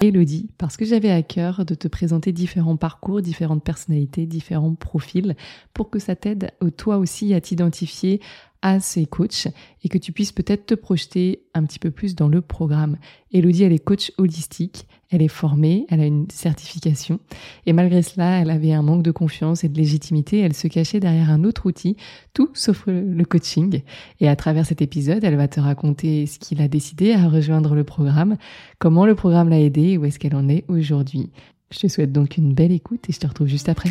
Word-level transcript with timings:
Elodie 0.00 0.48
parce 0.56 0.76
que 0.76 0.84
j'avais 0.84 1.10
à 1.10 1.22
cœur 1.22 1.64
de 1.64 1.74
te 1.74 1.86
présenter 1.86 2.32
différents 2.32 2.76
parcours, 2.76 3.20
différentes 3.20 3.62
personnalités, 3.62 4.26
différents 4.26 4.74
profils 4.74 5.36
pour 5.74 5.90
que 5.90 5.98
ça 5.98 6.16
t'aide 6.16 6.52
toi 6.76 6.96
aussi 6.96 7.34
à 7.34 7.40
t'identifier 7.40 8.20
à 8.62 8.80
ces 8.80 9.06
coachs 9.06 9.48
et 9.82 9.88
que 9.88 9.98
tu 9.98 10.12
puisses 10.12 10.32
peut-être 10.32 10.66
te 10.66 10.74
projeter 10.74 11.42
un 11.54 11.64
petit 11.64 11.78
peu 11.78 11.90
plus 11.90 12.14
dans 12.14 12.28
le 12.28 12.40
programme. 12.40 12.98
Elodie, 13.32 13.64
elle 13.64 13.72
est 13.72 13.78
coach 13.78 14.12
holistique, 14.18 14.86
elle 15.10 15.22
est 15.22 15.28
formée, 15.28 15.86
elle 15.88 16.00
a 16.00 16.06
une 16.06 16.28
certification 16.30 17.20
et 17.66 17.72
malgré 17.72 18.02
cela, 18.02 18.40
elle 18.40 18.50
avait 18.50 18.72
un 18.72 18.82
manque 18.82 19.02
de 19.02 19.10
confiance 19.10 19.64
et 19.64 19.68
de 19.68 19.76
légitimité, 19.76 20.40
elle 20.40 20.54
se 20.54 20.68
cachait 20.68 21.00
derrière 21.00 21.30
un 21.30 21.44
autre 21.44 21.66
outil, 21.66 21.96
tout 22.34 22.50
sauf 22.54 22.84
le 22.86 23.24
coaching. 23.24 23.82
Et 24.20 24.28
à 24.28 24.36
travers 24.36 24.66
cet 24.66 24.82
épisode, 24.82 25.24
elle 25.24 25.36
va 25.36 25.48
te 25.48 25.60
raconter 25.60 26.26
ce 26.26 26.38
qu'il 26.38 26.60
a 26.60 26.68
décidé 26.68 27.12
à 27.12 27.28
rejoindre 27.28 27.74
le 27.74 27.84
programme, 27.84 28.36
comment 28.78 29.06
le 29.06 29.14
programme 29.14 29.48
l'a 29.48 29.60
aidé 29.60 29.82
et 29.82 29.98
où 29.98 30.04
est-ce 30.04 30.18
qu'elle 30.18 30.36
en 30.36 30.48
est 30.48 30.64
aujourd'hui. 30.68 31.30
Je 31.70 31.78
te 31.78 31.88
souhaite 31.88 32.12
donc 32.12 32.36
une 32.36 32.52
belle 32.52 32.72
écoute 32.72 33.08
et 33.08 33.12
je 33.12 33.20
te 33.20 33.26
retrouve 33.26 33.46
juste 33.46 33.68
après. 33.68 33.90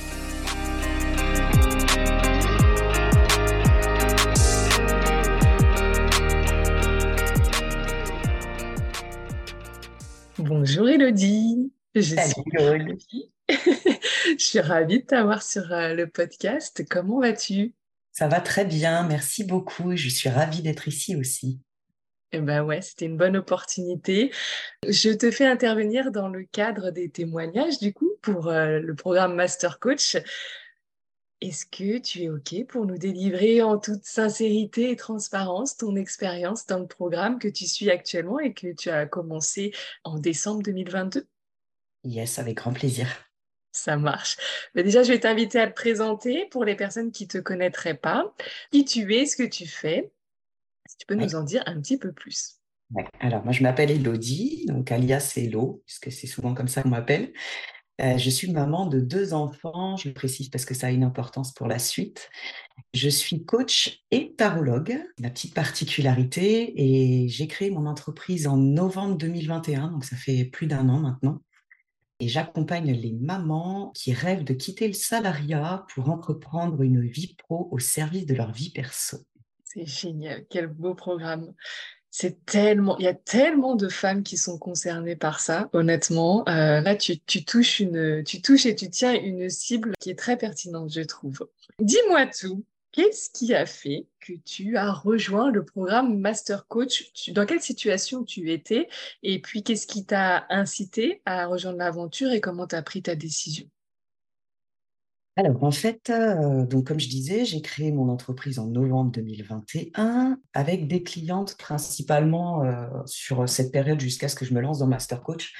Bonjour 10.63 10.87
Elodie. 10.89 11.73
Je 11.95 12.01
suis 12.01 13.31
Je 13.49 14.35
suis 14.37 14.59
ravie 14.59 14.99
de 14.99 15.05
t'avoir 15.07 15.41
sur 15.41 15.73
euh, 15.73 15.95
le 15.95 16.05
podcast. 16.05 16.85
Comment 16.87 17.19
vas-tu? 17.19 17.73
Ça 18.11 18.27
va 18.27 18.41
très 18.41 18.63
bien, 18.63 19.01
merci 19.07 19.43
beaucoup. 19.43 19.95
Je 19.95 20.07
suis 20.07 20.29
ravie 20.29 20.61
d'être 20.61 20.87
ici 20.87 21.15
aussi. 21.15 21.59
Eh 22.31 22.37
ben 22.37 22.61
ouais, 22.63 22.79
c'était 22.83 23.05
une 23.05 23.17
bonne 23.17 23.37
opportunité. 23.37 24.31
Je 24.87 25.09
te 25.09 25.31
fais 25.31 25.47
intervenir 25.47 26.11
dans 26.11 26.27
le 26.27 26.43
cadre 26.43 26.91
des 26.91 27.09
témoignages 27.09 27.79
du 27.79 27.91
coup 27.91 28.11
pour 28.21 28.49
euh, 28.49 28.77
le 28.77 28.93
programme 28.93 29.33
Master 29.33 29.79
Coach. 29.79 30.15
Est-ce 31.41 31.65
que 31.65 31.97
tu 31.97 32.21
es 32.21 32.29
OK 32.29 32.67
pour 32.67 32.85
nous 32.85 32.99
délivrer 32.99 33.63
en 33.63 33.79
toute 33.79 34.03
sincérité 34.03 34.91
et 34.91 34.95
transparence 34.95 35.75
ton 35.75 35.95
expérience 35.95 36.67
dans 36.67 36.77
le 36.77 36.85
programme 36.85 37.39
que 37.39 37.47
tu 37.47 37.65
suis 37.65 37.89
actuellement 37.89 38.39
et 38.39 38.53
que 38.53 38.71
tu 38.73 38.91
as 38.91 39.07
commencé 39.07 39.73
en 40.03 40.19
décembre 40.19 40.61
2022 40.61 41.27
Yes, 42.03 42.37
avec 42.37 42.57
grand 42.57 42.73
plaisir. 42.73 43.07
Ça 43.71 43.97
marche. 43.97 44.37
Mais 44.75 44.83
déjà, 44.83 45.01
je 45.01 45.11
vais 45.11 45.19
t'inviter 45.19 45.59
à 45.59 45.67
te 45.67 45.73
présenter 45.73 46.45
pour 46.51 46.63
les 46.63 46.75
personnes 46.75 47.11
qui 47.11 47.23
ne 47.23 47.29
te 47.29 47.37
connaîtraient 47.39 47.97
pas. 47.97 48.35
Qui 48.71 48.85
tu 48.85 49.11
es, 49.15 49.25
ce 49.25 49.35
que 49.35 49.47
tu 49.47 49.65
fais? 49.65 50.11
Si 50.87 50.97
tu 50.97 51.05
peux 51.07 51.15
nous 51.15 51.35
en 51.35 51.43
dire 51.43 51.63
un 51.65 51.81
petit 51.81 51.97
peu 51.97 52.11
plus. 52.11 52.59
Alors, 53.19 53.43
moi, 53.43 53.53
je 53.53 53.63
m'appelle 53.63 53.89
Elodie, 53.89 54.65
donc 54.67 54.91
alias 54.91 55.33
Elo, 55.37 55.81
puisque 55.85 56.11
c'est 56.11 56.27
souvent 56.27 56.53
comme 56.53 56.67
ça 56.67 56.83
qu'on 56.83 56.89
m'appelle. 56.89 57.33
Euh, 58.01 58.17
je 58.17 58.29
suis 58.31 58.51
maman 58.51 58.87
de 58.87 58.99
deux 58.99 59.33
enfants, 59.33 59.95
je 59.95 60.07
le 60.07 60.13
précise 60.13 60.49
parce 60.49 60.65
que 60.65 60.73
ça 60.73 60.87
a 60.87 60.91
une 60.91 61.03
importance 61.03 61.53
pour 61.53 61.67
la 61.67 61.77
suite. 61.77 62.29
Je 62.93 63.09
suis 63.09 63.45
coach 63.45 64.03
et 64.09 64.33
tarologue, 64.33 64.99
la 65.19 65.29
petite 65.29 65.53
particularité, 65.53 66.73
et 66.81 67.27
j'ai 67.27 67.47
créé 67.47 67.69
mon 67.69 67.85
entreprise 67.85 68.47
en 68.47 68.57
novembre 68.57 69.17
2021, 69.17 69.91
donc 69.91 70.03
ça 70.03 70.15
fait 70.15 70.45
plus 70.45 70.65
d'un 70.65 70.89
an 70.89 70.99
maintenant. 70.99 71.41
Et 72.19 72.27
j'accompagne 72.27 72.91
les 72.91 73.13
mamans 73.13 73.91
qui 73.95 74.13
rêvent 74.13 74.43
de 74.43 74.53
quitter 74.53 74.87
le 74.87 74.93
salariat 74.93 75.85
pour 75.93 76.09
entreprendre 76.09 76.81
une 76.81 77.07
vie 77.07 77.35
pro 77.35 77.67
au 77.71 77.79
service 77.79 78.25
de 78.25 78.33
leur 78.33 78.51
vie 78.51 78.71
perso. 78.71 79.17
C'est 79.63 79.85
génial, 79.85 80.45
quel 80.49 80.67
beau 80.67 80.95
programme. 80.95 81.53
C'est 82.13 82.45
tellement, 82.45 82.97
il 82.97 83.05
y 83.05 83.07
a 83.07 83.13
tellement 83.13 83.75
de 83.75 83.87
femmes 83.87 84.21
qui 84.21 84.35
sont 84.35 84.57
concernées 84.57 85.15
par 85.15 85.39
ça. 85.39 85.69
Honnêtement, 85.71 86.43
euh, 86.49 86.81
là, 86.81 86.95
tu, 86.97 87.17
touches 87.45 87.79
une, 87.79 88.23
tu 88.25 88.41
touches 88.41 88.65
et 88.65 88.75
tu 88.75 88.89
tiens 88.89 89.13
une 89.13 89.49
cible 89.49 89.93
qui 89.97 90.09
est 90.09 90.19
très 90.19 90.37
pertinente, 90.37 90.91
je 90.93 91.01
trouve. 91.01 91.47
Dis-moi 91.79 92.27
tout. 92.27 92.65
Qu'est-ce 92.91 93.29
qui 93.29 93.53
a 93.53 93.65
fait 93.65 94.07
que 94.19 94.33
tu 94.43 94.75
as 94.75 94.91
rejoint 94.91 95.49
le 95.49 95.63
programme 95.63 96.19
Master 96.19 96.67
Coach? 96.67 97.13
Dans 97.29 97.45
quelle 97.45 97.61
situation 97.61 98.25
tu 98.25 98.51
étais? 98.51 98.89
Et 99.23 99.39
puis, 99.39 99.63
qu'est-ce 99.63 99.87
qui 99.87 100.05
t'a 100.05 100.45
incité 100.49 101.21
à 101.25 101.45
rejoindre 101.45 101.77
l'aventure 101.77 102.33
et 102.33 102.41
comment 102.41 102.67
tu 102.67 102.75
as 102.75 102.81
pris 102.81 103.01
ta 103.01 103.15
décision? 103.15 103.65
Alors, 105.37 105.63
en 105.63 105.71
fait, 105.71 106.09
euh, 106.09 106.65
donc 106.65 106.87
comme 106.87 106.99
je 106.99 107.07
disais, 107.07 107.45
j'ai 107.45 107.61
créé 107.61 107.93
mon 107.93 108.09
entreprise 108.09 108.59
en 108.59 108.67
novembre 108.67 109.11
2021 109.11 110.37
avec 110.53 110.89
des 110.89 111.03
clientes 111.03 111.55
principalement 111.57 112.63
euh, 112.65 112.87
sur 113.05 113.47
cette 113.47 113.71
période 113.71 113.99
jusqu'à 113.99 114.27
ce 114.27 114.35
que 114.35 114.43
je 114.43 114.53
me 114.53 114.59
lance 114.59 114.79
dans 114.79 114.87
Master 114.87 115.23
Coach, 115.23 115.53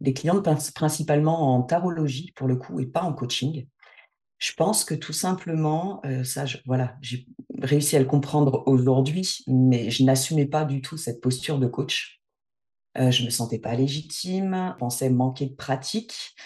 des 0.00 0.12
clientes 0.12 0.48
principalement 0.74 1.56
en 1.56 1.62
tarologie 1.62 2.32
pour 2.36 2.46
le 2.46 2.54
coup 2.54 2.78
et 2.78 2.86
pas 2.86 3.02
en 3.02 3.12
coaching. 3.12 3.66
Je 4.38 4.52
pense 4.52 4.84
que 4.84 4.94
tout 4.94 5.14
simplement, 5.14 6.00
euh, 6.06 6.22
ça, 6.22 6.44
voilà, 6.64 6.96
j'ai 7.00 7.26
réussi 7.60 7.96
à 7.96 7.98
le 7.98 8.04
comprendre 8.04 8.62
aujourd'hui, 8.66 9.38
mais 9.48 9.90
je 9.90 10.04
n'assumais 10.04 10.46
pas 10.46 10.64
du 10.64 10.82
tout 10.82 10.98
cette 10.98 11.20
posture 11.20 11.58
de 11.58 11.66
coach. 11.66 12.20
je 12.94 13.24
me 13.24 13.30
sentais 13.30 13.58
pas 13.58 13.74
légitime, 13.74 14.76
pensais 14.78 15.10
manquer 15.10 15.46
de 15.46 15.54
pratique 15.54 16.36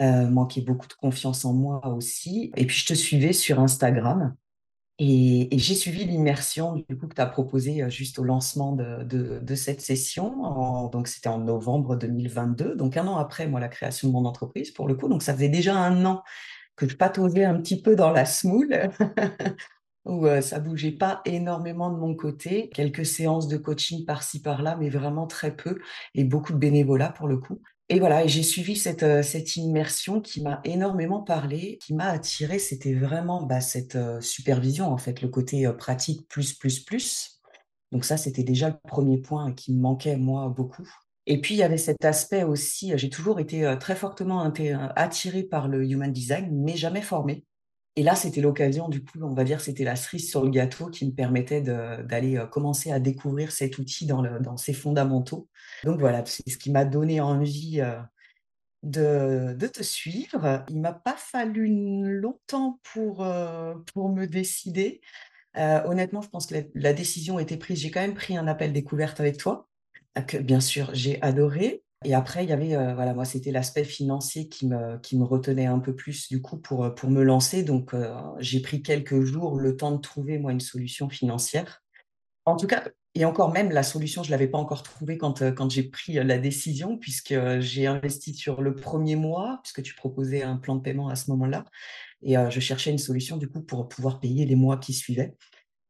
euh, 0.00 0.26
beaucoup 0.26 0.88
de 0.88 0.94
confiance 0.94 1.44
en 1.44 1.52
moi 1.52 1.86
aussi. 1.88 2.52
Et 2.56 2.66
puis, 2.66 2.76
je 2.76 2.86
te 2.86 2.94
suivais 2.94 3.32
sur 3.32 3.60
Instagram. 3.60 4.34
Et, 4.98 5.48
j'ai 5.52 5.74
suivi 5.74 6.04
l'immersion 6.04 6.74
du 6.74 6.96
coup 6.96 7.06
que 7.06 7.14
tu 7.14 7.20
as 7.20 7.26
proposé 7.26 7.82
euh, 7.82 7.90
juste 7.90 8.18
au 8.18 8.24
lancement 8.24 8.72
de, 8.72 9.02
de, 9.40 9.54
cette 9.54 9.82
session. 9.82 10.88
donc, 10.90 11.08
c'était 11.08 11.28
en 11.28 11.38
novembre 11.38 11.96
2022, 11.96 12.76
donc 12.76 12.96
un 12.96 13.06
an 13.06 13.16
après 13.16 13.46
moi 13.46 13.60
la 13.60 13.68
création 13.68 14.08
de 14.08 14.12
mon 14.14 14.24
entreprise 14.24 14.70
pour 14.70 14.88
le 14.88 14.94
coup. 14.94 15.08
Donc, 15.08 15.22
ça 15.22 15.34
faisait 15.34 15.50
déjà 15.50 15.76
un 15.76 16.04
an 16.06 16.22
que 16.76 16.88
je 16.88 16.96
pataugeais 16.96 17.44
un 17.44 17.58
petit 17.60 17.80
peu 17.80 17.96
dans 17.96 18.10
la 18.10 18.24
smoule, 18.24 18.88
où 20.04 20.26
euh, 20.26 20.40
ça 20.40 20.60
bougeait 20.60 20.92
pas 20.92 21.20
énormément 21.24 21.90
de 21.90 21.98
mon 21.98 22.14
côté. 22.14 22.70
Quelques 22.70 23.06
séances 23.06 23.48
de 23.48 23.56
coaching 23.56 24.04
par-ci 24.04 24.40
par-là, 24.40 24.76
mais 24.78 24.88
vraiment 24.88 25.26
très 25.26 25.54
peu, 25.54 25.78
et 26.14 26.24
beaucoup 26.24 26.52
de 26.52 26.58
bénévolat 26.58 27.10
pour 27.10 27.28
le 27.28 27.38
coup. 27.38 27.60
Et 27.88 28.00
voilà, 28.00 28.26
j'ai 28.26 28.42
suivi 28.42 28.74
cette, 28.74 29.04
euh, 29.04 29.22
cette 29.22 29.54
immersion 29.56 30.20
qui 30.20 30.42
m'a 30.42 30.60
énormément 30.64 31.22
parlé, 31.22 31.78
qui 31.80 31.94
m'a 31.94 32.06
attiré. 32.06 32.58
C'était 32.58 32.94
vraiment 32.94 33.42
bah, 33.42 33.60
cette 33.60 33.94
euh, 33.94 34.20
supervision, 34.20 34.86
en 34.86 34.98
fait, 34.98 35.22
le 35.22 35.28
côté 35.28 35.66
euh, 35.66 35.72
pratique 35.72 36.26
plus, 36.28 36.52
plus, 36.52 36.80
plus. 36.80 37.40
Donc 37.92 38.04
ça, 38.04 38.16
c'était 38.16 38.42
déjà 38.42 38.70
le 38.70 38.76
premier 38.88 39.18
point 39.18 39.52
qui 39.52 39.72
me 39.72 39.80
manquait, 39.80 40.16
moi, 40.16 40.48
beaucoup. 40.48 40.88
Et 41.26 41.40
puis, 41.40 41.54
il 41.54 41.58
y 41.58 41.62
avait 41.62 41.78
cet 41.78 42.04
aspect 42.04 42.42
aussi, 42.42 42.92
j'ai 42.96 43.10
toujours 43.10 43.38
été 43.40 43.76
très 43.80 43.96
fortement 43.96 44.42
attirée 44.94 45.42
par 45.42 45.66
le 45.66 45.84
human 45.84 46.12
design, 46.12 46.50
mais 46.52 46.76
jamais 46.76 47.02
formée. 47.02 47.44
Et 47.98 48.02
là, 48.02 48.14
c'était 48.14 48.42
l'occasion, 48.42 48.90
du 48.90 49.02
coup, 49.02 49.18
on 49.22 49.32
va 49.32 49.42
dire, 49.42 49.62
c'était 49.62 49.84
la 49.84 49.96
cerise 49.96 50.28
sur 50.28 50.44
le 50.44 50.50
gâteau 50.50 50.90
qui 50.90 51.06
me 51.06 51.12
permettait 51.12 51.62
d'aller 51.62 52.36
euh, 52.36 52.46
commencer 52.46 52.92
à 52.92 53.00
découvrir 53.00 53.52
cet 53.52 53.78
outil 53.78 54.04
dans, 54.04 54.56
ses 54.58 54.74
fondamentaux. 54.74 55.48
Donc 55.82 55.98
voilà, 55.98 56.22
c'est 56.26 56.48
ce 56.48 56.58
qui 56.58 56.70
m'a 56.70 56.84
donné 56.84 57.22
envie 57.22 57.80
euh, 57.80 57.98
de, 58.82 59.66
te 59.66 59.82
suivre. 59.82 60.62
Il 60.68 60.78
m'a 60.78 60.92
pas 60.92 61.16
fallu 61.16 62.20
longtemps 62.20 62.80
pour, 62.92 63.24
euh, 63.24 63.74
me 63.96 64.26
décider. 64.26 65.00
honnêtement, 65.54 66.20
je 66.20 66.28
pense 66.28 66.46
que 66.46 66.54
la, 66.56 66.62
la 66.74 66.92
décision 66.92 67.38
était 67.38 67.56
prise. 67.56 67.80
J'ai 67.80 67.90
quand 67.90 68.02
même 68.02 68.14
pris 68.14 68.36
un 68.36 68.46
appel 68.46 68.74
découverte 68.74 69.20
avec 69.20 69.38
toi, 69.38 69.68
que 70.26 70.36
bien 70.36 70.60
sûr 70.60 70.90
j'ai 70.92 71.20
adoré. 71.22 71.82
Et 72.04 72.14
après, 72.14 72.44
il 72.44 72.50
y 72.50 72.52
avait, 72.52 72.76
euh, 72.76 72.94
voilà, 72.94 73.14
moi, 73.14 73.24
c'était 73.24 73.50
l'aspect 73.50 73.84
financier 73.84 74.48
qui 74.48 74.66
me, 74.66 74.98
qui 74.98 75.16
me 75.16 75.24
retenait 75.24 75.66
un 75.66 75.78
peu 75.78 75.94
plus, 75.94 76.28
du 76.28 76.42
coup, 76.42 76.58
pour, 76.58 76.94
pour 76.94 77.10
me 77.10 77.22
lancer. 77.22 77.62
Donc, 77.62 77.94
euh, 77.94 78.14
j'ai 78.38 78.60
pris 78.60 78.82
quelques 78.82 79.22
jours 79.22 79.58
le 79.58 79.76
temps 79.76 79.92
de 79.92 80.00
trouver, 80.00 80.38
moi, 80.38 80.52
une 80.52 80.60
solution 80.60 81.08
financière. 81.08 81.82
En 82.44 82.56
tout 82.56 82.66
cas, 82.66 82.84
et 83.14 83.24
encore 83.24 83.50
même, 83.50 83.70
la 83.70 83.82
solution, 83.82 84.22
je 84.22 84.28
ne 84.28 84.32
l'avais 84.32 84.46
pas 84.46 84.58
encore 84.58 84.82
trouvée 84.82 85.16
quand, 85.16 85.40
euh, 85.40 85.52
quand 85.52 85.70
j'ai 85.70 85.84
pris 85.84 86.12
la 86.12 86.36
décision, 86.36 86.98
puisque 86.98 87.34
j'ai 87.60 87.86
investi 87.86 88.34
sur 88.34 88.60
le 88.60 88.74
premier 88.74 89.16
mois, 89.16 89.60
puisque 89.62 89.82
tu 89.82 89.94
proposais 89.94 90.42
un 90.42 90.56
plan 90.58 90.76
de 90.76 90.82
paiement 90.82 91.08
à 91.08 91.16
ce 91.16 91.30
moment-là. 91.30 91.64
Et 92.22 92.34
je 92.50 92.60
cherchais 92.60 92.90
une 92.90 92.98
solution, 92.98 93.36
du 93.36 93.48
coup, 93.48 93.60
pour 93.62 93.88
pouvoir 93.88 94.20
payer 94.20 94.46
les 94.46 94.56
mois 94.56 94.78
qui 94.78 94.92
suivaient, 94.92 95.34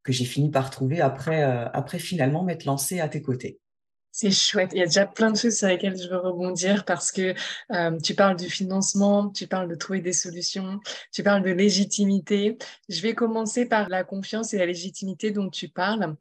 que 0.03 0.11
j'ai 0.13 0.25
fini 0.25 0.51
par 0.51 0.69
trouver 0.69 1.01
après, 1.01 1.41
après 1.41 1.99
finalement 1.99 2.43
m'être 2.43 2.65
lancée 2.65 2.99
à 2.99 3.07
tes 3.07 3.21
côtés. 3.21 3.59
C'est 4.19 4.31
chouette. 4.31 4.71
Il 4.73 4.79
y 4.79 4.81
a 4.81 4.87
déjà 4.87 5.05
plein 5.05 5.29
de 5.29 5.37
choses 5.37 5.57
sur 5.57 5.67
lesquelles 5.67 5.95
je 5.95 6.07
veux 6.07 6.17
rebondir 6.17 6.85
parce 6.85 7.11
que 7.11 7.35
euh, 7.71 7.99
tu 7.99 8.15
parles 8.15 8.35
du 8.35 8.49
financement, 8.49 9.29
tu 9.29 9.45
parles 9.45 9.69
de 9.69 9.75
trouver 9.75 10.01
des 10.01 10.11
solutions, 10.11 10.79
tu 11.11 11.21
parles 11.21 11.43
de 11.43 11.51
légitimité. 11.51 12.57
Je 12.89 12.99
vais 13.03 13.13
commencer 13.13 13.67
par 13.67 13.89
la 13.89 14.03
confiance 14.03 14.55
et 14.55 14.57
la 14.57 14.65
légitimité 14.65 15.29
dont 15.29 15.51
tu 15.51 15.69
parles. 15.69 16.15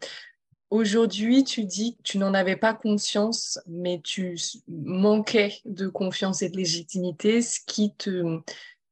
Aujourd'hui, 0.69 1.43
tu 1.43 1.65
dis 1.65 1.97
que 1.97 2.03
tu 2.03 2.19
n'en 2.19 2.35
avais 2.35 2.57
pas 2.57 2.75
conscience, 2.75 3.59
mais 3.67 4.03
tu 4.05 4.37
manquais 4.69 5.55
de 5.65 5.89
confiance 5.89 6.43
et 6.43 6.51
de 6.51 6.57
légitimité, 6.59 7.41
ce 7.41 7.61
qui 7.67 7.95
te, 7.95 8.41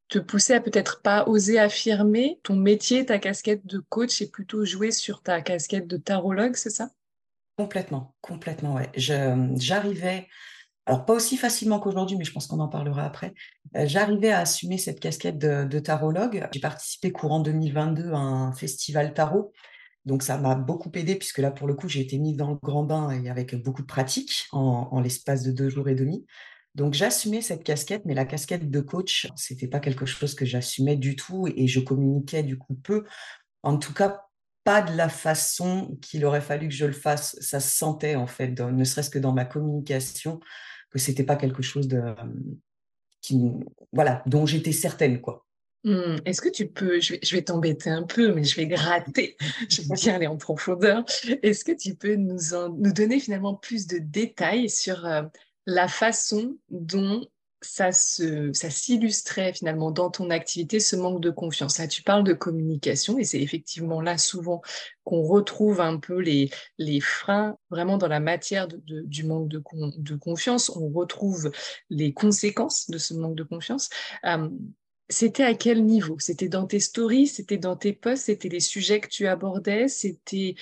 te 0.08 0.18
poussait 0.18 0.54
à 0.54 0.60
peut-être 0.62 1.02
pas 1.02 1.28
oser 1.28 1.58
affirmer 1.58 2.40
ton 2.42 2.56
métier, 2.56 3.04
ta 3.04 3.18
casquette 3.18 3.66
de 3.66 3.80
coach 3.80 4.22
et 4.22 4.30
plutôt 4.30 4.64
jouer 4.64 4.92
sur 4.92 5.20
ta 5.20 5.42
casquette 5.42 5.88
de 5.88 5.98
tarologue, 5.98 6.56
c'est 6.56 6.70
ça? 6.70 6.88
Complètement, 7.56 8.14
complètement, 8.20 8.74
ouais. 8.74 8.90
j'arrivais, 8.96 10.26
alors 10.86 11.06
pas 11.06 11.14
aussi 11.14 11.36
facilement 11.36 11.80
qu'aujourd'hui, 11.80 12.16
mais 12.16 12.24
je 12.24 12.32
pense 12.32 12.46
qu'on 12.46 12.60
en 12.60 12.68
parlera 12.68 13.04
après. 13.04 13.32
Euh, 13.76 13.86
j'arrivais 13.86 14.30
à 14.30 14.40
assumer 14.40 14.76
cette 14.76 15.00
casquette 15.00 15.38
de, 15.38 15.78
tarologue. 15.78 16.46
J'ai 16.52 16.60
participé 16.60 17.10
courant 17.10 17.40
2022 17.40 18.12
à 18.12 18.18
un 18.18 18.52
festival 18.52 19.14
tarot. 19.14 19.52
Donc 20.04 20.22
ça 20.22 20.36
m'a 20.36 20.54
beaucoup 20.54 20.90
aidé 20.94 21.14
puisque 21.14 21.38
là, 21.38 21.50
pour 21.50 21.66
le 21.66 21.74
coup, 21.74 21.88
j'ai 21.88 22.00
été 22.00 22.18
mise 22.18 22.36
dans 22.36 22.50
le 22.50 22.58
grand 22.62 22.84
bain 22.84 23.10
et 23.10 23.30
avec 23.30 23.54
beaucoup 23.62 23.80
de 23.80 23.86
pratique 23.86 24.46
en, 24.52 25.00
l'espace 25.00 25.42
de 25.42 25.52
deux 25.52 25.70
jours 25.70 25.88
et 25.88 25.94
demi. 25.94 26.26
Donc 26.74 26.92
j'assumais 26.92 27.40
cette 27.40 27.64
casquette, 27.64 28.02
mais 28.04 28.14
la 28.14 28.26
casquette 28.26 28.70
de 28.70 28.80
coach, 28.80 29.28
c'était 29.36 29.68
pas 29.68 29.80
quelque 29.80 30.04
chose 30.04 30.34
que 30.34 30.44
j'assumais 30.44 30.96
du 30.96 31.16
tout 31.16 31.46
et 31.46 31.66
je 31.66 31.80
communiquais 31.80 32.42
du 32.42 32.58
coup 32.58 32.74
peu. 32.74 33.04
En 33.62 33.78
tout 33.78 33.94
cas, 33.94 34.23
pas 34.64 34.82
de 34.82 34.96
la 34.96 35.08
façon 35.08 35.96
qu'il 36.00 36.24
aurait 36.24 36.40
fallu 36.40 36.68
que 36.68 36.74
je 36.74 36.86
le 36.86 36.92
fasse. 36.92 37.36
Ça 37.40 37.60
se 37.60 37.76
sentait 37.76 38.16
en 38.16 38.26
fait, 38.26 38.58
ne 38.58 38.84
serait-ce 38.84 39.10
que 39.10 39.18
dans 39.18 39.32
ma 39.32 39.44
communication, 39.44 40.40
que 40.90 40.98
c'était 40.98 41.24
pas 41.24 41.36
quelque 41.36 41.62
chose 41.62 41.86
de, 41.86 42.02
qui, 43.20 43.50
voilà, 43.92 44.22
dont 44.26 44.46
j'étais 44.46 44.72
certaine 44.72 45.20
quoi. 45.20 45.46
Mmh. 45.84 46.16
Est-ce 46.24 46.40
que 46.40 46.48
tu 46.48 46.66
peux, 46.66 46.98
je 46.98 47.34
vais, 47.36 47.42
t'embêter 47.42 47.90
un 47.90 48.04
peu, 48.04 48.32
mais 48.32 48.42
je 48.42 48.56
vais 48.56 48.66
gratter, 48.66 49.36
je 49.68 49.82
vais 49.82 49.94
bien 49.94 50.14
aller 50.14 50.26
en 50.26 50.38
profondeur. 50.38 51.04
Est-ce 51.42 51.62
que 51.62 51.72
tu 51.72 51.94
peux 51.94 52.14
nous, 52.14 52.38
nous 52.78 52.92
donner 52.92 53.20
finalement 53.20 53.54
plus 53.54 53.86
de 53.86 53.98
détails 53.98 54.70
sur 54.70 55.04
euh, 55.04 55.24
la 55.66 55.86
façon 55.86 56.56
dont 56.70 57.26
ça 57.64 57.90
s'illustrait 57.92 59.52
finalement 59.52 59.90
dans 59.90 60.10
ton 60.10 60.30
activité, 60.30 60.80
ce 60.80 60.96
manque 60.96 61.20
de 61.20 61.30
confiance. 61.30 61.78
Là, 61.78 61.88
tu 61.88 62.02
parles 62.02 62.24
de 62.24 62.32
communication 62.32 63.18
et 63.18 63.24
c'est 63.24 63.40
effectivement 63.40 64.00
là 64.00 64.18
souvent 64.18 64.62
qu'on 65.04 65.22
retrouve 65.22 65.80
un 65.80 65.98
peu 65.98 66.20
les, 66.20 66.50
freins 67.00 67.56
vraiment 67.70 67.98
dans 67.98 68.08
la 68.08 68.20
matière 68.20 68.68
du 68.68 69.24
manque 69.24 69.48
de, 69.48 70.16
confiance. 70.16 70.70
On 70.70 70.88
retrouve 70.88 71.50
les 71.90 72.12
conséquences 72.12 72.90
de 72.90 72.98
ce 72.98 73.14
manque 73.14 73.36
de 73.36 73.42
confiance. 73.42 73.90
Euh, 74.24 74.48
c'était 75.08 75.44
à 75.44 75.54
quel 75.54 75.84
niveau? 75.84 76.18
C'était 76.18 76.48
dans 76.48 76.66
tes 76.66 76.80
stories, 76.80 77.26
c'était 77.26 77.58
dans 77.58 77.76
tes 77.76 77.92
posts, 77.92 78.24
c'était 78.24 78.48
les 78.48 78.60
sujets 78.60 79.00
que 79.00 79.08
tu 79.08 79.26
abordais, 79.26 79.86
c'était 79.88 80.56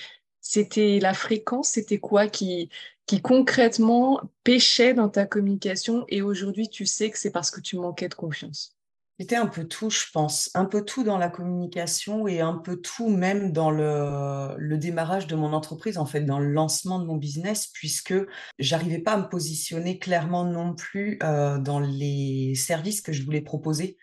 la 0.99 1.13
fréquence, 1.13 1.69
c'était 1.69 1.99
quoi 1.99 2.27
qui, 2.27 2.69
qui 3.05 3.21
concrètement 3.21 4.21
pêchait 4.43 4.93
dans 4.93 5.09
ta 5.09 5.25
communication 5.25 6.05
et 6.07 6.21
aujourd'hui 6.21 6.69
tu 6.69 6.85
sais 6.85 7.09
que 7.09 7.19
c'est 7.19 7.31
parce 7.31 7.51
que 7.51 7.59
tu 7.59 7.77
manquais 7.77 8.07
de 8.07 8.13
confiance 8.13 8.77
C'était 9.19 9.35
un 9.35 9.47
peu 9.47 9.65
tout, 9.65 9.89
je 9.89 10.05
pense. 10.11 10.49
Un 10.53 10.65
peu 10.65 10.85
tout 10.85 11.03
dans 11.03 11.17
la 11.17 11.29
communication 11.29 12.27
et 12.27 12.39
un 12.39 12.55
peu 12.55 12.77
tout 12.77 13.09
même 13.09 13.51
dans 13.51 13.71
le, 13.71 14.77
démarrage 14.77 15.27
de 15.27 15.35
mon 15.35 15.53
entreprise, 15.53 15.97
en 15.97 16.05
fait, 16.05 16.21
dans 16.21 16.39
le 16.39 16.51
lancement 16.51 16.99
de 16.99 17.05
mon 17.05 17.17
business, 17.17 17.67
puisque 17.73 18.15
j'arrivais 18.57 18.99
pas 18.99 19.13
à 19.13 19.17
me 19.17 19.29
positionner 19.29 19.99
clairement 19.99 20.45
non 20.45 20.73
plus 20.73 21.19
euh, 21.23 21.59
dans 21.59 21.79
les 21.79 22.53
services 22.55 23.01
que 23.01 23.11
je 23.11 23.23
voulais 23.23 23.41
proposer, 23.41 23.97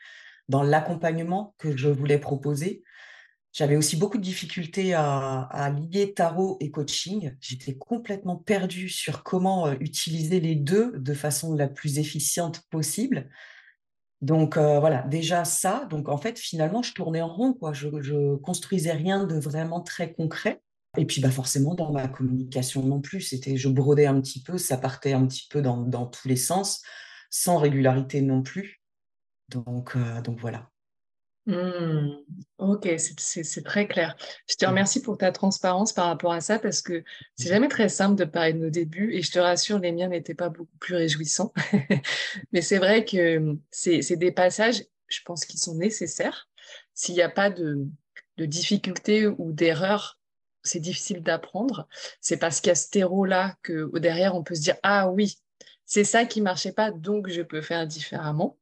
dans 0.49 0.63
l'accompagnement 0.63 1.55
que 1.59 1.77
je 1.77 1.89
voulais 1.89 2.19
proposer. 2.19 2.83
J'avais 3.53 3.77
aussi 3.77 3.97
beaucoup 3.97 4.19
de 4.19 4.23
difficultés 4.23 4.95
à, 4.95 5.75
lier 5.77 6.15
tarot 6.15 6.57
et 6.61 6.71
coaching. 6.71 7.37
J'étais 7.41 7.77
complètement 7.77 8.37
perdue 8.37 8.89
sur 8.89 9.25
comment 9.25 9.67
euh, 9.67 9.75
utiliser 9.81 10.39
les 10.41 10.55
deux 10.55 10.93
de 10.99 11.15
façon 11.15 11.55
la 11.55 11.69
plus 11.69 11.99
efficiente 11.99 12.63
possible. 12.71 13.29
Donc 14.21 14.57
euh, 14.57 14.79
voilà, 14.79 15.03
déjà 15.03 15.45
ça. 15.45 15.87
Donc 15.91 16.09
en 16.09 16.17
fait, 16.17 16.39
finalement, 16.39 16.83
je 16.83 16.93
tournais 16.93 17.23
en 17.23 17.29
rond. 17.29 17.59
Je, 17.73 17.89
je 18.01 18.37
construisais 18.37 18.93
rien 18.93 19.25
de 19.25 19.39
vraiment 19.39 19.81
très 19.81 20.13
concret. 20.13 20.63
Et 20.97 21.07
puis 21.07 21.21
bah 21.21 21.31
forcément 21.31 21.75
dans 21.75 21.93
ma 21.93 22.09
communication 22.09 22.83
non 22.85 23.01
plus, 23.01 23.21
c'était 23.21 23.57
je 23.57 23.69
brodais 23.69 24.07
un 24.07 24.21
petit 24.21 24.43
peu, 24.43 24.59
ça 24.59 24.77
partait 24.77 25.13
un 25.13 25.25
petit 25.27 25.47
peu 25.49 25.63
dans, 25.63 26.07
tous 26.07 26.27
les 26.27 26.37
sens, 26.37 26.83
sans 27.31 27.59
régularité 27.59 28.23
non 28.23 28.43
plus. 28.43 28.83
Donc 29.49 29.95
euh, 29.97 30.21
donc 30.23 30.41
voilà. 30.41 30.71
Mmh. 31.51 32.17
Ok, 32.59 32.89
c'est 32.97 33.65
très 33.65 33.89
clair. 33.89 34.17
Je 34.49 34.55
te 34.55 34.65
mmh. 34.65 34.69
remercie 34.69 35.03
pour 35.03 35.19
ta 35.19 35.33
transparence 35.33 35.93
par 35.93 36.07
rapport 36.07 36.33
à 36.33 36.41
ça 36.41 36.59
parce 36.59 36.81
que 36.81 37.03
c'est 37.37 37.49
jamais 37.49 37.69
très 37.69 37.89
simple 37.89 38.17
de 38.17 38.25
parler 38.25 38.53
de 38.53 38.59
nos 38.59 38.71
débuts 38.71 39.13
et 39.15 39.23
je 39.23 39.33
te 39.33 39.39
rassure, 39.39 39.79
les 39.79 39.91
miens 39.93 40.09
n'étaient 40.09 40.35
pas 40.35 40.49
beaucoup 40.49 40.77
plus 40.79 40.95
réjouissants. 40.95 41.53
Mais 42.53 42.63
c'est 42.63 42.79
vrai 42.79 43.05
que 43.05 43.39
mmh, 43.39 43.61
c'est 43.71 44.17
des 44.17 44.31
passages, 44.31 44.85
je 45.09 45.21
pense, 45.25 45.45
qui 45.45 45.59
sont 45.59 45.75
nécessaires. 45.75 46.49
S'il 46.95 47.17
n'y 47.17 47.23
a 47.23 47.29
pas 47.29 47.51
de, 47.51 47.85
de 48.37 48.45
difficultés 48.45 49.27
ou 49.27 49.53
d'erreurs, 49.53 50.21
c'est 50.63 50.81
difficile 50.81 51.23
d'apprendre. 51.23 51.89
C'est 52.21 52.37
parce 52.37 52.61
qu'il 52.61 52.69
y 52.69 52.73
a 52.73 52.77
ce 52.77 52.91
terreau-là 52.91 53.57
que 53.63 53.99
derrière, 53.99 54.37
on 54.37 54.45
peut 54.45 54.55
se 54.55 54.63
dire, 54.63 54.77
ah 54.83 55.11
oui, 55.11 55.39
c'est 55.85 56.05
ça 56.05 56.27
qui 56.27 56.41
marchait 56.43 56.73
pas, 56.73 56.93
donc 56.93 57.29
je 57.29 57.43
peux 57.43 57.63
faire 57.63 57.87
différemment. 57.87 58.57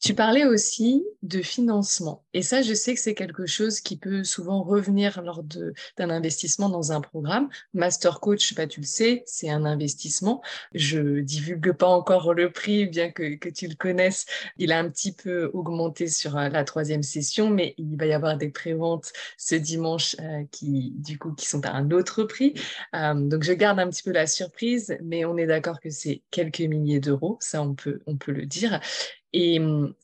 Tu 0.00 0.14
parlais 0.14 0.44
aussi 0.44 1.04
de 1.22 1.42
financement. 1.42 2.24
Et 2.32 2.42
ça, 2.42 2.62
je 2.62 2.72
sais 2.74 2.94
que 2.94 3.00
c'est 3.00 3.14
quelque 3.14 3.46
chose 3.46 3.80
qui 3.80 3.96
peut 3.96 4.22
souvent 4.22 4.62
revenir 4.62 5.22
lors 5.22 5.42
d'un 5.42 6.10
investissement 6.10 6.68
dans 6.68 6.92
un 6.92 7.00
programme. 7.00 7.48
Master 7.74 8.20
Coach, 8.20 8.54
bah, 8.54 8.66
tu 8.66 8.80
le 8.80 8.86
sais, 8.86 9.22
c'est 9.26 9.50
un 9.50 9.64
investissement. 9.64 10.42
Je 10.74 11.20
divulgue 11.20 11.72
pas 11.72 11.88
encore 11.88 12.34
le 12.34 12.50
prix, 12.52 12.86
bien 12.86 13.10
que, 13.10 13.34
que 13.36 13.48
tu 13.48 13.66
le 13.66 13.74
connaisses. 13.74 14.26
Il 14.56 14.72
a 14.72 14.78
un 14.78 14.88
petit 14.88 15.12
peu 15.12 15.50
augmenté 15.52 16.08
sur 16.08 16.36
euh, 16.36 16.48
la 16.48 16.64
troisième 16.64 17.02
session, 17.02 17.50
mais 17.50 17.74
il 17.78 17.96
va 17.96 18.06
y 18.06 18.12
avoir 18.12 18.36
des 18.36 18.50
préventes 18.50 19.12
ce 19.36 19.54
dimanche 19.54 20.16
euh, 20.20 20.44
qui, 20.52 20.92
du 20.96 21.18
coup, 21.18 21.32
qui 21.32 21.46
sont 21.46 21.64
à 21.66 21.70
un 21.70 21.90
autre 21.90 22.24
prix. 22.24 22.54
Euh, 22.94 23.14
donc, 23.14 23.42
je 23.42 23.52
garde 23.52 23.80
un 23.80 23.88
petit 23.88 24.02
peu 24.02 24.12
la 24.12 24.26
surprise, 24.26 24.96
mais 25.02 25.24
on 25.24 25.36
est 25.36 25.46
d'accord 25.46 25.80
que 25.80 25.90
c'est 25.90 26.22
quelques 26.30 26.60
milliers 26.60 27.00
d'euros. 27.00 27.36
Ça, 27.40 27.62
on 27.62 27.74
peut, 27.74 28.00
on 28.06 28.16
peut 28.16 28.32
le 28.32 28.46
dire. 28.46 28.80
Et 29.32 29.58
hum, 29.60 29.94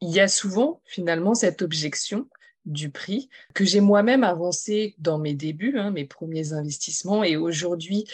il 0.00 0.10
y 0.10 0.20
a 0.20 0.28
souvent 0.28 0.80
finalement 0.84 1.34
cette 1.34 1.62
objection 1.62 2.28
du 2.64 2.90
prix 2.90 3.28
que 3.54 3.64
j'ai 3.64 3.80
moi-même 3.80 4.24
avancé 4.24 4.94
dans 4.98 5.18
mes 5.18 5.34
débuts, 5.34 5.78
hein, 5.78 5.90
mes 5.90 6.04
premiers 6.04 6.52
investissements, 6.52 7.24
et 7.24 7.36
aujourd'hui 7.36 8.04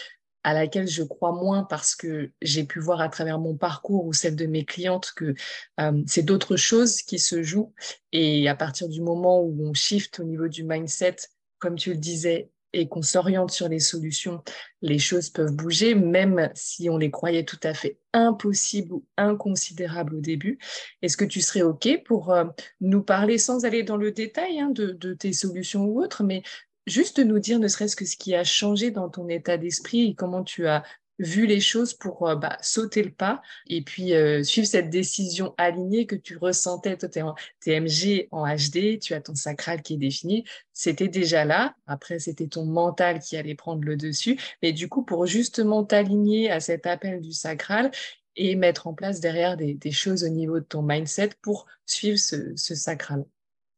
à 0.44 0.52
laquelle 0.52 0.86
je 0.86 1.02
crois 1.02 1.32
moins 1.32 1.64
parce 1.64 1.96
que 1.96 2.30
j'ai 2.42 2.64
pu 2.64 2.78
voir 2.78 3.00
à 3.00 3.08
travers 3.08 3.38
mon 3.38 3.56
parcours 3.56 4.04
ou 4.04 4.12
celle 4.12 4.36
de 4.36 4.44
mes 4.44 4.64
clientes 4.66 5.12
que 5.16 5.34
hum, 5.78 6.04
c'est 6.06 6.22
d'autres 6.22 6.56
choses 6.56 7.02
qui 7.02 7.18
se 7.18 7.42
jouent. 7.42 7.72
Et 8.12 8.48
à 8.48 8.54
partir 8.54 8.88
du 8.88 9.00
moment 9.00 9.40
où 9.40 9.66
on 9.66 9.74
shift 9.74 10.20
au 10.20 10.24
niveau 10.24 10.48
du 10.48 10.64
mindset, 10.64 11.16
comme 11.58 11.76
tu 11.76 11.90
le 11.90 11.98
disais, 11.98 12.50
et 12.74 12.88
qu'on 12.88 13.02
s'oriente 13.02 13.50
sur 13.50 13.68
les 13.68 13.78
solutions, 13.78 14.42
les 14.82 14.98
choses 14.98 15.30
peuvent 15.30 15.54
bouger, 15.54 15.94
même 15.94 16.50
si 16.54 16.90
on 16.90 16.98
les 16.98 17.10
croyait 17.10 17.44
tout 17.44 17.60
à 17.62 17.72
fait 17.72 17.98
impossibles 18.12 18.92
ou 18.92 19.04
inconsidérables 19.16 20.16
au 20.16 20.20
début. 20.20 20.58
Est-ce 21.00 21.16
que 21.16 21.24
tu 21.24 21.40
serais 21.40 21.62
OK 21.62 21.88
pour 22.04 22.32
euh, 22.32 22.44
nous 22.80 23.02
parler, 23.02 23.38
sans 23.38 23.64
aller 23.64 23.82
dans 23.82 23.96
le 23.96 24.12
détail 24.12 24.60
hein, 24.60 24.70
de, 24.70 24.92
de, 24.92 25.14
tes 25.14 25.32
solutions 25.32 25.84
ou 25.84 26.02
autres, 26.02 26.24
mais 26.24 26.42
juste 26.86 27.18
nous 27.18 27.38
dire 27.38 27.58
ne 27.58 27.68
serait-ce 27.68 27.96
que 27.96 28.04
ce 28.04 28.16
qui 28.16 28.34
a 28.34 28.44
changé 28.44 28.90
dans 28.90 29.08
ton 29.08 29.28
état 29.28 29.56
d'esprit 29.56 30.10
et 30.10 30.14
comment 30.14 30.42
tu 30.42 30.66
as 30.66 30.82
vu 31.18 31.46
les 31.46 31.60
choses 31.60 31.94
pour 31.94 32.28
euh, 32.28 32.36
bah, 32.36 32.58
sauter 32.60 33.02
le 33.02 33.10
pas 33.10 33.42
et 33.68 33.82
puis 33.82 34.14
euh, 34.14 34.42
suivre 34.42 34.66
cette 34.66 34.90
décision 34.90 35.54
alignée 35.56 36.06
que 36.06 36.16
tu 36.16 36.36
ressentais. 36.36 36.96
Toi, 36.96 37.08
tu 37.08 37.18
es 37.18 37.22
en 37.22 37.34
TMG 37.60 38.28
en 38.30 38.46
HD, 38.46 38.98
tu 38.98 39.14
as 39.14 39.20
ton 39.20 39.34
sacral 39.34 39.82
qui 39.82 39.94
est 39.94 39.98
défini. 39.98 40.44
C'était 40.72 41.08
déjà 41.08 41.44
là. 41.44 41.74
Après, 41.86 42.18
c'était 42.18 42.48
ton 42.48 42.64
mental 42.64 43.20
qui 43.20 43.36
allait 43.36 43.54
prendre 43.54 43.84
le 43.84 43.96
dessus. 43.96 44.38
Mais 44.62 44.72
du 44.72 44.88
coup, 44.88 45.04
pour 45.04 45.26
justement 45.26 45.84
t'aligner 45.84 46.50
à 46.50 46.60
cet 46.60 46.86
appel 46.86 47.20
du 47.20 47.32
sacral 47.32 47.90
et 48.36 48.56
mettre 48.56 48.88
en 48.88 48.94
place 48.94 49.20
derrière 49.20 49.56
des, 49.56 49.92
choses 49.92 50.24
au 50.24 50.28
niveau 50.28 50.58
de 50.58 50.64
ton 50.64 50.82
mindset 50.82 51.30
pour 51.40 51.66
suivre 51.86 52.18
ce 52.18 52.74
sacral. 52.74 53.24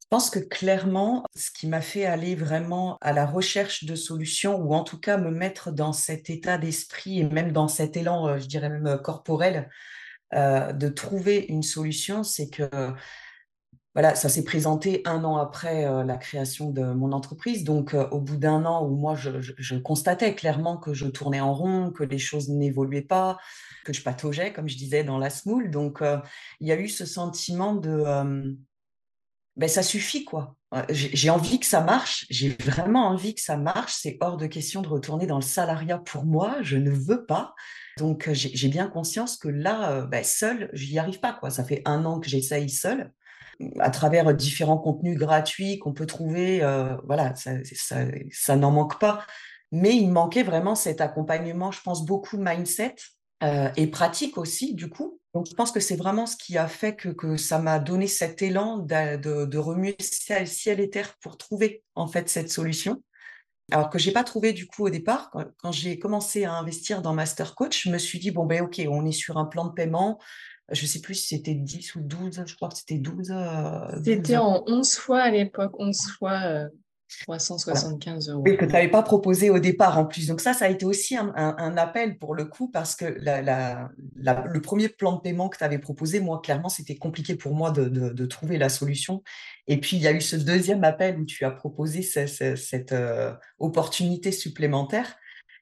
Je 0.07 0.15
pense 0.15 0.29
que 0.29 0.39
clairement, 0.39 1.25
ce 1.35 1.51
qui 1.51 1.67
m'a 1.67 1.81
fait 1.81 2.05
aller 2.05 2.33
vraiment 2.33 2.97
à 3.01 3.11
la 3.11 3.25
recherche 3.25 3.83
de 3.83 3.95
solutions, 3.95 4.55
ou 4.55 4.73
en 4.73 4.85
tout 4.85 4.97
cas 4.97 5.17
me 5.17 5.31
mettre 5.31 5.69
dans 5.69 5.91
cet 5.91 6.29
état 6.29 6.57
d'esprit 6.57 7.19
et 7.19 7.25
même 7.25 7.51
dans 7.51 7.67
cet 7.67 7.97
élan, 7.97 8.25
euh, 8.25 8.37
je 8.37 8.45
dirais 8.45 8.69
même 8.69 8.87
euh, 8.87 8.97
corporel, 8.97 9.69
euh, 10.33 10.71
de 10.71 10.87
trouver 10.87 11.47
une 11.49 11.61
solution, 11.61 12.23
c'est 12.23 12.47
que 12.49 12.69
voilà, 13.95 14.15
ça 14.15 14.29
s'est 14.29 14.45
présenté 14.45 15.01
un 15.03 15.25
an 15.25 15.35
après 15.35 15.83
la 16.05 16.17
création 16.17 16.69
de 16.69 16.83
mon 16.83 17.11
entreprise. 17.11 17.63
Donc, 17.63 17.95
au 17.95 18.21
bout 18.21 18.37
d'un 18.37 18.63
an 18.63 18.85
où 18.85 18.95
moi, 18.95 19.15
je, 19.15 19.75
constatais 19.75 20.35
clairement 20.35 20.77
que 20.77 20.93
je 20.93 21.07
tournais 21.07 21.41
en 21.41 21.51
rond, 21.53 21.91
que 21.91 22.03
les 22.03 22.19
choses 22.19 22.47
n'évoluaient 22.47 23.01
pas, 23.01 23.39
que 23.83 23.93
je 23.93 24.03
pataugeais, 24.03 24.53
comme 24.53 24.69
je 24.69 24.77
disais, 24.77 25.03
dans 25.03 25.17
la 25.17 25.31
smoule. 25.31 25.71
Donc, 25.71 26.03
il 26.59 26.67
y 26.67 26.71
a 26.71 26.79
eu 26.79 26.87
ce 26.89 27.07
sentiment 27.07 27.73
de 27.73 28.55
ben, 29.57 29.67
ça 29.67 29.83
suffit, 29.83 30.23
quoi. 30.23 30.55
J'ai 30.89 31.29
envie 31.29 31.59
que 31.59 31.65
ça 31.65 31.81
marche, 31.81 32.25
j'ai 32.29 32.49
vraiment 32.63 33.07
envie 33.07 33.35
que 33.35 33.41
ça 33.41 33.57
marche. 33.57 33.93
C'est 33.95 34.17
hors 34.21 34.37
de 34.37 34.47
question 34.47 34.81
de 34.81 34.87
retourner 34.87 35.27
dans 35.27 35.37
le 35.37 35.41
salariat 35.41 35.97
pour 35.97 36.25
moi, 36.25 36.57
je 36.61 36.77
ne 36.77 36.91
veux 36.91 37.25
pas. 37.25 37.55
Donc, 37.97 38.29
j'ai 38.31 38.67
bien 38.67 38.87
conscience 38.87 39.37
que 39.37 39.47
là, 39.47 40.01
ben, 40.03 40.23
seul, 40.23 40.69
j'y 40.73 40.99
arrive 40.99 41.19
pas, 41.19 41.33
quoi. 41.33 41.49
Ça 41.49 41.63
fait 41.63 41.81
un 41.85 42.05
an 42.05 42.19
que 42.19 42.29
j'essaye 42.29 42.69
seul 42.69 43.11
à 43.79 43.89
travers 43.89 44.33
différents 44.33 44.77
contenus 44.77 45.17
gratuits 45.17 45.79
qu'on 45.79 45.93
peut 45.93 46.05
trouver. 46.05 46.61
Euh, 46.63 46.95
voilà, 47.05 47.35
ça, 47.35 47.51
ça, 48.31 48.55
n'en 48.55 48.71
manque 48.71 48.99
pas. 48.99 49.25
Mais 49.71 49.95
il 49.95 50.09
manquait 50.09 50.43
vraiment 50.43 50.75
cet 50.75 51.01
accompagnement, 51.01 51.71
je 51.71 51.81
pense, 51.81 52.05
beaucoup 52.05 52.37
mindset 52.37 52.95
euh, 53.43 53.69
et 53.75 53.87
pratique 53.87 54.37
aussi, 54.37 54.73
du 54.75 54.89
coup. 54.89 55.19
Donc, 55.37 55.45
je 55.47 55.53
pense 55.53 55.71
que 55.71 55.79
c'est 55.79 55.97
vraiment 55.97 56.25
ce 56.25 56.35
qui 56.35 56.57
a 56.57 56.67
fait 56.67 56.95
que, 56.95 57.09
que 57.09 57.37
ça 57.37 57.59
m'a 57.59 57.77
donné 57.77 58.07
cet 58.07 58.41
élan 58.41 58.79
de, 58.79 59.17
de, 59.17 59.45
de, 59.45 59.57
remuer 59.59 59.95
ciel, 59.99 60.79
et 60.79 60.89
terre 60.89 61.13
pour 61.21 61.37
trouver, 61.37 61.83
en 61.93 62.07
fait, 62.07 62.27
cette 62.27 62.51
solution. 62.51 63.03
Alors 63.71 63.91
que 63.91 63.99
j'ai 63.99 64.11
pas 64.11 64.23
trouvé 64.23 64.51
du 64.51 64.65
coup 64.65 64.87
au 64.87 64.89
départ, 64.89 65.29
quand, 65.29 65.45
quand 65.57 65.71
j'ai 65.71 65.99
commencé 65.99 66.45
à 66.45 66.53
investir 66.53 67.03
dans 67.03 67.13
Master 67.13 67.53
Coach, 67.53 67.83
je 67.83 67.91
me 67.91 67.99
suis 67.99 68.17
dit, 68.17 68.31
bon, 68.31 68.47
ben 68.47 68.63
ok, 68.63 68.81
on 68.89 69.05
est 69.05 69.11
sur 69.11 69.37
un 69.37 69.45
plan 69.45 69.67
de 69.67 69.73
paiement, 69.73 70.17
je 70.71 70.87
sais 70.87 71.01
plus 71.01 71.13
si 71.13 71.35
c'était 71.35 71.53
10 71.53 71.93
ou 71.93 72.01
12, 72.01 72.43
je 72.47 72.55
crois 72.55 72.69
que 72.69 72.77
c'était 72.77 72.97
12. 72.97 73.29
Euh, 73.29 74.01
c'était 74.03 74.37
en 74.37 74.63
11 74.65 74.95
fois 74.95 75.19
à 75.19 75.29
l'époque, 75.29 75.73
11 75.77 76.01
fois 76.17 76.67
375 77.23 78.29
euh, 78.29 78.33
euros. 78.33 78.43
Oui, 78.45 78.57
que 78.57 78.65
tu 78.65 78.71
n'avais 78.71 78.89
pas 78.89 79.03
proposé 79.03 79.49
au 79.49 79.59
départ 79.59 79.97
en 79.97 80.05
plus. 80.05 80.27
Donc 80.27 80.41
ça, 80.41 80.53
ça 80.53 80.65
a 80.65 80.69
été 80.69 80.85
aussi 80.85 81.15
un, 81.15 81.77
appel 81.77 82.17
pour 82.17 82.35
le 82.35 82.45
coup 82.45 82.69
parce 82.69 82.95
que 82.95 83.05
le 83.05 84.59
premier 84.59 84.89
plan 84.89 85.13
de 85.13 85.21
paiement 85.21 85.49
que 85.49 85.57
tu 85.57 85.63
avais 85.63 85.79
proposé, 85.79 86.19
moi, 86.19 86.41
clairement, 86.43 86.69
c'était 86.69 86.95
compliqué 86.95 87.35
pour 87.35 87.53
moi 87.55 87.71
de, 87.71 88.25
trouver 88.25 88.57
la 88.57 88.69
solution. 88.69 89.23
Et 89.67 89.79
puis, 89.79 89.97
il 89.97 90.03
y 90.03 90.07
a 90.07 90.11
eu 90.11 90.21
ce 90.21 90.35
deuxième 90.35 90.83
appel 90.83 91.17
où 91.17 91.25
tu 91.25 91.45
as 91.45 91.51
proposé 91.51 92.01
cette, 92.01 92.91
euh, 92.91 93.33
opportunité 93.59 94.31
supplémentaire 94.31 95.17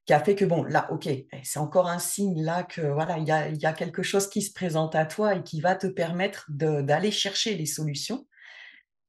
qui 0.06 0.14
a 0.14 0.20
fait 0.20 0.36
que 0.36 0.46
bon, 0.46 0.64
là, 0.64 0.88
ok, 0.92 1.08
eh, 1.08 1.28
c'est 1.44 1.60
encore 1.60 1.88
un 1.88 1.98
signe 1.98 2.44
là 2.44 2.64
que 2.64 2.82
voilà, 2.82 3.18
il 3.18 3.26
y 3.28 3.32
a, 3.32 3.50
y 3.50 3.66
a, 3.66 3.74
quelque 3.74 4.04
chose 4.04 4.30
qui 4.30 4.44
se 4.44 4.54
présente 4.54 4.94
à 4.94 5.06
toi 5.06 5.36
et 5.36 5.44
qui 5.44 5.62
va 5.62 5.76
te 5.76 5.88
permettre 5.88 6.46
d'aller 6.50 7.12
chercher 7.12 7.56
les 7.56 7.66
solutions. 7.66 8.26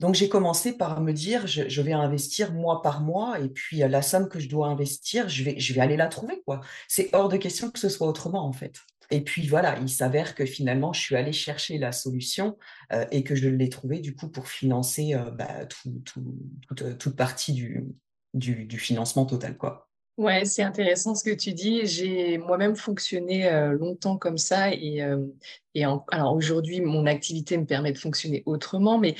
Donc 0.00 0.14
j'ai 0.14 0.28
commencé 0.28 0.76
par 0.76 1.00
me 1.00 1.12
dire, 1.12 1.46
je, 1.46 1.80
vais 1.80 1.92
investir 1.92 2.52
mois 2.52 2.82
par 2.82 3.00
mois 3.00 3.40
et 3.40 3.48
puis 3.48 3.78
la 3.78 4.02
somme 4.02 4.28
que 4.28 4.38
je 4.38 4.48
dois 4.48 4.68
investir, 4.68 5.28
je 5.28 5.42
vais, 5.42 5.58
je 5.58 5.72
vais 5.72 5.80
aller 5.80 5.96
la 5.96 6.08
trouver 6.08 6.42
quoi. 6.44 6.60
C'est 6.86 7.08
hors 7.14 7.28
de 7.28 7.36
question 7.36 7.70
que 7.70 7.78
ce 7.78 7.88
soit 7.88 8.06
autrement 8.06 8.46
en 8.46 8.52
fait. 8.52 8.74
Et 9.10 9.22
puis 9.22 9.46
voilà, 9.46 9.78
il 9.78 9.88
s'avère 9.88 10.34
que 10.34 10.44
finalement, 10.44 10.92
je 10.92 11.00
suis 11.00 11.16
allée 11.16 11.32
chercher 11.32 11.78
la 11.78 11.92
solution 11.92 12.58
euh, 12.92 13.06
et 13.12 13.22
que 13.22 13.34
je 13.36 13.48
l'ai 13.48 13.68
trouvée 13.68 14.00
du 14.00 14.14
coup 14.14 14.28
pour 14.28 14.48
financer 14.48 15.14
euh, 15.14 15.30
bah, 15.30 15.64
tout, 15.66 16.02
tout, 16.04 16.24
toute, 16.66 16.98
toute, 16.98 17.16
partie 17.16 17.52
du, 17.52 17.86
du, 18.34 18.66
du 18.66 18.78
financement 18.78 19.24
total 19.24 19.56
quoi. 19.56 19.86
Ouais, 20.18 20.46
c'est 20.46 20.62
intéressant 20.62 21.14
ce 21.14 21.22
que 21.22 21.34
tu 21.34 21.52
dis. 21.52 21.84
J'ai 21.84 22.38
moi-même 22.38 22.74
fonctionné 22.74 23.46
euh, 23.48 23.72
longtemps 23.72 24.16
comme 24.16 24.38
ça 24.38 24.72
et, 24.72 25.02
euh, 25.02 25.26
et 25.74 25.84
alors 25.84 26.34
aujourd'hui, 26.34 26.80
mon 26.80 27.04
activité 27.04 27.58
me 27.58 27.66
permet 27.66 27.92
de 27.92 27.98
fonctionner 27.98 28.42
autrement, 28.46 28.98
mais 28.98 29.14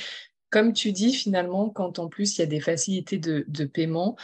comme 0.49 0.73
tu 0.73 0.91
dis, 0.91 1.13
finalement, 1.13 1.69
quand 1.69 1.99
en 1.99 2.07
plus 2.07 2.37
il 2.37 2.41
y 2.41 2.43
a 2.43 2.47
des 2.47 2.59
facilités 2.59 3.17
de, 3.17 3.45
de 3.47 3.65
paiement, 3.65 4.15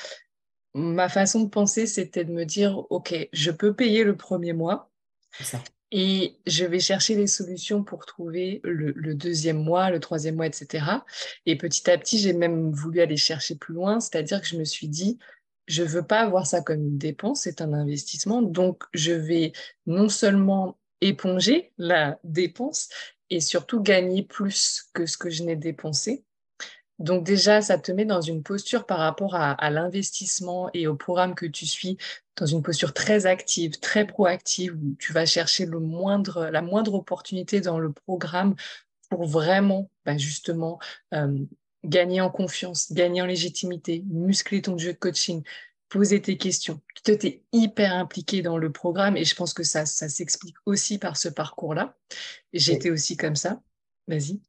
ma 0.74 1.10
façon 1.10 1.42
de 1.42 1.50
penser, 1.50 1.86
c'était 1.86 2.26
de 2.26 2.32
me 2.32 2.46
dire, 2.46 2.80
OK, 2.90 3.14
je 3.32 3.52
peux 3.52 3.74
payer 3.74 4.04
le 4.04 4.16
premier 4.16 4.54
mois. 4.54 4.92
Et 5.92 6.40
je 6.48 6.66
vais 6.66 6.80
chercher 6.80 7.14
les 7.14 7.28
solutions 7.28 7.84
pour 7.84 8.08
trouver 8.08 8.62
le, 8.64 8.92
le, 8.96 9.14
deuxième 9.14 9.64
mois, 9.64 9.92
le 9.92 10.00
troisième 10.00 10.36
mois, 10.36 10.48
etc. 10.48 10.86
Et 11.46 11.56
petit 11.56 11.88
à 11.90 11.98
petit, 12.00 12.18
j'ai 12.18 12.34
même 12.34 12.72
voulu 12.72 13.00
aller 13.00 13.18
chercher 13.18 13.56
plus 13.56 13.76
loin, 13.76 14.00
c'est-à-dire 14.00 14.42
que 14.42 14.48
je 14.48 14.58
me 14.58 14.66
suis 14.66 14.88
dit, 14.88 15.20
je 15.68 15.84
veux 15.84 16.02
pas 16.02 16.22
avoir 16.22 16.48
ça 16.48 16.62
comme 16.62 16.82
une 16.82 16.98
dépense, 16.98 17.42
c'est 17.42 17.62
un 17.62 17.74
investissement. 17.74 18.42
Donc, 18.42 18.84
je 18.94 19.12
vais 19.12 19.54
non 19.86 20.10
seulement 20.10 20.80
éponger 21.02 21.74
la 21.78 22.20
dépense 22.24 22.90
et 23.34 23.40
surtout 23.40 23.82
gagner 23.82 24.22
plus 24.22 24.86
que 24.94 25.08
ce 25.08 25.18
que 25.18 25.32
je 25.32 25.44
n'ai 25.44 25.56
dépensé. 25.56 26.24
Donc 27.00 27.26
déjà, 27.26 27.64
ça 27.64 27.80
te 27.80 27.92
met 27.92 28.06
dans 28.06 28.22
une 28.22 28.44
posture 28.44 28.86
par 28.86 29.00
rapport 29.00 29.34
à, 29.34 29.70
l'investissement 29.72 30.70
et 30.76 30.86
au 30.86 30.96
programme 30.96 31.34
que 31.34 31.48
tu 31.48 31.66
suis, 31.66 31.98
dans 32.38 32.46
une 32.46 32.62
posture 32.62 32.94
très 32.94 33.26
active, 33.26 33.80
très 33.80 34.06
proactive, 34.06 34.76
où 34.76 34.96
tu 35.00 35.14
vas 35.14 35.26
chercher 35.26 35.66
le 35.66 35.80
moindre, 35.80 36.46
la 36.52 36.62
moindre 36.62 36.94
opportunité 36.94 37.60
dans 37.60 37.80
le 37.80 37.92
programme 37.92 38.54
pour 39.10 39.26
vraiment, 39.26 39.90
bah, 40.06 40.16
justement, 40.16 40.78
euh, 41.16 41.36
gagner 41.84 42.22
en 42.22 42.30
confiance, 42.30 42.94
gagner 42.94 43.24
en 43.24 43.26
légitimité, 43.26 44.04
muscler 44.06 44.62
ton 44.62 44.78
jeu 44.78 44.94
de 44.94 44.98
coaching, 44.98 45.42
poser 45.94 46.20
tes 46.22 46.38
questions. 46.38 46.82
Tu 47.06 47.12
es 47.12 47.44
hyper 47.52 47.94
impliqué 47.94 48.42
dans 48.42 48.58
le 48.58 48.72
programme 48.72 49.16
et 49.16 49.26
je 49.26 49.36
pense 49.36 49.54
que 49.54 49.62
ça, 49.62 49.86
ça 49.86 50.10
s'explique 50.10 50.56
aussi 50.66 50.98
par 50.98 51.18
ce 51.18 51.30
parcours-là. 51.30 51.96
J'étais 52.52 52.90
aussi 52.90 53.16
comme 53.16 53.36
ça. 53.36 53.62
Vas-y. 54.08 54.42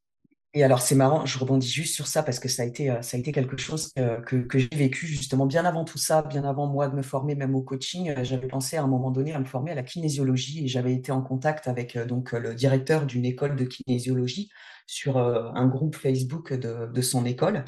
Et 0.54 0.62
alors, 0.62 0.80
c'est 0.80 0.94
marrant, 0.94 1.26
je 1.26 1.38
rebondis 1.38 1.68
juste 1.68 1.94
sur 1.94 2.06
ça 2.06 2.22
parce 2.22 2.38
que 2.38 2.48
ça 2.48 2.62
a 2.62 2.64
été, 2.64 2.88
euh, 2.88 3.02
ça 3.02 3.16
a 3.16 3.20
été 3.20 3.32
quelque 3.32 3.58
chose 3.58 3.90
euh, 3.98 4.20
que, 4.20 4.36
que, 4.36 4.58
j'ai 4.58 4.68
vécu 4.72 5.06
justement 5.06 5.46
bien 5.46 5.64
avant 5.64 5.84
tout 5.84 5.98
ça, 5.98 6.22
bien 6.22 6.44
avant 6.44 6.68
moi 6.68 6.88
de 6.88 6.94
me 6.94 7.02
former 7.02 7.34
même 7.34 7.54
au 7.56 7.60
coaching. 7.60 8.10
Euh, 8.10 8.24
j'avais 8.24 8.46
pensé 8.46 8.76
à 8.76 8.84
un 8.84 8.86
moment 8.86 9.10
donné 9.10 9.34
à 9.34 9.40
me 9.40 9.44
former 9.44 9.72
à 9.72 9.74
la 9.74 9.82
kinésiologie 9.82 10.64
et 10.64 10.68
j'avais 10.68 10.94
été 10.94 11.12
en 11.12 11.22
contact 11.22 11.66
avec 11.66 11.98
donc 11.98 12.32
le 12.32 12.54
directeur 12.54 13.04
d'une 13.04 13.24
école 13.24 13.56
de 13.56 13.64
kinésiologie 13.64 14.48
sur 14.86 15.18
un 15.18 15.66
groupe 15.66 15.96
Facebook 15.96 16.52
de, 16.52 16.86
de 16.92 17.02
son 17.02 17.24
école. 17.26 17.64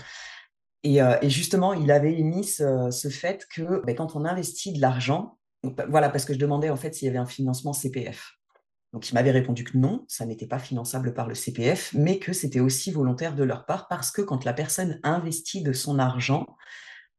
Et, 0.86 1.00
et, 1.22 1.30
justement, 1.30 1.72
il 1.72 1.90
avait 1.90 2.16
émis 2.16 2.44
ce, 2.44 3.08
fait 3.10 3.44
que 3.50 3.84
ben, 3.84 3.96
quand 3.96 4.14
on 4.14 4.24
investit 4.24 4.72
de 4.72 4.80
l'argent, 4.80 5.36
voilà, 5.88 6.10
parce 6.10 6.24
que 6.24 6.32
je 6.32 6.38
demandais 6.38 6.70
en 6.70 6.76
fait 6.76 6.94
s'il 6.94 7.06
y 7.06 7.08
avait 7.08 7.18
un 7.18 7.26
financement 7.26 7.72
CPF. 7.72 8.36
Donc, 8.92 9.10
ils 9.10 9.14
m'avaient 9.14 9.30
répondu 9.30 9.64
que 9.64 9.76
non, 9.76 10.04
ça 10.08 10.24
n'était 10.24 10.46
pas 10.46 10.58
finançable 10.58 11.12
par 11.12 11.28
le 11.28 11.34
CPF, 11.34 11.92
mais 11.92 12.18
que 12.18 12.32
c'était 12.32 12.60
aussi 12.60 12.92
volontaire 12.92 13.34
de 13.34 13.42
leur 13.42 13.66
part 13.66 13.88
parce 13.88 14.10
que 14.10 14.22
quand 14.22 14.44
la 14.44 14.52
personne 14.52 15.00
investit 15.02 15.62
de 15.62 15.72
son 15.72 15.98
argent, 15.98 16.46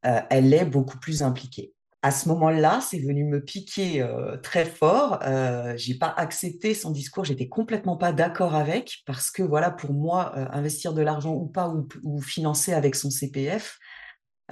euh, 0.05 0.21
elle 0.29 0.53
est 0.53 0.65
beaucoup 0.65 0.97
plus 0.97 1.21
impliquée. 1.21 1.74
À 2.04 2.12
ce 2.12 2.30
moment-là, 2.30 2.80
c'est 2.82 3.00
venu 3.00 3.24
me 3.24 3.44
piquer 3.44 4.01
euh, 4.01 4.38
très 4.38 4.66
fort. 4.66 5.20
Euh, 5.24 5.74
j'ai 5.77 5.96
pas 5.96 6.13
accepté 6.16 6.75
son 6.75 6.92
discours, 6.92 7.25
j'étais 7.25 7.50
complètement 7.50 7.98
pas 7.98 8.13
d'accord 8.13 8.54
avec 8.54 9.00
parce 9.06 9.32
que 9.32 9.42
voilà, 9.42 9.72
pour 9.72 9.94
moi, 9.94 10.32
euh, 10.38 10.46
investir 10.51 10.94
de 10.94 11.01
l'argent 11.01 11.34
ou 11.34 11.48
pas 11.48 11.74
ou, 12.04 12.22
financer 12.22 12.74
avec 12.74 12.96
son 12.96 13.10
CPF 13.10 13.80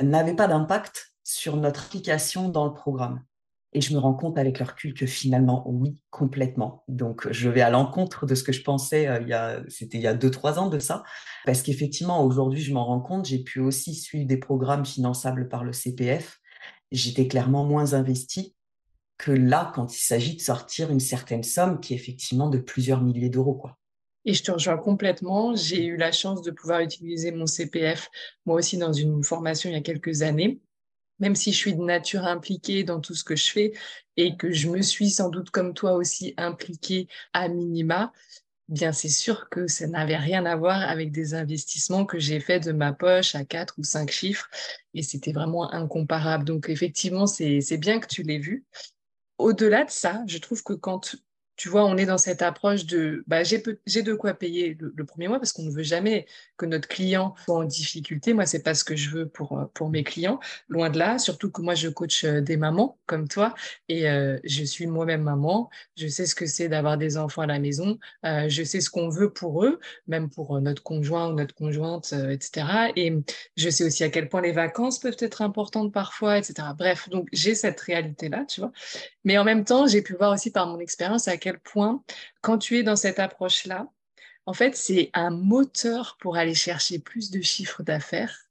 n'avait 0.01 0.35
pas 0.35 0.47
d'impact 0.47 1.13
sur 1.23 1.55
notre 1.57 1.85
application 1.85 2.49
dans 2.49 2.65
le 2.65 2.73
programme. 2.73 3.23
Et 3.73 3.81
je 3.81 3.93
me 3.93 3.99
rends 3.99 4.13
compte 4.13 4.37
avec 4.37 4.59
le 4.59 4.65
recul 4.65 4.93
que 4.93 5.05
finalement, 5.05 5.69
oui, 5.69 6.01
complètement. 6.09 6.85
Donc, 6.87 7.27
je 7.29 7.49
vais 7.49 7.59
à 7.59 7.69
l'encontre 7.69 8.25
de 8.25 8.33
ce 8.33 8.41
que 8.41 8.53
je 8.53 8.63
pensais 8.63 9.07
euh, 9.07 9.19
il 9.21 9.27
y 9.27 9.33
a, 9.33 9.59
c'était 9.67 9.97
il 9.97 10.03
y 10.03 10.07
a 10.07 10.13
deux, 10.13 10.31
trois 10.31 10.59
ans 10.59 10.69
de 10.69 10.79
ça. 10.79 11.03
Parce 11.45 11.61
qu'effectivement, 11.61 12.23
aujourd'hui, 12.25 12.61
je 12.61 12.73
m'en 12.73 12.85
rends 12.85 13.01
compte, 13.01 13.25
j'ai 13.25 13.43
pu 13.43 13.59
aussi 13.59 13.93
suivre 13.93 14.25
des 14.25 14.37
programmes 14.37 14.85
finançables 14.85 15.49
par 15.49 15.65
le 15.65 15.73
CPF. 15.73 16.39
J'étais 16.91 17.27
clairement 17.27 17.65
moins 17.65 17.93
investi 17.93 18.55
que 19.17 19.31
là, 19.31 19.71
quand 19.73 19.93
il 19.95 20.01
s'agit 20.01 20.35
de 20.35 20.41
sortir 20.41 20.91
une 20.91 20.99
certaine 20.99 21.43
somme 21.43 21.79
qui 21.79 21.93
est 21.93 21.97
effectivement 21.97 22.49
de 22.49 22.57
plusieurs 22.57 23.01
milliers 23.01 23.29
d'euros, 23.29 23.55
quoi. 23.55 23.77
Et 24.25 24.33
je 24.33 24.43
te 24.43 24.51
rejoins 24.51 24.77
complètement. 24.77 25.55
J'ai 25.55 25.85
eu 25.85 25.97
la 25.97 26.11
chance 26.11 26.41
de 26.41 26.49
pouvoir 26.49 26.81
utiliser 26.81 27.31
mon 27.31 27.45
CPF, 27.45 28.09
moi 28.45 28.57
aussi, 28.57 28.77
dans 28.77 28.91
une 28.91 29.23
formation 29.23 29.69
il 29.69 29.73
y 29.73 29.77
a 29.77 29.81
quelques 29.81 30.23
années 30.23 30.59
même 31.19 31.35
si 31.35 31.51
je 31.51 31.57
suis 31.57 31.75
de 31.75 31.81
nature 31.81 32.25
impliquée 32.25 32.83
dans 32.83 32.99
tout 32.99 33.13
ce 33.13 33.23
que 33.23 33.35
je 33.35 33.51
fais 33.51 33.73
et 34.17 34.35
que 34.37 34.51
je 34.51 34.69
me 34.69 34.81
suis 34.81 35.09
sans 35.09 35.29
doute 35.29 35.49
comme 35.49 35.73
toi 35.73 35.93
aussi 35.93 36.33
impliquée 36.37 37.07
à 37.33 37.47
minima, 37.47 38.11
bien 38.67 38.91
c'est 38.91 39.09
sûr 39.09 39.49
que 39.49 39.67
ça 39.67 39.87
n'avait 39.87 40.17
rien 40.17 40.45
à 40.45 40.55
voir 40.55 40.81
avec 40.81 41.11
des 41.11 41.33
investissements 41.33 42.05
que 42.05 42.19
j'ai 42.19 42.39
faits 42.39 42.63
de 42.63 42.71
ma 42.71 42.93
poche 42.93 43.35
à 43.35 43.45
quatre 43.45 43.75
ou 43.77 43.83
cinq 43.83 44.11
chiffres 44.11 44.49
et 44.93 45.03
c'était 45.03 45.31
vraiment 45.31 45.71
incomparable. 45.71 46.45
Donc 46.45 46.69
effectivement, 46.69 47.27
c'est 47.27 47.77
bien 47.77 47.99
que 47.99 48.07
tu 48.07 48.23
l'aies 48.23 48.39
vu. 48.39 48.65
Au-delà 49.37 49.83
de 49.83 49.91
ça, 49.91 50.23
je 50.27 50.37
trouve 50.37 50.63
que 50.63 50.73
quand 50.73 51.15
tu 51.55 51.69
vois, 51.69 51.85
on 51.85 51.95
est 51.97 52.05
dans 52.05 52.17
cette 52.17 52.41
approche 52.41 52.85
de 52.85 53.23
bah, 53.27 53.43
j'ai 53.43 53.59
de 54.03 54.13
quoi 54.13 54.33
payer 54.33 54.77
le, 54.79 55.05
premier 55.05 55.27
mois 55.27 55.39
parce 55.39 55.53
qu'on 55.53 55.63
ne 55.63 55.71
veut 55.71 55.83
jamais 55.83 56.25
que 56.57 56.65
notre 56.65 56.87
client 56.87 57.35
soit 57.45 57.55
en 57.55 57.63
difficulté. 57.63 58.33
Moi, 58.33 58.45
c'est 58.45 58.63
pas 58.63 58.73
ce 58.73 58.83
que 58.83 58.95
je 58.95 59.09
veux 59.09 59.27
pour, 59.27 59.57
euh, 59.57 59.65
pour 59.73 59.89
mes 59.89 60.03
clients, 60.03 60.39
loin 60.67 60.89
de 60.89 60.97
là. 60.97 61.17
Surtout 61.17 61.51
que 61.51 61.61
moi, 61.61 61.75
je 61.75 61.87
coach 61.87 62.23
euh, 62.23 62.41
des 62.41 62.57
mamans 62.57 62.97
comme 63.05 63.27
toi 63.27 63.53
et 63.87 64.09
euh, 64.09 64.37
je 64.43 64.63
suis 64.63 64.87
moi-même 64.87 65.21
maman. 65.21 65.69
Je 65.95 66.07
sais 66.07 66.25
ce 66.25 66.35
que 66.35 66.45
c'est 66.45 66.67
d'avoir 66.67 66.97
des 66.97 67.17
enfants 67.17 67.43
à 67.43 67.47
la 67.47 67.59
maison. 67.59 67.99
je 68.23 68.63
sais 68.63 68.81
ce 68.81 68.89
qu'on 68.89 69.09
veut 69.09 69.31
pour 69.31 69.63
eux, 69.63 69.79
même 70.07 70.29
pour 70.29 70.59
notre 70.59 70.83
conjoint 70.83 71.29
ou 71.29 71.33
notre 71.33 71.55
conjointe, 71.55 72.13
etc. 72.13 72.91
Et 72.95 73.13
je 73.55 73.69
sais 73.69 73.83
aussi 73.83 74.03
à 74.03 74.09
quel 74.09 74.29
point 74.29 74.41
les 74.41 74.51
vacances 74.51 74.99
peuvent 74.99 75.17
être 75.19 75.41
importantes 75.41 75.93
parfois, 75.93 76.37
etc. 76.37 76.69
Bref, 76.77 77.09
donc 77.09 77.27
j'ai 77.31 77.55
cette 77.55 77.79
réalité-là, 77.79 78.45
tu 78.47 78.61
vois. 78.61 78.71
Mais 79.23 79.37
en 79.37 79.43
même 79.43 79.63
temps, 79.63 79.87
j'ai 79.87 80.01
pu 80.01 80.13
voir 80.13 80.33
aussi 80.33 80.51
par 80.51 80.67
mon 80.67 80.79
expérience 80.79 81.27
à 81.27 81.37
quel 81.45 81.59
point, 81.59 82.03
quand 82.41 82.57
tu 82.57 82.79
es 82.79 82.81
dans 82.83 82.95
cette 82.95 83.19
approche-là, 83.19 83.87
en 84.47 84.53
fait, 84.53 84.75
c'est 84.75 85.11
un 85.13 85.29
moteur 85.29 86.17
pour 86.19 86.37
aller 86.37 86.55
chercher 86.55 86.97
plus 86.97 87.29
de 87.29 87.39
chiffres 87.41 87.83
d'affaires. 87.83 88.47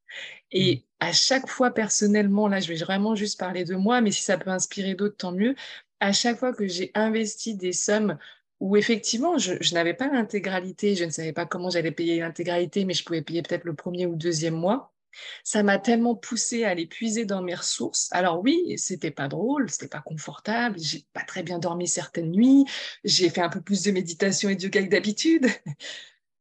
Et 0.52 0.76
mmh. 0.76 0.80
à 1.00 1.12
chaque 1.12 1.48
fois, 1.48 1.72
personnellement, 1.72 2.46
là, 2.46 2.60
je 2.60 2.68
vais 2.68 2.76
vraiment 2.76 3.16
juste 3.16 3.40
parler 3.40 3.64
de 3.64 3.74
moi, 3.74 4.00
mais 4.00 4.12
si 4.12 4.22
ça 4.22 4.38
peut 4.38 4.50
inspirer 4.50 4.94
d'autres, 4.94 5.16
tant 5.16 5.32
mieux. 5.32 5.56
À 5.98 6.12
chaque 6.12 6.38
fois 6.38 6.54
que 6.54 6.68
j'ai 6.68 6.92
investi 6.94 7.56
des 7.56 7.72
sommes 7.72 8.16
où 8.60 8.76
effectivement, 8.76 9.38
je, 9.38 9.54
je 9.60 9.74
n'avais 9.74 9.94
pas 9.94 10.06
l'intégralité, 10.06 10.94
je 10.94 11.04
ne 11.04 11.10
savais 11.10 11.32
pas 11.32 11.46
comment 11.46 11.70
j'allais 11.70 11.90
payer 11.90 12.20
l'intégralité, 12.20 12.84
mais 12.84 12.94
je 12.94 13.04
pouvais 13.04 13.22
payer 13.22 13.42
peut-être 13.42 13.64
le 13.64 13.74
premier 13.74 14.06
ou 14.06 14.14
deuxième 14.14 14.54
mois. 14.54 14.93
Ça 15.42 15.62
m'a 15.62 15.78
tellement 15.78 16.14
poussé 16.14 16.64
à 16.64 16.70
aller 16.70 16.86
puiser 16.86 17.24
dans 17.24 17.42
mes 17.42 17.54
ressources. 17.54 18.08
Alors 18.12 18.42
oui, 18.42 18.74
c'était 18.76 19.10
pas 19.10 19.28
drôle, 19.28 19.70
c'était 19.70 19.88
pas 19.88 20.00
confortable, 20.00 20.76
j'ai 20.78 21.04
pas 21.12 21.22
très 21.22 21.42
bien 21.42 21.58
dormi 21.58 21.88
certaines 21.88 22.30
nuits, 22.30 22.64
j'ai 23.04 23.30
fait 23.30 23.40
un 23.40 23.48
peu 23.48 23.60
plus 23.60 23.82
de 23.82 23.90
méditation 23.92 24.48
et 24.48 24.56
de 24.56 24.62
yoga 24.62 24.82
que 24.82 24.90
d'habitude. 24.90 25.46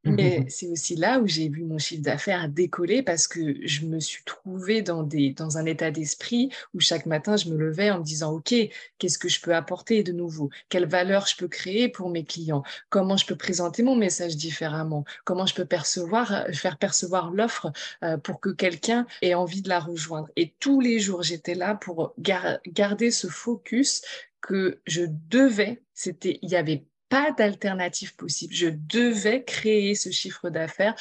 Mais 0.05 0.45
c'est 0.49 0.67
aussi 0.67 0.95
là 0.95 1.19
où 1.19 1.27
j'ai 1.27 1.47
vu 1.47 1.63
mon 1.63 1.77
chiffre 1.77 2.03
d'affaires 2.03 2.49
décoller 2.49 3.03
parce 3.03 3.27
que 3.27 3.65
je 3.65 3.85
me 3.85 3.99
suis 3.99 4.23
trouvée 4.25 4.81
dans, 4.81 5.01
des, 5.03 5.31
dans 5.31 5.57
un 5.57 5.65
état 5.65 5.91
d'esprit 5.91 6.49
où 6.73 6.81
chaque 6.81 7.05
matin, 7.05 7.37
je 7.37 7.49
me 7.49 7.57
levais 7.57 7.89
en 7.89 7.99
me 7.99 8.03
disant, 8.03 8.33
OK, 8.33 8.53
qu'est-ce 8.97 9.17
que 9.17 9.29
je 9.29 9.39
peux 9.39 9.55
apporter 9.55 10.03
de 10.03 10.11
nouveau? 10.11 10.49
Quelle 10.67 10.87
valeur 10.87 11.25
je 11.27 11.37
peux 11.37 11.47
créer 11.47 11.87
pour 11.87 12.09
mes 12.09 12.25
clients? 12.25 12.63
Comment 12.89 13.15
je 13.15 13.25
peux 13.25 13.37
présenter 13.37 13.81
mon 13.81 13.95
message 13.95 14.35
différemment? 14.35 15.05
Comment 15.23 15.45
je 15.45 15.55
peux 15.55 15.65
percevoir, 15.65 16.47
faire 16.51 16.77
percevoir 16.77 17.31
l'offre 17.31 17.71
euh, 18.03 18.17
pour 18.17 18.41
que 18.41 18.49
quelqu'un 18.49 19.07
ait 19.21 19.35
envie 19.35 19.61
de 19.61 19.69
la 19.69 19.79
rejoindre? 19.79 20.29
Et 20.35 20.53
tous 20.59 20.81
les 20.81 20.99
jours, 20.99 21.23
j'étais 21.23 21.55
là 21.55 21.75
pour 21.75 22.13
garder 22.17 23.09
ce 23.09 23.27
focus 23.27 24.01
que 24.41 24.81
je 24.85 25.03
devais, 25.29 25.81
c'était, 25.93 26.39
il 26.41 26.49
y 26.49 26.57
avait 26.57 26.83
pas 27.13 27.31
d'alternative 27.31 28.15
possible. 28.15 28.55
Je 28.55 28.69
devais 28.69 29.43
créer 29.43 29.93
ce 29.93 30.09
chiffre 30.09 30.49
d'affaires 30.49 30.95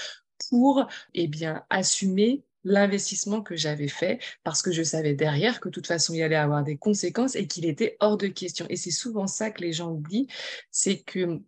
pour 0.50 0.86
eh 1.14 1.26
bien, 1.26 1.64
assumer 1.70 2.42
l'investissement 2.64 3.40
que 3.40 3.56
j'avais 3.56 3.88
fait 3.88 4.20
parce 4.44 4.60
que 4.60 4.72
je 4.72 4.82
savais 4.82 5.14
derrière 5.14 5.58
que 5.58 5.70
de 5.70 5.72
toute 5.72 5.86
façon 5.86 6.12
il 6.12 6.22
allait 6.22 6.36
avoir 6.36 6.64
des 6.64 6.76
conséquences 6.76 7.34
et 7.34 7.46
qu'il 7.46 7.64
était 7.64 7.96
hors 8.00 8.18
de 8.18 8.26
question. 8.26 8.66
Et 8.68 8.76
c'est 8.76 8.90
souvent 8.90 9.26
ça 9.26 9.50
que 9.50 9.62
les 9.62 9.72
gens 9.72 9.90
oublient, 9.90 10.28
c'est 10.70 10.98
que 10.98 11.40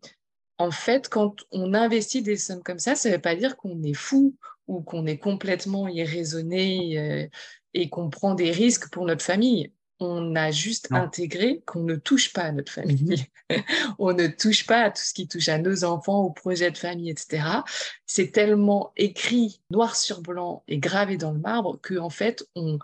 en 0.57 0.71
fait, 0.71 1.11
quand 1.11 1.45
on 1.53 1.75
investit 1.75 2.23
des 2.23 2.39
sommes 2.39 2.63
comme 2.63 2.79
ça, 2.79 2.95
ça 2.95 3.11
ne 3.11 3.17
veut 3.17 3.21
pas 3.21 3.37
dire 3.37 3.59
qu'on 3.59 3.83
est 3.83 3.93
fou 3.93 4.35
ou 4.67 4.81
qu'on 4.81 5.05
est 5.05 5.19
complètement 5.19 5.89
irraisonné 5.89 6.99
euh, 6.99 7.29
et 7.75 7.91
qu'on 7.91 8.09
prend 8.09 8.35
des 8.35 8.51
risques 8.51 8.89
pour 8.89 9.05
notre 9.05 9.23
famille 9.23 9.74
on 10.01 10.35
a 10.35 10.51
juste 10.51 10.89
intégré 10.91 11.63
qu'on 11.67 11.85
ne 11.85 11.95
touche 11.95 12.33
pas 12.33 12.43
à 12.43 12.53
notre 12.53 12.73
famille. 12.73 13.27
Mhm. 13.51 13.63
on 13.99 14.13
ne 14.13 14.27
touche 14.27 14.67
pas 14.67 14.83
à 14.83 14.91
tout 14.91 15.03
ce 15.03 15.15
qui 15.15 15.29
touche 15.29 15.49
à 15.49 15.59
nos 15.59 15.85
enfants, 15.85 16.23
aux 16.23 16.33
projets 16.33 16.71
de 16.71 16.79
famille, 16.79 17.11
etc. 17.11 17.45
C'est 18.07 18.33
tellement 18.33 18.93
écrit 18.97 19.61
noir 19.71 19.97
sur 19.97 20.21
blanc 20.21 20.65
et 20.69 20.79
gravé 20.79 21.17
dans 21.17 21.33
le 21.33 21.39
marbre 21.39 21.79
qu'en 21.83 22.11
fait, 22.11 22.47
on, 22.55 22.79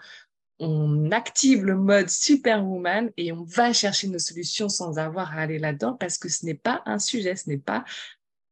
on 0.61 1.11
active 1.11 1.64
le 1.64 1.76
mode 1.76 2.11
superwoman 2.11 3.11
et 3.17 3.33
on 3.33 3.43
va 3.43 3.73
chercher 3.73 4.09
nos 4.09 4.19
solutions 4.19 4.69
sans 4.69 4.99
avoir 4.99 5.33
à 5.33 5.43
aller 5.43 5.59
là-dedans 5.59 5.95
parce 5.95 6.19
que 6.19 6.29
ce 6.29 6.45
n'est 6.45 6.55
pas 6.55 6.83
un 6.87 6.99
sujet, 6.99 7.35
ce 7.35 7.49
n'est 7.49 7.59
pas 7.59 7.85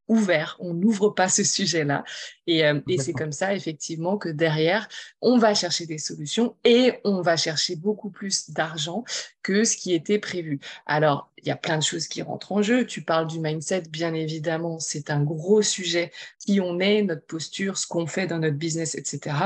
ouvert, 0.08 0.56
on 0.58 0.74
n'ouvre 0.74 1.10
pas 1.10 1.28
ce 1.28 1.44
sujet-là. 1.44 2.04
Et, 2.46 2.64
euh, 2.64 2.80
et 2.88 2.98
c'est 2.98 3.12
comme 3.12 3.32
ça, 3.32 3.54
effectivement, 3.54 4.18
que 4.18 4.28
derrière, 4.28 4.88
on 5.20 5.38
va 5.38 5.54
chercher 5.54 5.86
des 5.86 5.98
solutions 5.98 6.56
et 6.64 6.94
on 7.04 7.20
va 7.20 7.36
chercher 7.36 7.76
beaucoup 7.76 8.10
plus 8.10 8.50
d'argent 8.50 9.04
que 9.42 9.64
ce 9.64 9.76
qui 9.76 9.94
était 9.94 10.18
prévu. 10.18 10.60
Alors, 10.86 11.30
il 11.38 11.46
y 11.46 11.50
a 11.50 11.56
plein 11.56 11.78
de 11.78 11.82
choses 11.82 12.08
qui 12.08 12.22
rentrent 12.22 12.52
en 12.52 12.62
jeu. 12.62 12.86
Tu 12.86 13.02
parles 13.02 13.26
du 13.26 13.38
mindset, 13.38 13.82
bien 13.90 14.14
évidemment, 14.14 14.78
c'est 14.78 15.10
un 15.10 15.22
gros 15.22 15.62
sujet. 15.62 16.10
Qui 16.38 16.60
on 16.60 16.80
est, 16.80 17.02
notre 17.02 17.26
posture, 17.26 17.78
ce 17.78 17.86
qu'on 17.86 18.06
fait 18.06 18.26
dans 18.26 18.38
notre 18.38 18.56
business, 18.56 18.94
etc. 18.94 19.36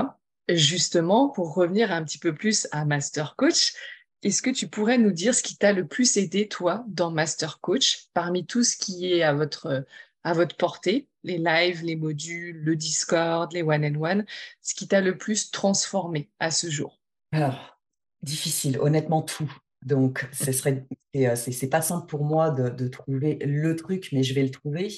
Justement, 0.48 1.28
pour 1.28 1.54
revenir 1.54 1.92
un 1.92 2.02
petit 2.04 2.18
peu 2.18 2.34
plus 2.34 2.66
à 2.72 2.84
Master 2.84 3.34
Coach, 3.36 3.74
est-ce 4.22 4.42
que 4.42 4.50
tu 4.50 4.68
pourrais 4.68 4.98
nous 4.98 5.10
dire 5.10 5.34
ce 5.34 5.42
qui 5.42 5.56
t'a 5.56 5.72
le 5.72 5.86
plus 5.86 6.16
aidé, 6.16 6.46
toi, 6.46 6.84
dans 6.88 7.10
Master 7.10 7.60
Coach, 7.60 8.06
parmi 8.14 8.46
tout 8.46 8.62
ce 8.62 8.76
qui 8.76 9.12
est 9.12 9.22
à 9.22 9.34
votre 9.34 9.84
à 10.24 10.32
votre 10.32 10.56
portée, 10.56 11.08
les 11.24 11.38
lives, 11.38 11.82
les 11.84 11.96
modules, 11.96 12.62
le 12.62 12.76
Discord, 12.76 13.52
les 13.52 13.62
one-and-one, 13.62 14.24
ce 14.60 14.74
qui 14.74 14.88
t'a 14.88 15.00
le 15.00 15.16
plus 15.16 15.50
transformé 15.50 16.30
à 16.38 16.50
ce 16.50 16.68
jour? 16.70 17.00
Alors, 17.32 17.78
difficile, 18.22 18.78
honnêtement, 18.78 19.22
tout. 19.22 19.52
Donc, 19.84 20.28
ce 20.32 20.52
serait, 20.52 20.86
euh, 21.16 21.34
c'est 21.34 21.68
pas 21.68 21.82
simple 21.82 22.06
pour 22.06 22.24
moi 22.24 22.50
de, 22.50 22.88
trouver 22.88 23.38
le 23.44 23.74
truc, 23.74 24.10
mais 24.12 24.22
je 24.22 24.34
vais 24.34 24.42
le 24.42 24.50
trouver. 24.50 24.92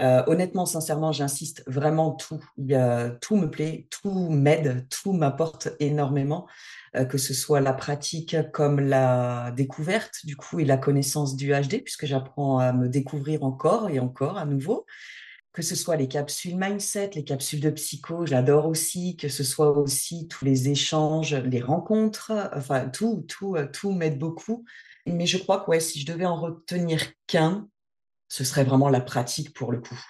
Euh, 0.00 0.22
honnêtement, 0.26 0.66
sincèrement, 0.66 1.12
j'insiste 1.12 1.62
vraiment 1.66 2.12
tout. 2.12 2.42
Il 2.56 3.18
tout 3.20 3.36
me 3.36 3.50
plaît, 3.50 3.86
tout 3.90 4.30
m'aide, 4.30 4.86
tout 4.88 5.12
m'apporte 5.12 5.68
énormément. 5.80 6.46
Euh, 6.94 7.06
que 7.06 7.16
ce 7.16 7.32
soit 7.32 7.60
la 7.60 7.72
pratique 7.72 8.36
comme 8.52 8.78
la 8.78 9.50
découverte 9.52 10.26
du 10.26 10.36
coup 10.36 10.60
et 10.60 10.64
la 10.66 10.76
connaissance 10.76 11.36
du 11.36 11.50
HD, 11.52 11.82
puisque 11.82 12.04
j'apprends 12.04 12.58
à 12.58 12.72
me 12.74 12.86
découvrir 12.88 13.44
encore 13.44 13.88
et 13.88 13.98
encore 13.98 14.36
à 14.36 14.44
nouveau. 14.44 14.84
Que 15.54 15.62
ce 15.62 15.74
soit 15.74 15.96
les 15.96 16.08
capsules 16.08 16.56
mindset, 16.56 17.10
les 17.14 17.24
capsules 17.24 17.60
de 17.60 17.70
psycho, 17.70 18.26
j'adore 18.26 18.66
aussi. 18.66 19.16
Que 19.16 19.28
ce 19.28 19.42
soit 19.42 19.70
aussi 19.70 20.28
tous 20.28 20.44
les 20.44 20.68
échanges, 20.68 21.34
les 21.34 21.60
rencontres, 21.60 22.32
enfin 22.54 22.88
tout, 22.88 23.24
tout, 23.28 23.56
euh, 23.56 23.66
tout 23.70 23.92
m'aide 23.92 24.18
beaucoup. 24.18 24.64
Mais 25.06 25.26
je 25.26 25.38
crois 25.38 25.60
que 25.60 25.70
ouais, 25.70 25.80
si 25.80 26.00
je 26.00 26.06
devais 26.06 26.26
en 26.26 26.36
retenir 26.36 27.00
qu'un, 27.26 27.68
ce 28.32 28.44
serait 28.44 28.64
vraiment 28.64 28.88
la 28.88 29.02
pratique 29.02 29.52
pour 29.52 29.72
le 29.72 29.80
coup. 29.80 30.00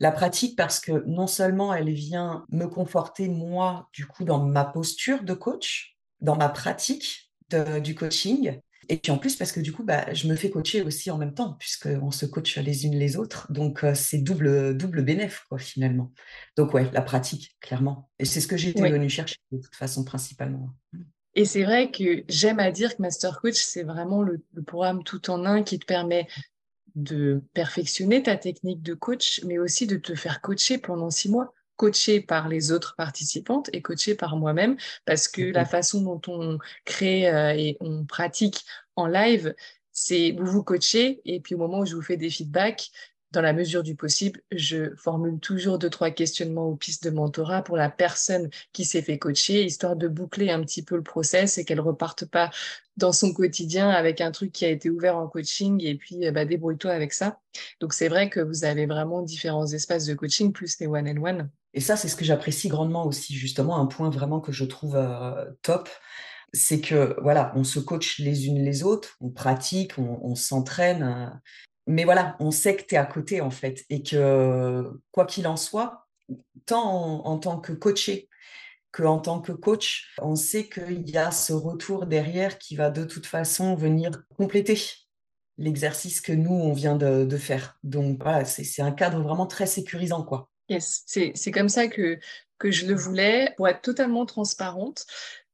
La 0.00 0.10
pratique 0.10 0.56
parce 0.56 0.80
que 0.80 1.04
non 1.06 1.28
seulement 1.28 1.72
elle 1.72 1.92
vient 1.92 2.44
me 2.50 2.66
conforter 2.66 3.28
moi 3.28 3.88
du 3.92 4.06
coup 4.06 4.24
dans 4.24 4.44
ma 4.44 4.64
posture 4.64 5.22
de 5.22 5.34
coach, 5.34 5.96
dans 6.20 6.34
ma 6.34 6.48
pratique 6.48 7.30
du 7.84 7.94
coaching. 7.94 8.58
Et 8.88 8.96
puis 8.96 9.12
en 9.12 9.18
plus, 9.18 9.36
parce 9.36 9.52
que 9.52 9.60
du 9.60 9.72
coup, 9.72 9.84
bah, 9.84 10.12
je 10.12 10.26
me 10.26 10.34
fais 10.34 10.50
coacher 10.50 10.82
aussi 10.82 11.12
en 11.12 11.18
même 11.18 11.32
temps, 11.32 11.52
puisqu'on 11.60 12.10
se 12.10 12.26
coach 12.26 12.56
les 12.58 12.86
unes 12.86 12.98
les 12.98 13.16
autres. 13.16 13.46
Donc, 13.52 13.84
euh, 13.84 13.94
c'est 13.94 14.18
double, 14.18 14.76
double 14.76 15.04
bénéf, 15.04 15.44
quoi, 15.48 15.58
finalement. 15.58 16.12
Donc, 16.56 16.74
ouais, 16.74 16.90
la 16.92 17.02
pratique, 17.02 17.56
clairement. 17.60 18.10
Et 18.18 18.24
c'est 18.24 18.40
ce 18.40 18.48
que 18.48 18.56
j'ai 18.56 18.70
été 18.70 18.90
venue 18.90 19.08
chercher, 19.08 19.36
de 19.52 19.58
toute 19.58 19.76
façon, 19.76 20.02
principalement. 20.02 20.70
Et 21.36 21.44
c'est 21.44 21.62
vrai 21.62 21.92
que 21.92 22.24
j'aime 22.28 22.58
à 22.58 22.72
dire 22.72 22.96
que 22.96 23.02
Master 23.02 23.40
Coach, 23.40 23.62
c'est 23.62 23.84
vraiment 23.84 24.22
le, 24.22 24.44
le, 24.54 24.62
programme 24.62 25.04
tout 25.04 25.30
en 25.30 25.44
un 25.44 25.62
qui 25.62 25.78
te 25.78 25.86
permet 25.86 26.26
de 26.94 27.42
perfectionner 27.54 28.22
ta 28.22 28.36
technique 28.36 28.82
de 28.82 28.94
coach, 28.94 29.40
mais 29.44 29.58
aussi 29.58 29.86
de 29.86 29.96
te 29.96 30.14
faire 30.14 30.40
coacher 30.40 30.78
pendant 30.78 31.10
six 31.10 31.28
mois. 31.28 31.52
Coaché 31.76 32.20
par 32.20 32.48
les 32.48 32.72
autres 32.72 32.94
participantes 32.96 33.70
et 33.72 33.80
coaché 33.80 34.14
par 34.14 34.36
moi-même 34.36 34.76
parce 35.06 35.28
que 35.28 35.40
la 35.40 35.64
façon 35.64 36.02
dont 36.02 36.20
on 36.28 36.58
crée 36.84 37.26
euh, 37.26 37.54
et 37.56 37.78
on 37.80 38.04
pratique 38.04 38.64
en 38.96 39.06
live, 39.06 39.54
c'est 39.90 40.32
vous 40.32 40.44
vous 40.44 40.62
coachez 40.62 41.22
et 41.24 41.40
puis 41.40 41.54
au 41.54 41.58
moment 41.58 41.80
où 41.80 41.86
je 41.86 41.94
vous 41.94 42.02
fais 42.02 42.18
des 42.18 42.28
feedbacks, 42.28 42.90
dans 43.32 43.42
la 43.42 43.52
mesure 43.52 43.82
du 43.82 43.94
possible, 43.94 44.40
je 44.50 44.94
formule 44.96 45.38
toujours 45.38 45.78
deux, 45.78 45.90
trois 45.90 46.10
questionnements 46.10 46.68
ou 46.68 46.76
pistes 46.76 47.04
de 47.04 47.10
mentorat 47.10 47.62
pour 47.62 47.76
la 47.76 47.90
personne 47.90 48.50
qui 48.72 48.84
s'est 48.84 49.02
fait 49.02 49.18
coacher, 49.18 49.64
histoire 49.64 49.96
de 49.96 50.08
boucler 50.08 50.50
un 50.50 50.60
petit 50.62 50.82
peu 50.82 50.96
le 50.96 51.02
process 51.02 51.58
et 51.58 51.64
qu'elle 51.64 51.80
reparte 51.80 52.24
pas 52.24 52.50
dans 52.96 53.12
son 53.12 53.32
quotidien 53.32 53.88
avec 53.88 54.20
un 54.20 54.30
truc 54.30 54.52
qui 54.52 54.64
a 54.64 54.68
été 54.68 54.90
ouvert 54.90 55.16
en 55.16 55.26
coaching 55.26 55.82
et 55.84 55.94
puis 55.94 56.30
bah, 56.30 56.44
débrouille-toi 56.44 56.90
avec 56.90 57.12
ça. 57.12 57.40
Donc 57.80 57.92
c'est 57.94 58.08
vrai 58.08 58.28
que 58.28 58.40
vous 58.40 58.64
avez 58.64 58.86
vraiment 58.86 59.22
différents 59.22 59.66
espaces 59.66 60.06
de 60.06 60.14
coaching 60.14 60.52
plus 60.52 60.78
les 60.80 60.86
one 60.86 61.08
and 61.08 61.22
one. 61.24 61.50
Et 61.72 61.80
ça, 61.80 61.96
c'est 61.96 62.08
ce 62.08 62.16
que 62.16 62.24
j'apprécie 62.24 62.68
grandement 62.68 63.06
aussi, 63.06 63.34
justement, 63.34 63.78
un 63.78 63.86
point 63.86 64.10
vraiment 64.10 64.40
que 64.40 64.50
je 64.50 64.64
trouve 64.64 64.96
euh, 64.96 65.44
top, 65.62 65.88
c'est 66.52 66.80
que 66.80 67.16
voilà, 67.22 67.52
on 67.54 67.64
se 67.64 67.78
coach 67.78 68.18
les 68.18 68.46
unes 68.46 68.64
les 68.64 68.82
autres, 68.82 69.16
on 69.20 69.30
pratique, 69.30 69.92
on, 69.98 70.34
s'entraîne, 70.34 71.02
euh, 71.02 71.26
mais 71.90 72.04
voilà, 72.04 72.36
on 72.40 72.50
sait 72.50 72.76
que 72.76 72.84
tu 72.84 72.94
es 72.94 72.98
à 72.98 73.04
côté 73.04 73.40
en 73.40 73.50
fait, 73.50 73.84
et 73.90 74.02
que 74.02 74.90
quoi 75.10 75.26
qu'il 75.26 75.46
en 75.46 75.56
soit, 75.56 76.06
tant 76.66 77.24
en, 77.24 77.38
tant 77.38 77.58
que 77.58 77.72
coaché 77.72 78.28
qu'en 78.92 79.18
tant 79.18 79.40
que 79.40 79.52
coach, 79.52 80.12
on 80.20 80.34
sait 80.34 80.68
qu'il 80.68 81.08
y 81.08 81.16
a 81.16 81.30
ce 81.30 81.52
retour 81.52 82.06
derrière 82.06 82.58
qui 82.58 82.74
va 82.74 82.90
de 82.90 83.04
toute 83.04 83.26
façon 83.26 83.76
venir 83.76 84.10
compléter 84.36 84.80
l'exercice 85.58 86.20
que 86.20 86.32
nous, 86.32 86.54
on 86.54 86.72
vient 86.72 86.96
de, 86.96 87.36
faire. 87.36 87.78
Donc 87.84 88.22
voilà, 88.22 88.44
c'est 88.44 88.82
un 88.82 88.90
cadre 88.90 89.20
vraiment 89.20 89.46
très 89.46 89.66
sécurisant. 89.66 90.24
quoi. 90.24 90.50
Yes, 90.68 91.04
c'est 91.06 91.50
comme 91.52 91.68
ça 91.68 91.86
que, 91.86 92.18
que 92.58 92.70
je 92.70 92.86
le 92.86 92.94
voulais, 92.94 93.52
pour 93.56 93.68
être 93.68 93.82
totalement 93.82 94.26
transparente. 94.26 95.06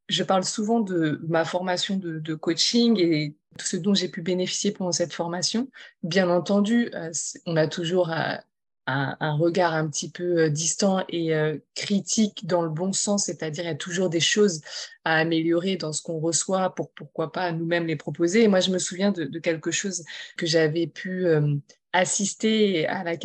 Je 0.09 0.23
parle 0.23 0.45
souvent 0.45 0.81
de 0.81 1.21
ma 1.29 1.45
formation 1.45 1.97
de, 1.97 2.35
coaching 2.35 2.99
et 3.01 3.37
tout 3.57 3.67
ce 3.67 3.77
dont 3.77 3.95
j'ai 3.95 4.09
pu 4.09 4.23
bénéficier 4.23 4.73
pendant 4.73 4.93
cette 4.93 5.13
formation. 5.13 5.69
Bien 6.03 6.31
entendu, 6.31 6.91
euh, 6.95 7.11
on 7.47 7.57
a 7.57 7.67
toujours 7.69 8.11
à, 8.11 8.41
un, 8.87 9.37
regard 9.37 9.75
un 9.75 9.89
petit 9.89 10.11
peu 10.11 10.45
euh, 10.45 10.49
distant 10.49 11.05
et 11.09 11.35
euh, 11.35 11.59
critique 11.75 12.47
dans 12.47 12.63
le 12.63 12.71
bon 12.71 12.93
sens, 12.93 13.25
c'est-à-dire 13.25 13.65
il 13.65 13.69
y 13.69 13.71
a 13.71 13.75
toujours 13.75 14.09
des 14.11 14.21
choses 14.21 14.61
à 15.05 15.17
améliorer 15.17 15.77
dans 15.77 15.93
ce 15.93 16.03
qu'on 16.03 16.21
reçoit 16.21 16.75
pour 16.75 16.91
pourquoi 16.93 17.33
pas 17.33 17.51
nous-mêmes 17.53 17.87
les 17.87 17.97
proposer. 17.97 18.47
Moi, 18.49 18.61
je 18.61 18.71
me 18.71 18.79
souviens 18.79 19.11
de, 19.13 19.39
quelque 19.39 19.71
chose 19.71 20.05
que 20.37 20.47
j'avais 20.47 20.87
pu 20.87 21.27
euh, 21.27 21.57
assister, 21.93 22.87
à 22.87 23.01
avec 23.01 23.25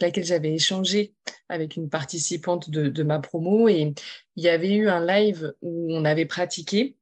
laquelle 0.00 0.24
j'avais 0.24 0.54
échangé 0.54 1.14
avec 1.48 1.76
une 1.76 1.90
participante 1.90 2.70
de, 2.70 3.02
ma 3.02 3.18
promo, 3.18 3.68
et 3.68 3.94
il 4.36 4.42
y 4.42 4.48
avait 4.48 4.74
eu 4.74 4.88
un 4.88 5.04
live 5.04 5.54
où 5.60 5.92
on 5.94 6.04
avait 6.04 6.26
pratiqué. 6.26 6.96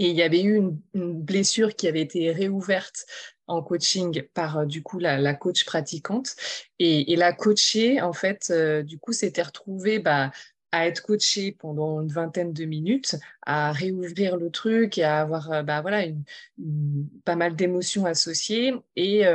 Et 0.00 0.08
il 0.08 0.16
y 0.16 0.22
avait 0.22 0.42
eu 0.42 0.56
une, 0.94 1.22
blessure 1.22 1.76
qui 1.76 1.86
avait 1.86 2.00
été 2.00 2.32
réouverte 2.32 3.04
en 3.46 3.62
coaching 3.62 4.22
par 4.32 4.60
euh, 4.60 4.64
du 4.64 4.82
coup 4.82 4.98
la, 4.98 5.34
coach 5.34 5.64
pratiquante. 5.66 6.36
Et, 6.78 7.14
la 7.16 7.34
coachée 7.34 8.00
en 8.00 8.14
fait 8.14 8.48
euh, 8.50 8.82
du 8.82 8.98
coup 8.98 9.12
s'était 9.12 9.42
retrouvée 9.42 9.98
bah, 9.98 10.32
à 10.72 10.86
être 10.86 11.02
coachée 11.02 11.52
pendant 11.52 12.00
une 12.00 12.08
vingtaine 12.08 12.54
de 12.54 12.64
minutes, 12.64 13.16
à 13.42 13.72
réouvrir 13.72 14.38
le 14.38 14.50
truc 14.50 14.96
et 14.96 15.04
à 15.04 15.20
avoir 15.20 15.52
euh, 15.52 15.62
bah, 15.62 15.82
voilà 15.82 16.06
une, 16.06 16.24
pas 17.26 17.36
mal 17.36 17.54
d'émotions 17.54 18.06
associées. 18.06 18.72
Et 18.96 19.26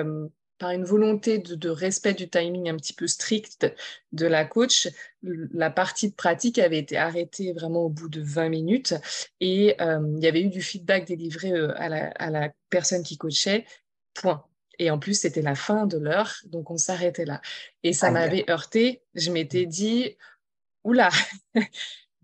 par 0.57 0.71
une 0.71 0.85
volonté 0.85 1.39
de, 1.39 1.69
respect 1.69 2.13
du 2.13 2.29
timing 2.29 2.69
un 2.69 2.77
petit 2.77 2.93
peu 2.93 3.07
strict 3.07 3.67
de 4.11 4.25
la 4.25 4.45
coach, 4.45 4.87
la 5.21 5.69
partie 5.69 6.09
de 6.09 6.15
pratique 6.15 6.59
avait 6.59 6.77
été 6.77 6.97
arrêtée 6.97 7.53
vraiment 7.53 7.81
au 7.81 7.89
bout 7.89 8.09
de 8.09 8.21
20 8.21 8.49
minutes 8.49 8.93
et 9.39 9.75
il 9.79 10.19
y 10.23 10.27
avait 10.27 10.41
eu 10.41 10.49
du 10.49 10.61
feedback 10.61 11.05
délivré 11.07 11.51
à 11.51 11.89
la, 11.89 12.07
à 12.11 12.29
la 12.29 12.51
personne 12.69 13.03
qui 13.03 13.17
coachait 13.17 13.65
Point. 14.13 14.45
Et 14.79 14.89
en 14.89 14.99
plus, 14.99 15.19
c'était 15.21 15.41
la 15.41 15.55
fin 15.55 15.85
de 15.85 15.97
l'heure, 15.97 16.35
donc 16.45 16.71
on 16.71 16.77
s'arrêtait 16.77 17.25
là. 17.25 17.41
Et 17.83 17.93
ça 17.93 18.11
m'avait 18.11 18.49
heurté. 18.49 19.03
Je 19.13 19.31
m'étais 19.31 19.65
dit, 19.65 20.17
oula. 20.83 21.09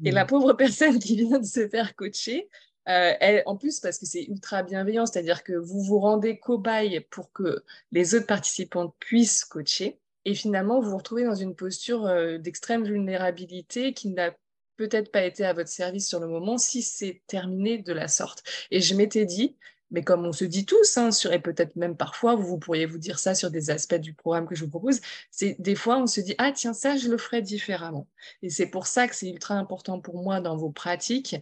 Et 0.03 0.11
la 0.11 0.23
mm. 0.23 0.27
pauvre 0.27 0.53
personne 0.53 0.99
qui 0.99 1.15
vient 1.15 1.39
de 1.39 1.45
se 1.45 1.67
faire 1.67 1.95
coacher, 1.95 2.49
euh, 2.89 3.41
en 3.45 3.57
plus, 3.57 3.79
parce 3.79 3.97
que 3.97 4.05
c'est 4.05 4.23
ultra 4.23 4.63
bienveillant, 4.63 5.05
c'est-à-dire 5.05 5.43
que 5.43 5.53
vous 5.53 5.81
vous 5.83 5.99
rendez 5.99 6.39
cobaye 6.39 7.01
pour 7.11 7.31
que 7.31 7.63
les 7.91 8.15
autres 8.15 8.27
participantes 8.27 8.95
puissent 8.99 9.45
coacher. 9.45 9.99
Et 10.25 10.33
finalement, 10.35 10.81
vous 10.81 10.91
vous 10.91 10.97
retrouvez 10.97 11.23
dans 11.23 11.35
une 11.35 11.55
posture 11.55 12.05
euh, 12.05 12.37
d'extrême 12.37 12.83
vulnérabilité 12.83 13.93
qui 13.93 14.09
n'a 14.09 14.35
peut-être 14.77 15.11
pas 15.11 15.23
été 15.23 15.45
à 15.45 15.53
votre 15.53 15.69
service 15.69 16.07
sur 16.07 16.19
le 16.19 16.27
moment 16.27 16.57
si 16.57 16.81
c'est 16.81 17.21
terminé 17.27 17.77
de 17.79 17.93
la 17.93 18.07
sorte. 18.07 18.43
Et 18.71 18.81
je 18.81 18.95
m'étais 18.95 19.25
dit, 19.25 19.57
mais 19.91 20.03
comme 20.03 20.25
on 20.25 20.31
se 20.31 20.45
dit 20.45 20.65
tous, 20.65 20.97
hein, 20.97 21.11
sur, 21.11 21.33
et 21.33 21.39
peut-être 21.39 21.75
même 21.75 21.97
parfois, 21.97 22.35
vous, 22.35 22.57
pourriez 22.57 22.85
vous 22.85 22.97
dire 22.97 23.19
ça 23.19 23.35
sur 23.35 23.51
des 23.51 23.69
aspects 23.69 23.95
du 23.95 24.13
programme 24.13 24.47
que 24.47 24.55
je 24.55 24.63
vous 24.63 24.69
propose, 24.69 25.01
c'est 25.29 25.55
des 25.59 25.75
fois 25.75 25.97
on 25.97 26.07
se 26.07 26.21
dit, 26.21 26.33
ah 26.37 26.51
tiens, 26.51 26.73
ça, 26.73 26.95
je 26.97 27.09
le 27.09 27.17
ferai 27.17 27.41
différemment. 27.41 28.07
Et 28.41 28.49
c'est 28.49 28.67
pour 28.67 28.87
ça 28.87 29.07
que 29.07 29.15
c'est 29.15 29.29
ultra 29.29 29.55
important 29.55 29.99
pour 29.99 30.23
moi 30.23 30.39
dans 30.39 30.55
vos 30.55 30.69
pratiques. 30.71 31.35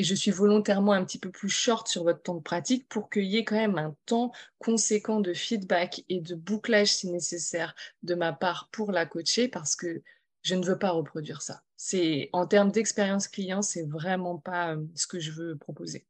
Et 0.00 0.02
je 0.02 0.14
suis 0.14 0.30
volontairement 0.30 0.92
un 0.92 1.04
petit 1.04 1.18
peu 1.18 1.30
plus 1.30 1.50
short 1.50 1.86
sur 1.86 2.04
votre 2.04 2.22
temps 2.22 2.36
de 2.36 2.40
pratique 2.40 2.88
pour 2.88 3.10
qu'il 3.10 3.26
y 3.26 3.36
ait 3.36 3.44
quand 3.44 3.56
même 3.56 3.76
un 3.76 3.94
temps 4.06 4.32
conséquent 4.58 5.20
de 5.20 5.34
feedback 5.34 6.06
et 6.08 6.22
de 6.22 6.34
bouclage 6.34 6.94
si 6.94 7.10
nécessaire 7.10 7.74
de 8.02 8.14
ma 8.14 8.32
part 8.32 8.70
pour 8.72 8.92
la 8.92 9.04
coacher 9.04 9.46
parce 9.48 9.76
que 9.76 10.00
je 10.40 10.54
ne 10.54 10.64
veux 10.64 10.78
pas 10.78 10.92
reproduire 10.92 11.42
ça. 11.42 11.60
C'est 11.76 12.30
en 12.32 12.46
termes 12.46 12.72
d'expérience 12.72 13.28
client, 13.28 13.60
c'est 13.60 13.82
vraiment 13.82 14.38
pas 14.38 14.74
euh, 14.74 14.82
ce 14.94 15.06
que 15.06 15.20
je 15.20 15.32
veux 15.32 15.58
proposer. 15.58 16.06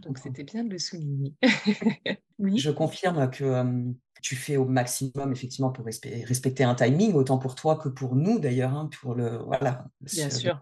Donc 0.00 0.16
c'était 0.16 0.44
bien 0.44 0.64
de 0.64 0.70
le 0.70 0.78
souligner. 0.78 1.34
oui. 2.38 2.56
Je 2.56 2.70
confirme 2.70 3.28
que 3.28 3.92
tu 4.22 4.34
fais 4.34 4.56
au 4.56 4.64
maximum 4.64 5.30
effectivement 5.30 5.72
pour 5.72 5.84
respecter 5.84 6.64
un 6.64 6.74
timing, 6.74 7.12
autant 7.12 7.36
pour 7.36 7.54
toi 7.54 7.76
que 7.76 7.90
pour 7.90 8.16
nous 8.16 8.38
d'ailleurs, 8.38 8.72
hein, 8.72 8.88
pour 8.98 9.14
le 9.14 9.36
voilà. 9.36 9.84
Bien 10.00 10.30
sûr. 10.30 10.58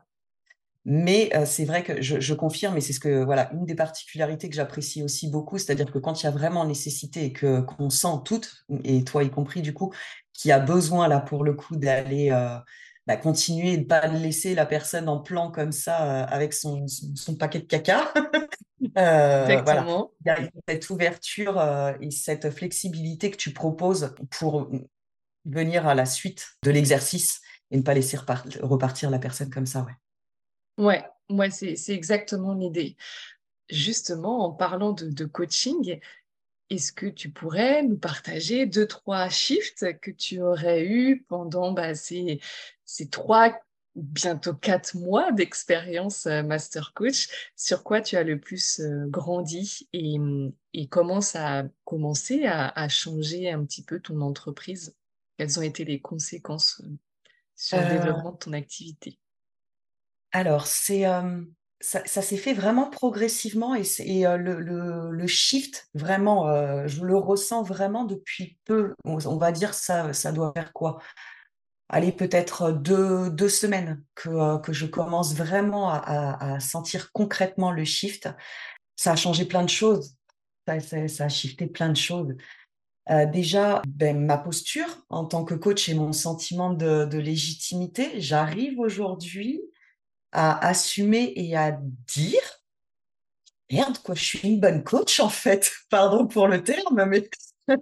Mais 0.88 1.30
c'est 1.46 1.64
vrai 1.64 1.82
que 1.82 2.00
je, 2.00 2.32
confirme, 2.32 2.76
et 2.76 2.80
c'est 2.80 2.92
ce 2.92 3.00
que 3.00 3.24
voilà 3.24 3.50
une 3.52 3.64
des 3.64 3.74
particularités 3.74 4.48
que 4.48 4.54
j'apprécie 4.54 5.02
aussi 5.02 5.28
beaucoup, 5.28 5.58
c'est-à-dire 5.58 5.90
que 5.90 5.98
quand 5.98 6.22
il 6.22 6.26
y 6.26 6.28
a 6.28 6.30
vraiment 6.30 6.64
nécessité 6.64 7.24
et 7.24 7.32
que 7.32 7.60
qu'on 7.60 7.90
sent 7.90 8.20
toutes, 8.24 8.64
et 8.84 9.02
toi 9.02 9.24
y 9.24 9.30
compris 9.30 9.62
du 9.62 9.74
coup, 9.74 9.92
qui 10.32 10.52
a 10.52 10.60
besoin 10.60 11.08
là 11.08 11.18
pour 11.18 11.42
le 11.42 11.54
coup 11.54 11.74
d'aller 11.74 12.30
bah, 13.08 13.16
continuer 13.16 13.72
et 13.72 13.78
ne 13.78 13.84
pas 13.84 14.06
laisser 14.06 14.54
la 14.54 14.64
personne 14.64 15.08
en 15.08 15.18
plan 15.18 15.50
comme 15.50 15.72
ça 15.72 16.24
avec 16.24 16.52
son, 16.52 16.86
son 16.86 17.34
paquet 17.34 17.58
de 17.58 17.64
caca. 17.64 18.12
Euh, 18.98 19.62
voilà. 19.62 19.86
Il 20.24 20.26
y 20.26 20.30
a 20.30 20.38
cette 20.68 20.90
ouverture 20.90 21.58
euh, 21.58 21.92
et 22.00 22.10
cette 22.10 22.50
flexibilité 22.50 23.30
que 23.30 23.36
tu 23.36 23.52
proposes 23.52 24.14
pour 24.30 24.70
venir 25.44 25.86
à 25.86 25.94
la 25.94 26.06
suite 26.06 26.46
de 26.62 26.70
l'exercice 26.70 27.40
et 27.70 27.76
ne 27.76 27.82
pas 27.82 27.94
laisser 27.94 28.16
repartir 28.16 29.10
la 29.10 29.18
personne 29.18 29.50
comme 29.50 29.66
ça. 29.66 29.82
Ouais, 29.82 29.92
ouais, 30.78 31.04
c'est 31.50 31.88
exactement 31.88 32.54
l'idée. 32.54 32.96
Justement, 33.68 34.44
en 34.44 34.52
parlant 34.52 34.92
de, 34.92 35.24
coaching, 35.24 35.98
est-ce 36.70 36.92
que 36.92 37.06
tu 37.06 37.30
pourrais 37.30 37.82
nous 37.82 37.98
partager 37.98 38.66
deux, 38.66 38.86
trois 38.86 39.28
shifts 39.28 39.98
que 40.00 40.10
tu 40.10 40.40
aurais 40.40 40.84
eu 40.84 41.24
pendant 41.28 41.72
bah, 41.72 41.94
ces, 41.94 42.40
ces 42.84 43.08
trois 43.08 43.58
bientôt 43.96 44.54
quatre 44.54 44.94
mois 44.94 45.32
d'expérience 45.32 46.26
euh, 46.26 46.42
Master 46.42 46.92
Coach, 46.94 47.50
sur 47.56 47.82
quoi 47.82 48.00
tu 48.00 48.16
as 48.16 48.22
le 48.22 48.38
plus 48.38 48.80
euh, 48.80 49.06
grandi 49.08 49.88
et, 49.92 50.18
comment 50.90 51.22
ça 51.22 51.60
a 51.60 51.64
commencé 51.84 52.44
à, 52.46 52.88
changer 52.88 53.50
un 53.50 53.64
petit 53.64 53.82
peu 53.82 53.98
ton 53.98 54.20
entreprise? 54.20 54.94
Quelles 55.38 55.58
ont 55.58 55.62
été 55.62 55.84
les 55.84 56.00
conséquences 56.00 56.82
euh, 56.84 56.90
sur 57.54 57.80
le 57.80 57.88
développement 57.88 58.32
de 58.32 58.36
ton 58.36 58.52
activité? 58.52 59.18
Alors, 60.36 60.66
c'est 60.66 61.04
ça, 61.80 62.04
s'est 62.04 62.36
fait 62.36 62.52
vraiment 62.52 62.90
progressivement 62.90 63.74
et, 63.74 63.84
le, 64.04 65.26
shift, 65.26 65.88
vraiment, 65.94 66.86
je 66.86 67.02
le 67.02 67.16
ressens 67.16 67.62
vraiment 67.62 68.04
depuis 68.04 68.58
peu. 68.66 68.94
On, 69.04 69.38
va 69.38 69.50
dire 69.50 69.72
ça, 69.72 70.12
ça 70.12 70.32
doit 70.32 70.52
faire 70.52 70.74
quoi? 70.74 70.98
Allez, 71.88 72.12
peut-être 72.12 72.70
deux, 72.70 73.30
deux 73.30 73.48
semaines 73.48 74.02
que, 74.14 74.28
euh, 74.28 74.58
que 74.58 74.74
je 74.74 74.84
commence 74.84 75.34
vraiment 75.34 75.88
à, 75.88 76.60
sentir 76.60 77.12
concrètement 77.12 77.72
le 77.72 77.86
shift. 77.86 78.28
Ça 78.94 79.12
a 79.12 79.16
changé 79.16 79.46
plein 79.46 79.62
de 79.62 79.70
choses. 79.70 80.16
Ça, 80.66 81.24
a 81.24 81.28
shifté 81.30 81.66
plein 81.66 81.88
de 81.88 81.96
choses. 81.96 82.34
Euh, 83.08 83.24
déjà, 83.24 83.80
ben, 83.88 84.22
ma 84.22 84.36
posture 84.36 85.06
en 85.08 85.24
tant 85.24 85.46
que 85.46 85.54
coach 85.54 85.88
et 85.88 85.94
mon 85.94 86.12
sentiment 86.12 86.74
de 86.74 87.16
légitimité, 87.16 88.20
j'arrive 88.20 88.78
aujourd'hui 88.78 89.62
à 90.36 90.66
assumer 90.66 91.32
et 91.34 91.56
à 91.56 91.72
dire 91.72 92.62
merde 93.70 93.98
quoi, 93.98 94.14
je 94.14 94.22
suis 94.22 94.46
une 94.46 94.60
bonne 94.60 94.84
coach 94.84 95.18
en 95.18 95.30
fait. 95.30 95.72
Pardon 95.90 96.26
pour 96.26 96.46
le 96.46 96.62
terme, 96.62 97.04
mais 97.08 97.28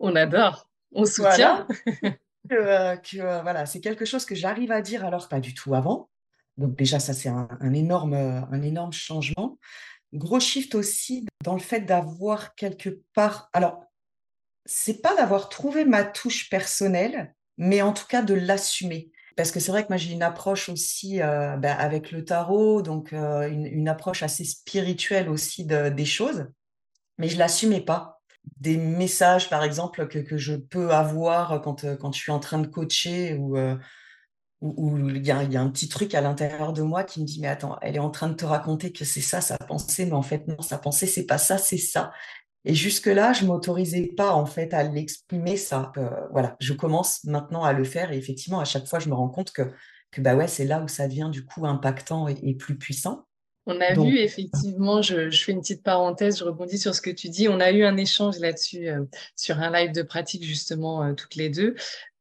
on 0.00 0.16
adore, 0.16 0.68
on 0.92 1.04
soutient. 1.04 1.66
que, 2.02 2.54
euh, 2.54 2.96
euh, 3.14 3.42
voilà, 3.42 3.66
c'est 3.66 3.80
quelque 3.80 4.06
chose 4.06 4.24
que 4.24 4.34
j'arrive 4.34 4.72
à 4.72 4.80
dire 4.80 5.04
alors 5.04 5.28
pas 5.28 5.40
du 5.40 5.54
tout 5.54 5.74
avant. 5.74 6.08
Donc 6.56 6.76
déjà, 6.76 6.98
ça, 6.98 7.12
c'est 7.12 7.28
un, 7.28 7.72
énorme, 7.72 8.14
euh, 8.14 8.40
un 8.50 8.62
énorme 8.62 8.92
changement. 8.92 9.58
Gros 10.12 10.40
shift 10.40 10.74
aussi 10.74 11.26
dans 11.44 11.54
le 11.54 11.60
fait 11.60 11.82
d'avoir 11.82 12.56
quelque 12.56 13.00
part... 13.14 13.48
Alors, 13.52 13.84
c'est 14.64 15.00
pas 15.00 15.14
d'avoir 15.14 15.50
trouvé 15.50 15.84
ma 15.84 16.02
touche 16.02 16.50
personnelle, 16.50 17.32
mais 17.58 17.80
en 17.80 17.92
tout 17.92 18.06
cas 18.08 18.22
de 18.22 18.34
l'assumer. 18.34 19.12
Parce 19.38 19.52
que 19.52 19.60
c'est 19.60 19.70
vrai 19.70 19.84
que 19.84 19.88
moi, 19.88 19.96
j'ai 19.96 20.12
une 20.12 20.24
approche 20.24 20.68
aussi 20.68 21.18
ben, 21.18 21.64
avec 21.64 22.10
le 22.10 22.24
tarot, 22.24 22.82
donc 22.82 23.12
une, 23.12 23.88
approche 23.88 24.24
assez 24.24 24.44
spirituelle 24.44 25.28
aussi 25.28 25.64
des 25.64 26.04
choses, 26.04 26.48
mais 27.18 27.28
je 27.28 27.38
l'assumais 27.38 27.80
pas. 27.80 28.20
Des 28.56 28.76
messages, 28.76 29.48
par 29.48 29.62
exemple, 29.62 30.08
que, 30.08 30.18
que, 30.18 30.38
je 30.38 30.54
peux 30.54 30.90
avoir 30.90 31.60
quand, 31.62 31.84
euh, 31.84 31.96
quand 31.96 32.12
je 32.12 32.18
suis 32.18 32.32
en 32.32 32.40
train 32.40 32.58
de 32.58 32.66
coacher 32.66 33.34
ou 33.34 33.56
euh, 33.58 33.76
il 34.60 35.24
y 35.24 35.30
a 35.30 35.60
un 35.60 35.70
petit 35.70 35.88
truc 35.88 36.14
à 36.14 36.20
l'intérieur 36.20 36.72
de 36.72 36.82
moi 36.82 37.04
qui 37.04 37.20
me 37.20 37.26
dit 37.26 37.40
mais 37.40 37.46
attends 37.46 37.78
elle 37.80 37.94
est 37.94 38.00
en 38.00 38.10
train 38.10 38.28
de 38.28 38.34
te 38.34 38.44
raconter 38.44 38.90
que 38.90 39.04
c'est 39.04 39.20
ça 39.20 39.40
sa 39.40 39.56
pensée 39.56 40.04
mais 40.04 40.14
en 40.14 40.22
fait 40.22 40.48
non 40.48 40.60
sa 40.62 40.78
pensée 40.78 41.06
c'est 41.06 41.26
pas 41.26 41.38
ça 41.38 41.58
c'est 41.58 41.78
ça 41.78 42.10
et 42.64 42.74
jusque 42.74 43.06
là 43.06 43.32
je 43.32 43.44
m'autorisais 43.44 44.12
pas 44.16 44.32
en 44.32 44.46
fait 44.46 44.74
à 44.74 44.82
l'exprimer 44.82 45.56
ça. 45.56 45.92
Euh, 45.96 46.08
voilà. 46.32 46.56
Je 46.60 46.72
commence 46.72 47.24
maintenant 47.24 47.64
à 47.64 47.72
le 47.72 47.84
faire 47.84 48.12
et 48.12 48.16
effectivement 48.16 48.60
à 48.60 48.64
chaque 48.64 48.86
fois 48.86 48.98
je 48.98 49.08
me 49.08 49.14
rends 49.14 49.28
compte 49.28 49.52
que 49.52 49.62
que 50.10 50.20
bah 50.20 50.34
ouais 50.34 50.48
c'est 50.48 50.64
là 50.64 50.80
où 50.82 50.88
ça 50.88 51.06
devient 51.06 51.28
du 51.30 51.44
coup 51.44 51.66
impactant 51.66 52.28
et 52.28 52.54
plus 52.54 52.78
puissant. 52.78 53.28
On 53.70 53.82
a 53.82 53.92
vu 53.92 54.18
effectivement, 54.18 55.02
je, 55.02 55.30
fais 55.30 55.52
une 55.52 55.60
petite 55.60 55.82
parenthèse, 55.82 56.38
je 56.38 56.44
rebondis 56.44 56.78
sur 56.78 56.94
ce 56.94 57.02
que 57.02 57.10
tu 57.10 57.28
dis. 57.28 57.48
On 57.50 57.60
a 57.60 57.70
eu 57.70 57.84
un 57.84 57.98
échange 57.98 58.38
là-dessus 58.38 58.88
euh, 58.88 59.04
sur 59.36 59.58
un 59.58 59.70
live 59.70 59.92
de 59.92 60.00
pratique 60.00 60.42
justement 60.42 61.04
euh, 61.04 61.12
toutes 61.12 61.34
les 61.34 61.50
deux, 61.50 61.74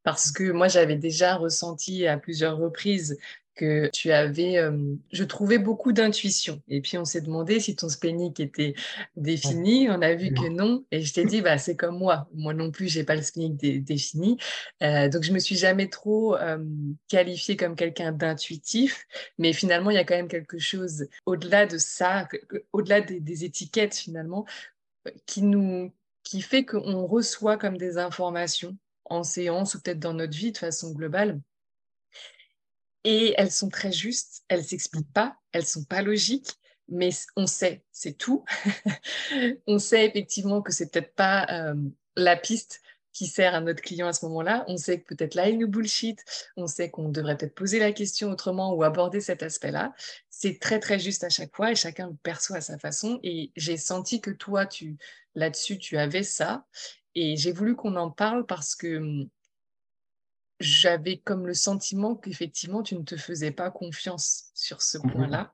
parce 0.03 0.33
que 0.33 0.51
moi 0.51 0.67
j'avais 0.67 0.97
déjà 0.97 1.37
ressenti 1.37 2.05
à 2.05 2.17
plusieurs 2.17 2.57
reprises 2.57 3.17
que 3.57 3.89
tu 3.91 4.11
avais, 4.11 4.57
euh, 4.57 4.95
je 5.11 5.23
trouvais 5.23 5.57
beaucoup 5.57 5.91
d'intuition. 5.91 6.61
Et 6.69 6.81
puis 6.81 6.97
on 6.97 7.05
s'est 7.05 7.21
demandé 7.21 7.59
si 7.59 7.75
ton 7.75 7.89
splénique 7.89 8.39
était 8.39 8.75
défini. 9.17 9.89
On 9.89 10.01
a 10.01 10.13
vu 10.13 10.33
que 10.33 10.47
non. 10.47 10.85
Et 10.91 11.01
je 11.01 11.13
t'ai 11.13 11.25
dit, 11.25 11.41
bah, 11.41 11.57
c'est 11.57 11.75
comme 11.75 11.97
moi. 11.97 12.29
Moi 12.33 12.53
non 12.53 12.71
plus, 12.71 12.87
j'ai 12.87 13.03
pas 13.03 13.15
le 13.15 13.21
splénique 13.21 13.57
défini. 13.83 14.37
Euh, 14.83 15.09
donc 15.09 15.23
je 15.23 15.33
me 15.33 15.39
suis 15.39 15.55
jamais 15.57 15.89
trop 15.89 16.35
euh, 16.37 16.63
qualifiée 17.09 17.57
comme 17.57 17.75
quelqu'un 17.75 18.11
d'intuitif. 18.11 19.05
Mais 19.37 19.51
finalement, 19.51 19.89
il 19.89 19.95
y 19.95 19.99
a 19.99 20.05
quand 20.05 20.15
même 20.15 20.29
quelque 20.29 20.59
chose 20.59 21.07
au-delà 21.25 21.65
de 21.65 21.77
ça, 21.77 22.27
au-delà 22.71 23.01
des, 23.01 23.19
des 23.19 23.43
étiquettes 23.43 23.95
finalement, 23.95 24.45
qui 25.25 25.41
nous, 25.41 25.91
qui 26.23 26.41
fait 26.41 26.65
qu'on 26.65 27.05
reçoit 27.07 27.57
comme 27.57 27.77
des 27.77 27.97
informations 27.97 28.77
en 29.05 29.23
séance 29.23 29.75
ou 29.75 29.81
peut-être 29.81 29.99
dans 29.99 30.13
notre 30.13 30.37
vie 30.37 30.51
de 30.51 30.57
façon 30.57 30.91
globale 30.91 31.39
et 33.09 33.33
elles 33.37 33.51
sont 33.51 33.69
très 33.69 33.93
justes, 33.93 34.43
elles 34.49 34.65
s'expliquent 34.65 35.13
pas, 35.13 35.37
elles 35.53 35.65
sont 35.65 35.85
pas 35.85 36.01
logiques, 36.01 36.59
mais 36.89 37.11
on 37.37 37.47
sait, 37.47 37.85
c'est 37.93 38.17
tout. 38.17 38.43
on 39.65 39.79
sait 39.79 40.07
effectivement 40.07 40.61
que 40.61 40.73
c'est 40.73 40.91
peut-être 40.91 41.15
pas 41.15 41.47
euh, 41.49 41.75
la 42.17 42.35
piste 42.35 42.81
qui 43.13 43.27
sert 43.27 43.55
à 43.55 43.61
notre 43.61 43.81
client 43.81 44.07
à 44.07 44.13
ce 44.13 44.25
moment-là. 44.25 44.65
On 44.67 44.75
sait 44.75 44.99
que 44.99 45.15
peut-être 45.15 45.35
là, 45.35 45.47
il 45.47 45.57
nous 45.57 45.69
bullshit. 45.69 46.21
On 46.57 46.67
sait 46.67 46.91
qu'on 46.91 47.07
devrait 47.07 47.37
peut-être 47.37 47.55
poser 47.55 47.79
la 47.79 47.93
question 47.93 48.29
autrement 48.29 48.73
ou 48.73 48.83
aborder 48.83 49.21
cet 49.21 49.41
aspect-là. 49.41 49.93
C'est 50.29 50.59
très, 50.59 50.81
très 50.81 50.99
juste 50.99 51.23
à 51.23 51.29
chaque 51.29 51.55
fois 51.55 51.71
et 51.71 51.75
chacun 51.75 52.09
le 52.09 52.15
perçoit 52.21 52.57
à 52.57 52.61
sa 52.61 52.77
façon. 52.77 53.21
Et 53.23 53.53
j'ai 53.55 53.77
senti 53.77 54.19
que 54.19 54.31
toi, 54.31 54.65
tu, 54.65 54.97
là-dessus, 55.33 55.77
tu 55.77 55.97
avais 55.97 56.23
ça. 56.23 56.65
Et 57.15 57.37
j'ai 57.37 57.53
voulu 57.53 57.77
qu'on 57.77 57.95
en 57.95 58.11
parle 58.11 58.45
parce 58.45 58.75
que 58.75 58.97
hum, 58.97 59.29
j'avais 60.59 61.17
comme 61.17 61.45
le 61.45 61.53
sentiment 61.53 62.15
qu'effectivement, 62.15 62.83
tu 62.83 62.95
ne 62.95 63.03
te 63.03 63.15
faisais 63.15 63.51
pas 63.51 63.71
confiance 63.71 64.45
sur 64.53 64.81
ce 64.81 64.97
point-là. 64.97 65.53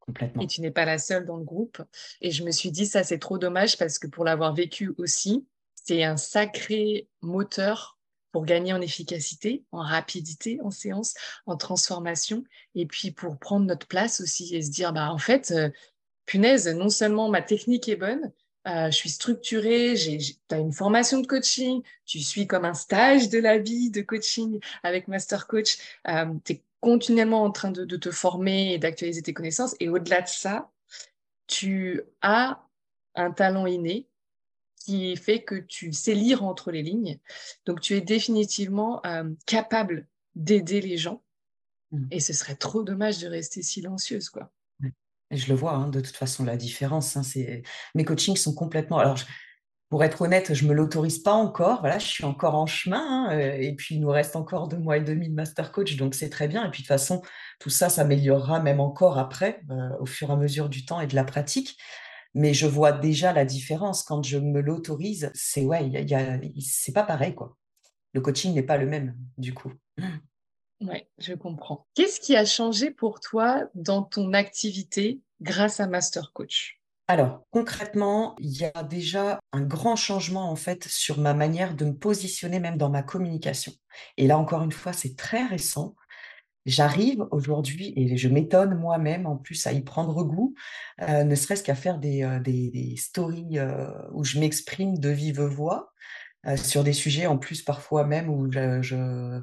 Complètement. 0.00 0.42
Et 0.42 0.46
tu 0.46 0.60
n'es 0.60 0.70
pas 0.70 0.84
la 0.84 0.98
seule 0.98 1.24
dans 1.24 1.38
le 1.38 1.44
groupe. 1.44 1.80
Et 2.20 2.30
je 2.30 2.44
me 2.44 2.50
suis 2.50 2.70
dit, 2.70 2.86
ça, 2.86 3.02
c'est 3.04 3.18
trop 3.18 3.38
dommage 3.38 3.78
parce 3.78 3.98
que 3.98 4.06
pour 4.06 4.24
l'avoir 4.24 4.54
vécu 4.54 4.94
aussi, 4.98 5.46
c'est 5.74 6.04
un 6.04 6.16
sacré 6.16 7.08
moteur 7.22 7.98
pour 8.32 8.44
gagner 8.44 8.72
en 8.72 8.80
efficacité, 8.80 9.64
en 9.70 9.80
rapidité 9.80 10.58
en 10.62 10.70
séance, 10.70 11.14
en 11.46 11.56
transformation, 11.56 12.42
et 12.74 12.84
puis 12.84 13.12
pour 13.12 13.38
prendre 13.38 13.64
notre 13.64 13.86
place 13.86 14.20
aussi 14.20 14.54
et 14.56 14.60
se 14.60 14.70
dire, 14.70 14.92
bah, 14.92 15.12
en 15.12 15.18
fait, 15.18 15.52
euh, 15.52 15.70
punaise, 16.26 16.68
non 16.68 16.88
seulement 16.88 17.28
ma 17.28 17.42
technique 17.42 17.88
est 17.88 17.96
bonne, 17.96 18.32
euh, 18.66 18.86
je 18.86 18.96
suis 18.96 19.10
structurée, 19.10 19.94
tu 19.96 20.54
as 20.54 20.58
une 20.58 20.72
formation 20.72 21.20
de 21.20 21.26
coaching, 21.26 21.82
tu 22.06 22.20
suis 22.20 22.46
comme 22.46 22.64
un 22.64 22.74
stage 22.74 23.28
de 23.28 23.38
la 23.38 23.58
vie 23.58 23.90
de 23.90 24.00
coaching 24.00 24.58
avec 24.82 25.06
Master 25.06 25.46
Coach, 25.46 25.76
euh, 26.08 26.32
tu 26.44 26.54
es 26.54 26.62
continuellement 26.80 27.42
en 27.42 27.50
train 27.50 27.70
de, 27.70 27.84
te 27.96 28.10
former 28.10 28.72
et 28.72 28.78
d'actualiser 28.78 29.22
tes 29.22 29.34
connaissances. 29.34 29.74
Et 29.80 29.88
au-delà 29.88 30.22
de 30.22 30.28
ça, 30.28 30.70
tu 31.46 32.02
as 32.22 32.62
un 33.14 33.30
talent 33.30 33.66
inné 33.66 34.08
qui 34.76 35.16
fait 35.16 35.42
que 35.42 35.54
tu 35.54 35.92
sais 35.92 36.14
lire 36.14 36.44
entre 36.44 36.70
les 36.70 36.82
lignes. 36.82 37.18
Donc, 37.64 37.80
tu 37.80 37.94
es 37.94 38.00
définitivement 38.00 39.04
euh, 39.06 39.30
capable 39.46 40.06
d'aider 40.34 40.80
les 40.80 40.98
gens. 40.98 41.22
Mmh. 41.90 42.06
Et 42.10 42.20
ce 42.20 42.32
serait 42.32 42.56
trop 42.56 42.82
dommage 42.82 43.18
de 43.18 43.28
rester 43.28 43.62
silencieuse, 43.62 44.28
quoi 44.28 44.50
je 45.30 45.48
le 45.48 45.54
vois, 45.54 45.72
hein, 45.74 45.88
de 45.88 46.00
toute 46.00 46.16
façon, 46.16 46.44
la 46.44 46.56
différence. 46.56 47.16
Hein. 47.16 47.22
Mes 47.94 48.04
coachings 48.04 48.36
sont 48.36 48.54
complètement. 48.54 48.98
Alors, 48.98 49.18
pour 49.90 50.02
être 50.02 50.22
honnête, 50.22 50.54
je 50.54 50.64
ne 50.64 50.70
me 50.70 50.74
l'autorise 50.74 51.20
pas 51.20 51.34
encore. 51.34 51.80
Voilà, 51.80 51.98
je 51.98 52.06
suis 52.06 52.24
encore 52.24 52.54
en 52.54 52.66
chemin. 52.66 53.28
Hein, 53.28 53.36
euh, 53.36 53.56
et 53.58 53.74
puis, 53.74 53.94
il 53.94 54.00
nous 54.00 54.10
reste 54.10 54.34
encore 54.36 54.68
deux 54.68 54.78
mois 54.78 54.96
et 54.96 55.00
demi 55.00 55.28
de 55.28 55.34
master 55.34 55.72
coach. 55.72 55.96
Donc, 55.96 56.14
c'est 56.14 56.30
très 56.30 56.48
bien. 56.48 56.66
Et 56.66 56.70
puis, 56.70 56.82
de 56.82 56.86
toute 56.86 56.88
façon, 56.88 57.22
tout 57.60 57.70
ça 57.70 57.88
s'améliorera 57.88 58.60
même 58.60 58.80
encore 58.80 59.18
après, 59.18 59.60
euh, 59.70 59.90
au 60.00 60.06
fur 60.06 60.30
et 60.30 60.32
à 60.32 60.36
mesure 60.36 60.68
du 60.68 60.84
temps 60.84 61.00
et 61.00 61.06
de 61.06 61.14
la 61.14 61.24
pratique. 61.24 61.78
Mais 62.34 62.54
je 62.54 62.66
vois 62.66 62.92
déjà 62.92 63.32
la 63.32 63.44
différence. 63.44 64.02
Quand 64.02 64.22
je 64.24 64.38
me 64.38 64.60
l'autorise, 64.60 65.30
c'est 65.34 65.64
ouais, 65.64 66.06
c'est 66.60 66.92
pas 66.92 67.04
pareil. 67.04 67.34
quoi. 67.34 67.56
Le 68.12 68.20
coaching 68.20 68.54
n'est 68.54 68.62
pas 68.62 68.76
le 68.76 68.86
même, 68.86 69.16
du 69.38 69.54
coup. 69.54 69.72
Oui, 70.80 71.06
je 71.18 71.34
comprends. 71.34 71.86
Qu'est-ce 71.94 72.20
qui 72.20 72.36
a 72.36 72.44
changé 72.44 72.90
pour 72.90 73.20
toi 73.20 73.64
dans 73.74 74.02
ton 74.02 74.32
activité 74.32 75.20
grâce 75.40 75.80
à 75.80 75.86
Master 75.86 76.32
Coach? 76.32 76.80
Alors, 77.06 77.42
concrètement, 77.50 78.34
il 78.38 78.56
y 78.56 78.64
a 78.64 78.82
déjà 78.82 79.38
un 79.52 79.60
grand 79.60 79.94
changement 79.94 80.50
en 80.50 80.56
fait 80.56 80.88
sur 80.88 81.18
ma 81.18 81.34
manière 81.34 81.74
de 81.74 81.84
me 81.84 81.94
positionner 81.94 82.60
même 82.60 82.78
dans 82.78 82.88
ma 82.88 83.02
communication. 83.02 83.72
Et 84.16 84.26
là, 84.26 84.38
encore 84.38 84.62
une 84.62 84.72
fois, 84.72 84.94
c'est 84.94 85.14
très 85.14 85.44
récent. 85.44 85.94
J'arrive 86.64 87.26
aujourd'hui 87.30 87.92
et 87.94 88.16
je 88.16 88.28
m'étonne 88.28 88.74
moi-même 88.74 89.26
en 89.26 89.36
plus 89.36 89.66
à 89.66 89.72
y 89.72 89.82
prendre 89.82 90.24
goût, 90.24 90.54
euh, 91.02 91.24
ne 91.24 91.34
serait-ce 91.34 91.62
qu'à 91.62 91.74
faire 91.74 91.98
des, 91.98 92.22
euh, 92.22 92.40
des, 92.40 92.94
stories 92.96 93.58
euh, 93.58 93.90
où 94.12 94.24
je 94.24 94.40
m'exprime 94.40 94.98
de 94.98 95.10
vive 95.10 95.42
voix 95.42 95.92
sur 96.56 96.84
des 96.84 96.92
sujets 96.92 97.26
en 97.26 97.38
plus 97.38 97.62
parfois 97.62 98.04
même 98.04 98.28
où 98.28 98.52
je 98.52 99.40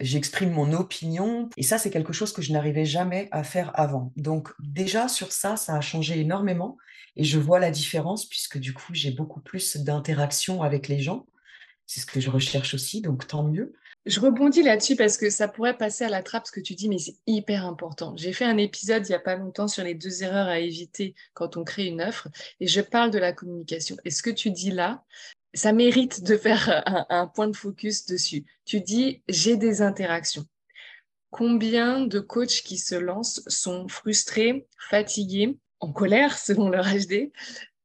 j'exprime 0.00 0.50
mon 0.50 0.72
opinion. 0.72 1.48
Et 1.56 1.62
ça, 1.62 1.78
c'est 1.78 1.90
quelque 1.90 2.12
chose 2.12 2.32
que 2.32 2.42
je 2.42 2.52
n'arrivais 2.52 2.84
jamais 2.84 3.28
à 3.30 3.42
faire 3.42 3.70
avant. 3.74 4.12
Donc 4.16 4.52
déjà, 4.60 5.08
sur 5.08 5.32
ça, 5.32 5.56
ça 5.56 5.74
a 5.74 5.80
changé 5.80 6.20
énormément. 6.20 6.76
Et 7.16 7.24
je 7.24 7.38
vois 7.38 7.58
la 7.58 7.70
différence 7.70 8.26
puisque 8.26 8.58
du 8.58 8.74
coup, 8.74 8.94
j'ai 8.94 9.10
beaucoup 9.10 9.40
plus 9.40 9.76
d'interaction 9.78 10.62
avec 10.62 10.88
les 10.88 11.00
gens. 11.00 11.26
C'est 11.86 12.00
ce 12.00 12.06
que 12.06 12.20
je 12.20 12.30
recherche 12.30 12.74
aussi, 12.74 13.00
donc 13.00 13.26
tant 13.26 13.42
mieux. 13.42 13.74
Je 14.06 14.20
rebondis 14.20 14.62
là-dessus 14.62 14.96
parce 14.96 15.18
que 15.18 15.28
ça 15.28 15.48
pourrait 15.48 15.76
passer 15.76 16.04
à 16.04 16.08
la 16.08 16.22
trappe 16.22 16.46
ce 16.46 16.52
que 16.52 16.60
tu 16.60 16.74
dis, 16.74 16.88
mais 16.88 16.98
c'est 16.98 17.16
hyper 17.26 17.66
important. 17.66 18.14
J'ai 18.16 18.32
fait 18.32 18.44
un 18.44 18.56
épisode 18.56 19.04
il 19.06 19.10
n'y 19.10 19.14
a 19.14 19.20
pas 19.20 19.36
longtemps 19.36 19.68
sur 19.68 19.84
les 19.84 19.94
deux 19.94 20.22
erreurs 20.22 20.48
à 20.48 20.60
éviter 20.60 21.14
quand 21.34 21.56
on 21.56 21.64
crée 21.64 21.86
une 21.86 22.00
offre 22.00 22.28
et 22.60 22.66
je 22.66 22.80
parle 22.80 23.10
de 23.10 23.18
la 23.18 23.32
communication. 23.32 23.96
Et 24.04 24.10
ce 24.10 24.22
que 24.22 24.30
tu 24.30 24.50
dis 24.50 24.70
là, 24.70 25.04
ça 25.54 25.72
mérite 25.72 26.22
de 26.22 26.36
faire 26.36 26.84
un, 27.08 27.26
point 27.26 27.48
de 27.48 27.56
focus 27.56 28.06
dessus. 28.06 28.44
Tu 28.64 28.80
dis, 28.80 29.22
j'ai 29.28 29.56
des 29.56 29.82
interactions. 29.82 30.44
Combien 31.30 32.06
de 32.06 32.20
coachs 32.20 32.62
qui 32.64 32.78
se 32.78 32.94
lancent 32.94 33.42
sont 33.46 33.88
frustrés, 33.88 34.66
fatigués, 34.90 35.58
en 35.80 35.92
colère 35.92 36.38
selon 36.38 36.68
leur 36.68 36.86
HD, 36.86 37.32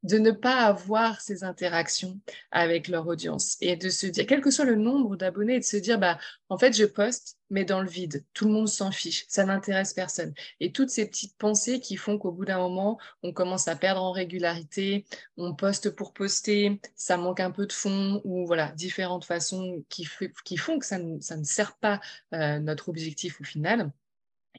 de 0.04 0.18
ne 0.18 0.30
pas 0.30 0.66
avoir 0.66 1.20
ces 1.20 1.44
interactions 1.44 2.20
avec 2.50 2.88
leur 2.88 3.06
audience 3.06 3.56
et 3.60 3.74
de 3.76 3.88
se 3.88 4.06
dire, 4.06 4.26
quel 4.26 4.42
que 4.42 4.50
soit 4.50 4.66
le 4.66 4.76
nombre 4.76 5.16
d'abonnés, 5.16 5.58
de 5.58 5.64
se 5.64 5.78
dire, 5.78 5.98
bah, 5.98 6.18
en 6.50 6.58
fait, 6.58 6.76
je 6.76 6.84
poste, 6.84 7.38
mais 7.50 7.64
dans 7.64 7.80
le 7.80 7.88
vide. 7.88 8.24
Tout 8.34 8.44
le 8.44 8.52
monde 8.52 8.68
s'en 8.68 8.90
fiche. 8.90 9.24
Ça 9.28 9.44
n'intéresse 9.44 9.94
personne. 9.94 10.34
Et 10.60 10.72
toutes 10.72 10.90
ces 10.90 11.06
petites 11.08 11.36
pensées 11.38 11.80
qui 11.80 11.96
font 11.96 12.18
qu'au 12.18 12.32
bout 12.32 12.44
d'un 12.44 12.58
moment, 12.58 12.98
on 13.22 13.32
commence 13.32 13.66
à 13.66 13.76
perdre 13.76 14.02
en 14.02 14.12
régularité, 14.12 15.06
on 15.36 15.54
poste 15.54 15.90
pour 15.90 16.12
poster, 16.12 16.80
ça 16.94 17.16
manque 17.16 17.40
un 17.40 17.50
peu 17.50 17.66
de 17.66 17.72
fond 17.72 18.20
ou 18.24 18.46
voilà, 18.46 18.72
différentes 18.72 19.24
façons 19.24 19.82
qui, 19.88 20.04
font 20.04 20.78
que 20.78 20.86
ça 20.86 20.98
ne, 20.98 21.20
ça 21.20 21.36
ne 21.36 21.44
sert 21.44 21.76
pas 21.76 22.00
euh, 22.34 22.58
notre 22.58 22.90
objectif 22.90 23.40
au 23.40 23.44
final. 23.44 23.90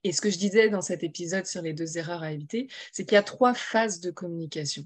Et 0.05 0.11
ce 0.11 0.21
que 0.21 0.29
je 0.29 0.37
disais 0.37 0.69
dans 0.69 0.83
cet 0.83 1.03
épisode 1.03 1.47
sur 1.47 1.63
les 1.63 1.73
deux 1.73 1.97
erreurs 1.97 2.21
à 2.21 2.31
éviter, 2.31 2.67
c'est 2.91 3.05
qu'il 3.05 3.15
y 3.15 3.17
a 3.17 3.23
trois 3.23 3.55
phases 3.55 4.01
de 4.01 4.11
communication. 4.11 4.85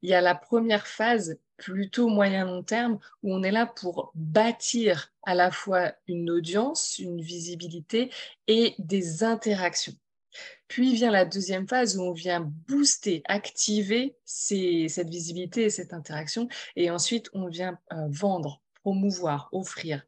Il 0.00 0.08
y 0.08 0.14
a 0.14 0.22
la 0.22 0.34
première 0.34 0.86
phase 0.86 1.38
plutôt 1.58 2.08
moyen-long 2.08 2.62
terme 2.62 2.98
où 3.22 3.34
on 3.34 3.42
est 3.42 3.50
là 3.50 3.66
pour 3.66 4.10
bâtir 4.14 5.12
à 5.24 5.34
la 5.34 5.50
fois 5.50 5.92
une 6.08 6.30
audience, 6.30 6.98
une 6.98 7.20
visibilité 7.20 8.10
et 8.46 8.74
des 8.78 9.22
interactions. 9.22 9.92
Puis 10.66 10.94
vient 10.94 11.10
la 11.10 11.26
deuxième 11.26 11.68
phase 11.68 11.98
où 11.98 12.02
on 12.02 12.14
vient 12.14 12.40
booster, 12.66 13.22
activer 13.26 14.16
cette 14.24 15.10
visibilité 15.10 15.64
et 15.64 15.70
cette 15.70 15.92
interaction. 15.92 16.48
Et 16.74 16.90
ensuite, 16.90 17.28
on 17.34 17.48
vient 17.48 17.78
euh, 17.92 18.06
vendre, 18.08 18.62
promouvoir, 18.82 19.50
offrir. 19.52 20.06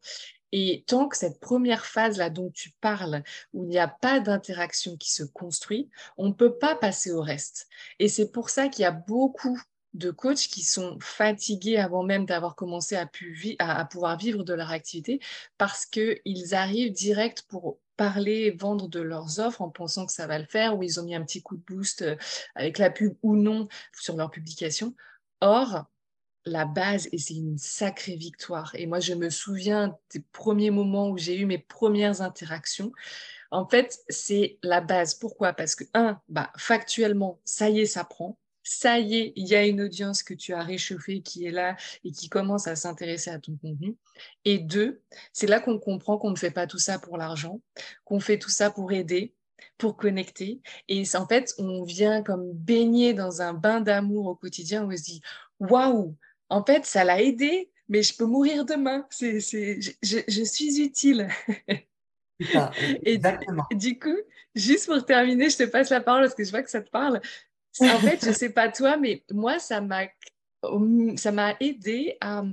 Et 0.52 0.84
tant 0.86 1.08
que 1.08 1.16
cette 1.16 1.40
première 1.40 1.86
phase-là 1.86 2.30
dont 2.30 2.50
tu 2.50 2.70
parles, 2.80 3.22
où 3.52 3.64
il 3.64 3.68
n'y 3.68 3.78
a 3.78 3.88
pas 3.88 4.20
d'interaction 4.20 4.96
qui 4.96 5.12
se 5.12 5.24
construit, 5.24 5.90
on 6.16 6.28
ne 6.28 6.32
peut 6.32 6.56
pas 6.56 6.76
passer 6.76 7.12
au 7.12 7.20
reste. 7.20 7.68
Et 7.98 8.08
c'est 8.08 8.30
pour 8.30 8.50
ça 8.50 8.68
qu'il 8.68 8.82
y 8.82 8.86
a 8.86 8.92
beaucoup 8.92 9.60
de 9.94 10.10
coachs 10.10 10.48
qui 10.48 10.62
sont 10.62 10.98
fatigués 11.00 11.78
avant 11.78 12.02
même 12.02 12.26
d'avoir 12.26 12.54
commencé 12.54 12.96
à, 12.96 13.06
pouvoir 13.86 14.18
vivre 14.18 14.44
de 14.44 14.52
leur 14.52 14.70
activité 14.70 15.20
parce 15.58 15.86
qu'ils 15.86 16.54
arrivent 16.54 16.92
direct 16.92 17.44
pour 17.48 17.78
parler, 17.96 18.50
vendre 18.50 18.88
de 18.88 19.00
leurs 19.00 19.40
offres 19.40 19.62
en 19.62 19.70
pensant 19.70 20.04
que 20.04 20.12
ça 20.12 20.26
va 20.26 20.38
le 20.38 20.44
faire, 20.44 20.76
ou 20.76 20.82
ils 20.82 21.00
ont 21.00 21.04
mis 21.04 21.14
un 21.14 21.22
petit 21.22 21.42
coup 21.42 21.56
de 21.56 21.62
boost 21.62 22.02
euh, 22.02 22.16
avec 22.54 22.76
la 22.76 22.90
pub 22.90 23.16
ou 23.22 23.36
non 23.36 23.68
sur 23.94 24.16
leur 24.16 24.30
publication. 24.30 24.94
Or, 25.40 25.86
la 26.46 26.64
base 26.64 27.08
et 27.12 27.18
c'est 27.18 27.34
une 27.34 27.58
sacrée 27.58 28.16
victoire. 28.16 28.74
Et 28.74 28.86
moi, 28.86 29.00
je 29.00 29.14
me 29.14 29.28
souviens 29.28 29.98
des 30.14 30.24
premiers 30.32 30.70
moments 30.70 31.10
où 31.10 31.18
j'ai 31.18 31.38
eu 31.38 31.44
mes 31.44 31.58
premières 31.58 32.22
interactions. 32.22 32.92
En 33.50 33.66
fait, 33.66 33.98
c'est 34.08 34.58
la 34.62 34.80
base. 34.80 35.14
Pourquoi? 35.14 35.52
Parce 35.52 35.74
que, 35.74 35.84
un, 35.92 36.20
bah, 36.28 36.50
factuellement, 36.56 37.40
ça 37.44 37.68
y 37.68 37.80
est, 37.80 37.86
ça 37.86 38.04
prend. 38.04 38.38
Ça 38.62 38.98
y 38.98 39.16
est, 39.16 39.32
il 39.36 39.46
y 39.46 39.54
a 39.54 39.64
une 39.64 39.80
audience 39.80 40.24
que 40.24 40.34
tu 40.34 40.52
as 40.52 40.62
réchauffée 40.62 41.20
qui 41.20 41.46
est 41.46 41.52
là 41.52 41.76
et 42.02 42.10
qui 42.10 42.28
commence 42.28 42.66
à 42.66 42.74
s'intéresser 42.74 43.30
à 43.30 43.38
ton 43.38 43.56
contenu. 43.56 43.96
Et 44.44 44.58
deux, 44.58 45.02
c'est 45.32 45.46
là 45.46 45.60
qu'on 45.60 45.78
comprend 45.78 46.18
qu'on 46.18 46.30
ne 46.30 46.36
fait 46.36 46.50
pas 46.50 46.66
tout 46.66 46.78
ça 46.78 46.98
pour 46.98 47.16
l'argent, 47.16 47.60
qu'on 48.04 48.18
fait 48.18 48.40
tout 48.40 48.50
ça 48.50 48.70
pour 48.70 48.90
aider, 48.92 49.34
pour 49.78 49.96
connecter. 49.96 50.60
Et 50.88 51.04
en 51.14 51.28
fait, 51.28 51.54
on 51.58 51.84
vient 51.84 52.22
comme 52.22 52.52
baigner 52.52 53.14
dans 53.14 53.40
un 53.40 53.52
bain 53.52 53.80
d'amour 53.80 54.26
au 54.26 54.34
quotidien 54.34 54.84
où 54.84 54.92
on 54.92 54.96
se 54.96 55.02
dit 55.02 55.20
waouh, 55.60 56.16
en 56.48 56.64
fait, 56.64 56.84
ça 56.86 57.04
l'a 57.04 57.22
aidé, 57.22 57.70
mais 57.88 58.02
je 58.02 58.16
peux 58.16 58.26
mourir 58.26 58.64
demain. 58.64 59.06
C'est, 59.10 59.40
c'est, 59.40 59.78
je, 60.02 60.44
suis 60.44 60.80
utile. 60.80 61.28
exactement. 63.04 63.64
Et 63.70 63.74
du 63.74 63.98
coup, 63.98 64.16
juste 64.54 64.86
pour 64.86 65.04
terminer, 65.04 65.50
je 65.50 65.58
te 65.58 65.64
passe 65.64 65.90
la 65.90 66.00
parole 66.00 66.22
parce 66.22 66.34
que 66.34 66.44
je 66.44 66.50
vois 66.50 66.62
que 66.62 66.70
ça 66.70 66.80
te 66.82 66.90
parle. 66.90 67.20
En 67.80 67.98
fait, 67.98 68.22
je 68.22 68.30
ne 68.30 68.34
sais 68.34 68.50
pas 68.50 68.70
toi, 68.70 68.96
mais 68.96 69.24
moi, 69.30 69.58
ça 69.58 69.80
m'a, 69.80 70.06
ça 71.16 71.32
m'a 71.32 71.56
aidé 71.60 72.16
à 72.20 72.44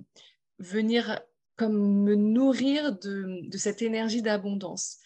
venir 0.60 1.22
comme 1.56 2.04
me 2.04 2.16
nourrir 2.16 2.98
de, 2.98 3.48
de 3.48 3.58
cette 3.58 3.82
énergie 3.82 4.22
d'abondance. 4.22 5.00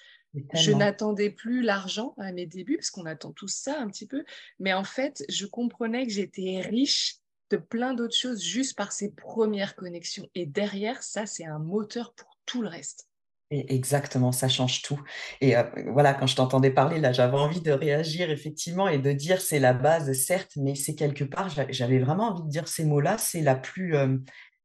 Je 0.54 0.72
n'attendais 0.72 1.30
plus 1.30 1.62
l'argent 1.62 2.14
à 2.18 2.32
mes 2.32 2.46
débuts, 2.46 2.78
parce 2.78 2.92
qu'on 2.92 3.06
attend 3.06 3.32
tout 3.32 3.48
ça 3.48 3.80
un 3.80 3.88
petit 3.88 4.06
peu, 4.06 4.24
mais 4.60 4.74
en 4.74 4.84
fait, 4.84 5.24
je 5.30 5.46
comprenais 5.46 6.06
que 6.06 6.14
j'étais 6.14 6.62
riche 6.62 7.18
de 7.50 7.58
plein 7.58 7.94
d'autres 7.94 8.16
choses 8.16 8.44
juste 8.44 8.76
par 8.78 8.92
ces 8.92 9.12
premières 9.12 9.76
connexions. 9.76 10.28
Et 10.36 10.46
derrière, 10.46 11.04
ça, 11.04 11.26
c'est 11.26 11.46
un 11.46 11.60
moteur 11.60 12.14
pour 12.14 12.38
tout 12.46 12.62
le 12.62 12.68
reste. 12.68 13.08
exactement, 13.50 14.32
ça 14.32 14.50
change 14.50 14.82
tout. 14.82 15.02
Et 15.42 15.56
euh, 15.56 15.64
voilà, 15.88 16.14
quand 16.14 16.28
je 16.28 16.36
t'entendais 16.36 16.72
parler, 16.72 17.00
là, 17.00 17.14
j'avais 17.14 17.38
envie 17.38 17.62
de 17.62 17.72
réagir 17.72 18.30
effectivement 18.30 18.88
et 18.88 19.00
de 19.00 19.12
dire 19.12 19.40
c'est 19.42 19.60
la 19.60 19.74
base, 19.74 20.12
certes, 20.14 20.52
mais 20.58 20.76
c'est 20.76 20.96
quelque 20.96 21.24
part, 21.24 21.50
j'avais 21.70 22.00
vraiment 22.00 22.30
envie 22.32 22.44
de 22.44 22.50
dire 22.50 22.68
ces 22.68 22.84
mots-là, 22.84 23.18
c'est 23.18 23.42
la 23.42 23.56
plus, 23.56 23.96
euh, 23.96 24.18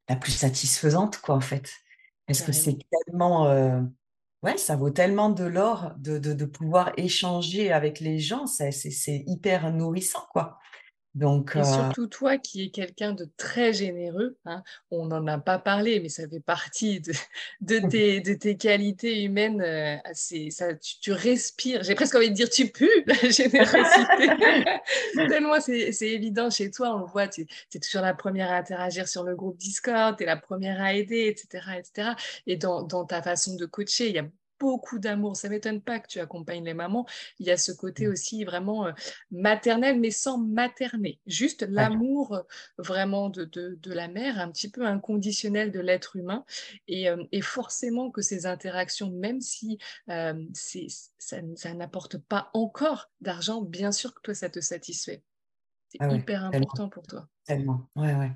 la 0.08 0.16
plus 0.16 0.32
satisfaisante, 0.32 1.18
quoi, 1.18 1.36
en 1.36 1.40
fait. 1.40 1.70
Parce 2.26 2.42
que 2.42 2.52
c'est 2.52 2.78
tellement, 3.06 3.46
euh, 3.48 3.80
ouais, 4.42 4.56
ça 4.56 4.76
vaut 4.76 4.90
tellement 4.90 5.30
de 5.30 5.44
l'or 5.44 5.92
de, 5.98 6.18
de, 6.18 6.32
de, 6.32 6.44
pouvoir 6.44 6.92
échanger 6.96 7.72
avec 7.72 8.00
les 8.00 8.18
gens, 8.18 8.46
c'est 8.46 8.72
hyper 9.26 9.72
nourrissant, 9.72 10.26
quoi. 10.32 10.58
Donc, 11.14 11.52
et 11.54 11.58
euh 11.58 11.64
surtout 11.64 12.06
toi 12.06 12.38
qui 12.38 12.64
es 12.64 12.70
quelqu'un 12.70 13.12
de 13.12 13.28
très 13.36 13.74
généreux, 13.74 14.38
hein, 14.46 14.62
on 14.90 15.06
n'en 15.06 15.26
a 15.26 15.36
pas 15.38 15.58
parlé, 15.58 16.00
mais 16.00 16.08
ça 16.08 16.26
fait 16.26 16.40
partie 16.40 17.00
de, 17.00 17.12
de, 17.60 17.78
tes, 17.88 18.20
de 18.20 18.32
tes, 18.32 18.56
qualités 18.56 19.22
humaines. 19.22 19.60
Euh, 19.60 19.96
ça, 20.50 20.74
tu, 20.74 21.12
respires, 21.12 21.82
j'ai 21.82 21.94
presque 21.94 22.14
envie 22.14 22.30
de 22.30 22.34
dire 22.34 22.48
tu 22.48 22.68
pues 22.68 22.88
la 23.06 23.14
générosité. 23.30 24.28
Tellement 25.28 25.60
c'est 25.60 26.08
évident 26.08 26.48
chez 26.48 26.70
toi, 26.70 26.94
on 26.96 27.00
le 27.00 27.06
voit, 27.06 27.28
tu 27.28 27.42
es, 27.42 27.78
toujours 27.78 28.02
la 28.02 28.14
première 28.14 28.50
à 28.50 28.56
interagir 28.56 29.06
sur 29.06 29.22
le 29.22 29.36
groupe 29.36 29.58
Discord, 29.58 30.16
tu 30.16 30.22
es 30.22 30.26
la 30.26 30.36
première 30.36 30.80
à 30.80 30.94
aider, 30.94 31.26
etc. 31.26 31.64
etc. 31.78 32.10
Et 32.46 32.56
dans, 32.56 32.82
dans 32.82 33.04
ta 33.04 33.22
façon 33.22 33.56
de 33.56 33.66
coacher, 33.66 34.08
il 34.08 34.14
y 34.14 34.18
a 34.18 34.26
beaucoup 34.62 35.00
d'amour. 35.00 35.36
Ça 35.36 35.48
m'étonne 35.48 35.82
pas 35.82 35.98
que 35.98 36.06
tu 36.06 36.20
accompagnes 36.20 36.64
les 36.64 36.72
mamans. 36.72 37.04
Il 37.40 37.46
y 37.46 37.50
a 37.50 37.56
ce 37.56 37.72
côté 37.72 38.06
mmh. 38.06 38.10
aussi 38.12 38.44
vraiment 38.44 38.86
euh, 38.86 38.92
maternel, 39.32 39.98
mais 39.98 40.12
sans 40.12 40.38
materner. 40.38 41.18
Juste 41.26 41.66
l'amour 41.68 42.34
euh, 42.34 42.42
vraiment 42.78 43.28
de, 43.28 43.44
de, 43.44 43.92
la 43.92 44.06
mère, 44.06 44.38
un 44.38 44.52
petit 44.52 44.70
peu 44.70 44.86
inconditionnel 44.86 45.72
de 45.72 45.80
l'être 45.80 46.14
humain. 46.14 46.44
Et, 46.86 47.08
euh, 47.08 47.24
et, 47.32 47.40
forcément 47.40 48.12
que 48.12 48.22
ces 48.22 48.46
interactions, 48.46 49.10
même 49.10 49.40
si 49.40 49.78
ça, 50.06 50.32
ça 51.56 51.74
n'apporte 51.74 52.18
pas 52.18 52.50
encore 52.54 53.10
d'argent, 53.20 53.62
bien 53.62 53.90
sûr 53.90 54.14
que 54.14 54.20
toi, 54.20 54.34
ça 54.34 54.48
te 54.48 54.60
satisfait. 54.60 55.24
C'est 55.88 55.98
ah 56.00 56.14
hyper 56.14 56.44
important 56.44 56.88
pour 56.88 57.06
toi. 57.06 57.28
Tellement, 57.44 57.90
ouais, 57.96 58.14
ouais. 58.14 58.30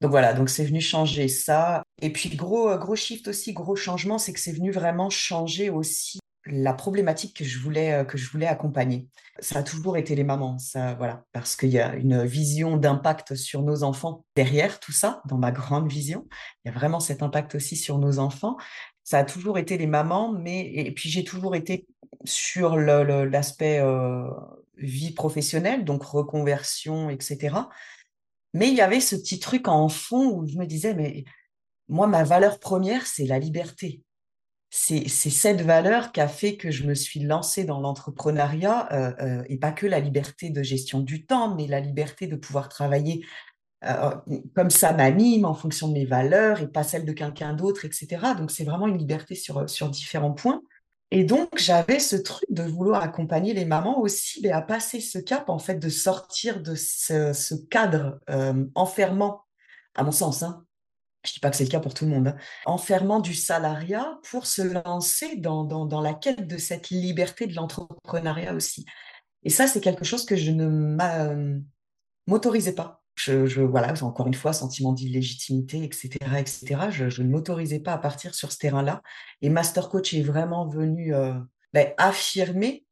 Donc 0.00 0.10
voilà, 0.10 0.32
donc 0.32 0.48
c'est 0.48 0.64
venu 0.64 0.80
changer 0.80 1.28
ça. 1.28 1.82
Et 2.00 2.10
puis 2.12 2.30
gros, 2.30 2.70
euh, 2.70 2.78
gros 2.78 2.96
shift 2.96 3.28
aussi, 3.28 3.52
gros 3.52 3.76
changement, 3.76 4.18
c'est 4.18 4.32
que 4.32 4.40
c'est 4.40 4.52
venu 4.52 4.70
vraiment 4.70 5.10
changer 5.10 5.70
aussi 5.70 6.20
la 6.46 6.72
problématique 6.72 7.36
que 7.36 7.44
je 7.44 7.58
voulais, 7.58 7.92
euh, 7.92 8.04
que 8.04 8.16
je 8.16 8.30
voulais 8.30 8.46
accompagner. 8.46 9.06
Ça 9.40 9.60
a 9.60 9.62
toujours 9.62 9.96
été 9.96 10.14
les 10.14 10.24
mamans, 10.24 10.58
ça, 10.58 10.94
voilà, 10.94 11.24
parce 11.32 11.56
qu'il 11.56 11.70
y 11.70 11.78
a 11.78 11.94
une 11.94 12.24
vision 12.24 12.76
d'impact 12.76 13.34
sur 13.34 13.62
nos 13.62 13.82
enfants 13.82 14.24
derrière 14.36 14.80
tout 14.80 14.92
ça, 14.92 15.22
dans 15.26 15.38
ma 15.38 15.52
grande 15.52 15.90
vision. 15.90 16.26
Il 16.64 16.68
y 16.68 16.70
a 16.70 16.74
vraiment 16.74 17.00
cet 17.00 17.22
impact 17.22 17.54
aussi 17.54 17.76
sur 17.76 17.98
nos 17.98 18.18
enfants. 18.18 18.56
Ça 19.04 19.18
a 19.18 19.24
toujours 19.24 19.58
été 19.58 19.76
les 19.76 19.86
mamans, 19.86 20.32
mais 20.32 20.70
et 20.72 20.92
puis 20.92 21.10
j'ai 21.10 21.24
toujours 21.24 21.54
été 21.54 21.86
sur 22.24 22.76
l'aspect 22.76 23.80
euh, 23.80 24.28
vie 24.76 25.12
professionnelle, 25.12 25.84
donc 25.84 26.04
reconversion, 26.04 27.10
etc. 27.10 27.56
Mais 28.54 28.68
il 28.68 28.74
y 28.74 28.80
avait 28.80 29.00
ce 29.00 29.16
petit 29.16 29.38
truc 29.38 29.68
en 29.68 29.88
fond 29.88 30.30
où 30.30 30.46
je 30.46 30.58
me 30.58 30.66
disais, 30.66 30.94
mais 30.94 31.24
moi, 31.88 32.06
ma 32.06 32.24
valeur 32.24 32.58
première, 32.58 33.06
c'est 33.06 33.26
la 33.26 33.38
liberté. 33.38 34.02
C'est 34.72 35.08
cette 35.08 35.62
valeur 35.62 36.12
qui 36.12 36.20
a 36.20 36.28
fait 36.28 36.56
que 36.56 36.70
je 36.70 36.86
me 36.86 36.94
suis 36.94 37.18
lancée 37.20 37.64
dans 37.64 37.80
l'entrepreneuriat, 37.80 38.88
euh, 38.92 39.12
euh, 39.20 39.44
et 39.48 39.58
pas 39.58 39.72
que 39.72 39.86
la 39.86 39.98
liberté 39.98 40.50
de 40.50 40.62
gestion 40.62 41.00
du 41.00 41.26
temps, 41.26 41.56
mais 41.56 41.66
la 41.66 41.80
liberté 41.80 42.28
de 42.28 42.36
pouvoir 42.36 42.68
travailler 42.68 43.24
euh, 43.84 44.14
comme 44.54 44.70
ça 44.70 44.92
m'anime 44.92 45.44
en 45.44 45.54
fonction 45.54 45.88
de 45.88 45.94
mes 45.94 46.04
valeurs 46.04 46.60
et 46.60 46.68
pas 46.68 46.84
celle 46.84 47.04
de 47.04 47.12
quelqu'un 47.12 47.54
d'autre, 47.54 47.84
etc. 47.84 48.34
Donc 48.36 48.50
c'est 48.50 48.64
vraiment 48.64 48.86
une 48.86 48.98
liberté 48.98 49.34
sur, 49.34 49.68
sur 49.68 49.88
différents 49.88 50.32
points. 50.32 50.60
Et 51.10 51.24
donc, 51.24 51.48
j'avais 51.56 51.98
ce 51.98 52.16
truc 52.16 52.48
de 52.50 52.62
vouloir 52.62 53.02
accompagner 53.02 53.52
les 53.52 53.64
mamans 53.64 54.00
aussi 54.00 54.40
mais 54.42 54.52
à 54.52 54.62
passer 54.62 55.00
ce 55.00 55.18
cap, 55.18 55.48
en 55.48 55.58
fait, 55.58 55.74
de 55.74 55.88
sortir 55.88 56.62
de 56.62 56.74
ce, 56.74 57.54
cadre 57.68 58.20
euh, 58.30 58.64
enfermant, 58.74 59.42
à 59.94 60.04
mon 60.04 60.12
sens. 60.12 60.42
Hein. 60.42 60.64
Je 61.24 61.30
ne 61.30 61.34
dis 61.34 61.40
pas 61.40 61.50
que 61.50 61.56
c'est 61.56 61.64
le 61.64 61.70
cas 61.70 61.80
pour 61.80 61.94
tout 61.94 62.04
le 62.04 62.12
monde. 62.12 62.28
Hein, 62.28 62.36
enfermant 62.64 63.20
du 63.20 63.34
salariat 63.34 64.18
pour 64.30 64.46
se 64.46 64.62
lancer 64.62 65.36
dans, 65.36 66.00
la 66.00 66.14
quête 66.14 66.46
de 66.46 66.56
cette 66.56 66.90
liberté 66.90 67.46
de 67.46 67.54
l'entrepreneuriat 67.54 68.54
aussi. 68.54 68.86
Et 69.42 69.50
ça, 69.50 69.66
c'est 69.66 69.80
quelque 69.80 70.04
chose 70.04 70.24
que 70.24 70.36
je 70.36 70.50
ne 70.50 70.96
euh, 71.00 71.58
m'autorisais 72.26 72.74
pas 72.74 72.99
voilà, 73.28 73.92
encore 74.02 74.26
une 74.26 74.34
fois, 74.34 74.52
sentiment 74.52 74.92
d'illégitimité, 74.92 75.82
etc., 75.82 76.08
etc. 76.38 76.90
Je, 76.90 77.22
ne 77.22 77.28
m'autorisais 77.28 77.80
pas 77.80 77.92
à 77.92 77.98
partir 77.98 78.34
sur 78.34 78.52
ce 78.52 78.58
terrain-là. 78.58 79.02
Et 79.42 79.48
Master 79.48 79.88
Coach 79.88 80.14
est 80.14 80.22
vraiment 80.22 80.66
venu 80.66 81.14
euh, 81.14 81.34
ben, 81.72 81.92
affirmer 81.98 82.84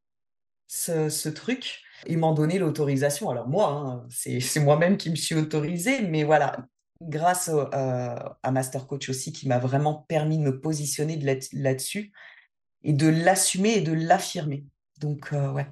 ce, 0.67 1.29
truc. 1.29 1.81
Ils 2.07 2.17
m'ont 2.17 2.33
donné 2.33 2.59
l'autorisation. 2.59 3.29
Alors 3.29 3.47
moi, 3.47 3.69
hein, 3.69 4.07
c'est 4.39 4.59
moi-même 4.59 4.97
qui 4.97 5.09
me 5.09 5.15
suis 5.15 5.35
autorisée, 5.35 6.01
mais 6.01 6.23
voilà, 6.23 6.65
grâce 7.01 7.49
euh, 7.49 8.15
à 8.43 8.51
Master 8.51 8.87
Coach 8.87 9.09
aussi, 9.09 9.31
qui 9.31 9.47
m'a 9.47 9.59
vraiment 9.59 10.05
permis 10.07 10.37
de 10.37 10.43
me 10.43 10.59
positionner 10.59 11.17
là-dessus 11.53 12.11
et 12.83 12.93
de 12.93 13.07
l'assumer 13.07 13.77
et 13.77 13.81
de 13.81 13.93
l'affirmer. 13.93 14.65
Donc, 14.99 15.33
euh, 15.33 15.51
ouais. 15.51 15.67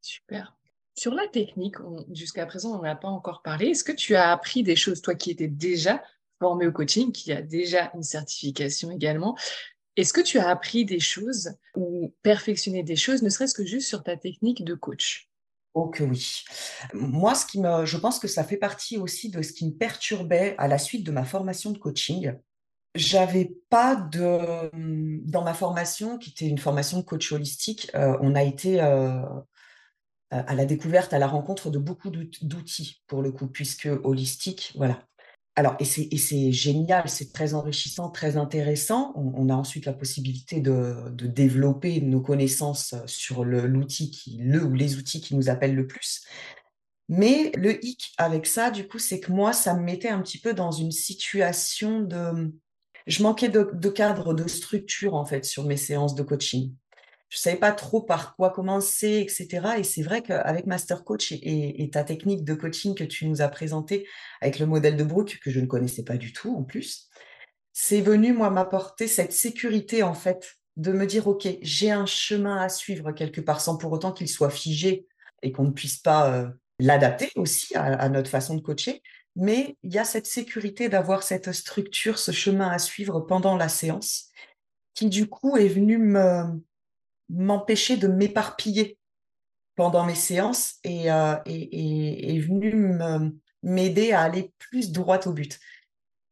Super. 0.00 0.56
Sur 0.96 1.14
la 1.14 1.26
technique, 1.26 1.76
jusqu'à 2.12 2.46
présent, 2.46 2.70
on 2.70 2.76
n'en 2.76 2.84
a 2.84 2.94
pas 2.94 3.08
encore 3.08 3.42
parlé. 3.42 3.68
Est-ce 3.68 3.84
que 3.84 3.92
tu 3.92 4.14
as 4.14 4.30
appris 4.30 4.62
des 4.62 4.76
choses, 4.76 5.02
toi 5.02 5.14
qui 5.14 5.30
étais 5.30 5.48
déjà 5.48 6.02
formé 6.40 6.66
au 6.66 6.72
coaching, 6.72 7.10
qui 7.10 7.32
a 7.32 7.42
déjà 7.42 7.90
une 7.94 8.02
certification 8.02 8.92
également? 8.92 9.36
Est-ce 9.96 10.12
que 10.12 10.20
tu 10.20 10.38
as 10.38 10.48
appris 10.48 10.84
des 10.84 11.00
choses 11.00 11.50
ou 11.76 12.14
perfectionné 12.22 12.82
des 12.82 12.96
choses, 12.96 13.22
ne 13.22 13.28
serait-ce 13.28 13.54
que 13.54 13.64
juste 13.64 13.88
sur 13.88 14.02
ta 14.02 14.16
technique 14.16 14.64
de 14.64 14.74
coach? 14.74 15.30
Oh 15.74 15.88
que 15.88 16.04
oui. 16.04 16.44
Moi, 16.92 17.34
ce 17.34 17.46
qui 17.46 17.60
me, 17.60 17.84
je 17.84 17.96
pense 17.96 18.20
que 18.20 18.28
ça 18.28 18.44
fait 18.44 18.56
partie 18.56 18.96
aussi 18.96 19.30
de 19.30 19.42
ce 19.42 19.52
qui 19.52 19.66
me 19.66 19.72
perturbait 19.72 20.54
à 20.58 20.68
la 20.68 20.78
suite 20.78 21.04
de 21.04 21.10
ma 21.10 21.24
formation 21.24 21.72
de 21.72 21.78
coaching. 21.78 22.34
J'avais 22.94 23.52
pas 23.70 23.96
de, 23.96 24.70
dans 25.28 25.42
ma 25.42 25.54
formation, 25.54 26.18
qui 26.18 26.30
était 26.30 26.46
une 26.46 26.58
formation 26.58 26.98
de 26.98 27.02
coach 27.02 27.32
holistique, 27.32 27.90
euh, 27.96 28.16
on 28.20 28.36
a 28.36 28.44
été 28.44 28.80
euh, 28.80 29.20
à 30.42 30.54
la 30.54 30.64
découverte, 30.64 31.12
à 31.12 31.18
la 31.18 31.26
rencontre 31.26 31.70
de 31.70 31.78
beaucoup 31.78 32.10
d'outils 32.10 33.02
pour 33.06 33.22
le 33.22 33.32
coup, 33.32 33.46
puisque 33.46 33.88
holistique, 34.02 34.72
voilà. 34.76 35.06
Alors, 35.56 35.76
et 35.78 35.84
c'est 35.84 36.50
génial, 36.50 37.08
c'est 37.08 37.32
très 37.32 37.54
enrichissant, 37.54 38.10
très 38.10 38.36
intéressant. 38.36 39.12
On, 39.14 39.48
a 39.48 39.54
ensuite 39.54 39.86
la 39.86 39.92
possibilité 39.92 40.60
de, 40.60 41.08
développer 41.10 42.00
nos 42.00 42.20
connaissances 42.20 42.96
sur 43.06 43.44
l'outil 43.44 44.10
qui, 44.10 44.38
le 44.38 44.64
ou 44.64 44.74
les 44.74 44.96
outils 44.96 45.20
qui 45.20 45.36
nous 45.36 45.48
appellent 45.48 45.76
le 45.76 45.86
plus. 45.86 46.24
Mais 47.08 47.52
le 47.54 47.84
hic 47.84 48.14
avec 48.18 48.46
ça, 48.46 48.72
du 48.72 48.88
coup, 48.88 48.98
c'est 48.98 49.20
que 49.20 49.30
moi, 49.30 49.52
ça 49.52 49.74
me 49.74 49.82
mettait 49.82 50.08
un 50.08 50.22
petit 50.22 50.40
peu 50.40 50.54
dans 50.54 50.72
une 50.72 50.90
situation 50.90 52.00
de, 52.00 52.52
je 53.06 53.22
manquais 53.22 53.48
de, 53.48 53.70
de 53.72 53.88
cadre, 53.90 54.34
de 54.34 54.48
structure 54.48 55.14
en 55.14 55.24
fait 55.24 55.44
sur 55.44 55.64
mes 55.64 55.76
séances 55.76 56.16
de 56.16 56.22
coaching 56.24 56.74
je 57.28 57.38
savais 57.38 57.56
pas 57.56 57.72
trop 57.72 58.00
par 58.00 58.36
quoi 58.36 58.50
commencer, 58.50 59.18
etc. 59.20 59.78
Et 59.78 59.82
c'est 59.82 60.02
vrai 60.02 60.22
qu'avec 60.22 60.66
Master 60.66 61.04
Coach 61.04 61.32
et, 61.32 61.90
ta 61.92 62.04
technique 62.04 62.44
de 62.44 62.54
coaching 62.54 62.94
que 62.94 63.04
tu 63.04 63.26
nous 63.26 63.42
as 63.42 63.48
présentée 63.48 64.06
avec 64.40 64.58
le 64.58 64.66
modèle 64.66 64.96
de 64.96 65.04
Brooke, 65.04 65.40
que 65.42 65.50
je 65.50 65.60
ne 65.60 65.66
connaissais 65.66 66.04
pas 66.04 66.16
du 66.16 66.32
tout 66.32 66.54
en 66.54 66.62
plus, 66.62 67.08
c'est 67.72 68.00
venu, 68.00 68.32
moi, 68.32 68.50
m'apporter 68.50 69.08
cette 69.08 69.32
sécurité, 69.32 70.04
en 70.04 70.14
fait, 70.14 70.54
de 70.76 70.92
me 70.92 71.06
dire, 71.06 71.26
OK, 71.26 71.48
j'ai 71.60 71.90
un 71.90 72.06
chemin 72.06 72.56
à 72.56 72.68
suivre 72.68 73.12
quelque 73.12 73.40
part, 73.40 73.60
sans 73.60 73.76
pour 73.76 73.92
autant 73.92 74.12
qu'il 74.12 74.28
soit 74.28 74.50
figé 74.50 75.06
et 75.42 75.50
qu'on 75.50 75.64
ne 75.64 75.72
puisse 75.72 75.96
pas 75.96 76.32
euh, 76.32 76.48
l'adapter 76.78 77.30
aussi 77.36 77.74
à, 77.76 78.08
notre 78.08 78.30
façon 78.30 78.54
de 78.54 78.60
coacher. 78.60 79.02
Mais 79.36 79.76
il 79.82 79.92
y 79.92 79.98
a 79.98 80.04
cette 80.04 80.26
sécurité 80.26 80.88
d'avoir 80.88 81.24
cette 81.24 81.50
structure, 81.50 82.18
ce 82.18 82.30
chemin 82.30 82.68
à 82.68 82.78
suivre 82.78 83.20
pendant 83.20 83.56
la 83.56 83.68
séance, 83.68 84.30
qui 84.94 85.08
du 85.08 85.28
coup 85.28 85.56
est 85.56 85.68
venu 85.68 85.98
m'empêcher 87.28 87.96
de 87.96 88.08
m'éparpiller 88.08 88.98
pendant 89.76 90.04
mes 90.04 90.14
séances 90.14 90.76
et, 90.84 91.10
euh, 91.10 91.36
est 91.46 92.38
venu 92.38 92.98
m'aider 93.62 94.12
à 94.12 94.20
aller 94.20 94.52
plus 94.58 94.92
droit 94.92 95.20
au 95.26 95.32
but. 95.32 95.58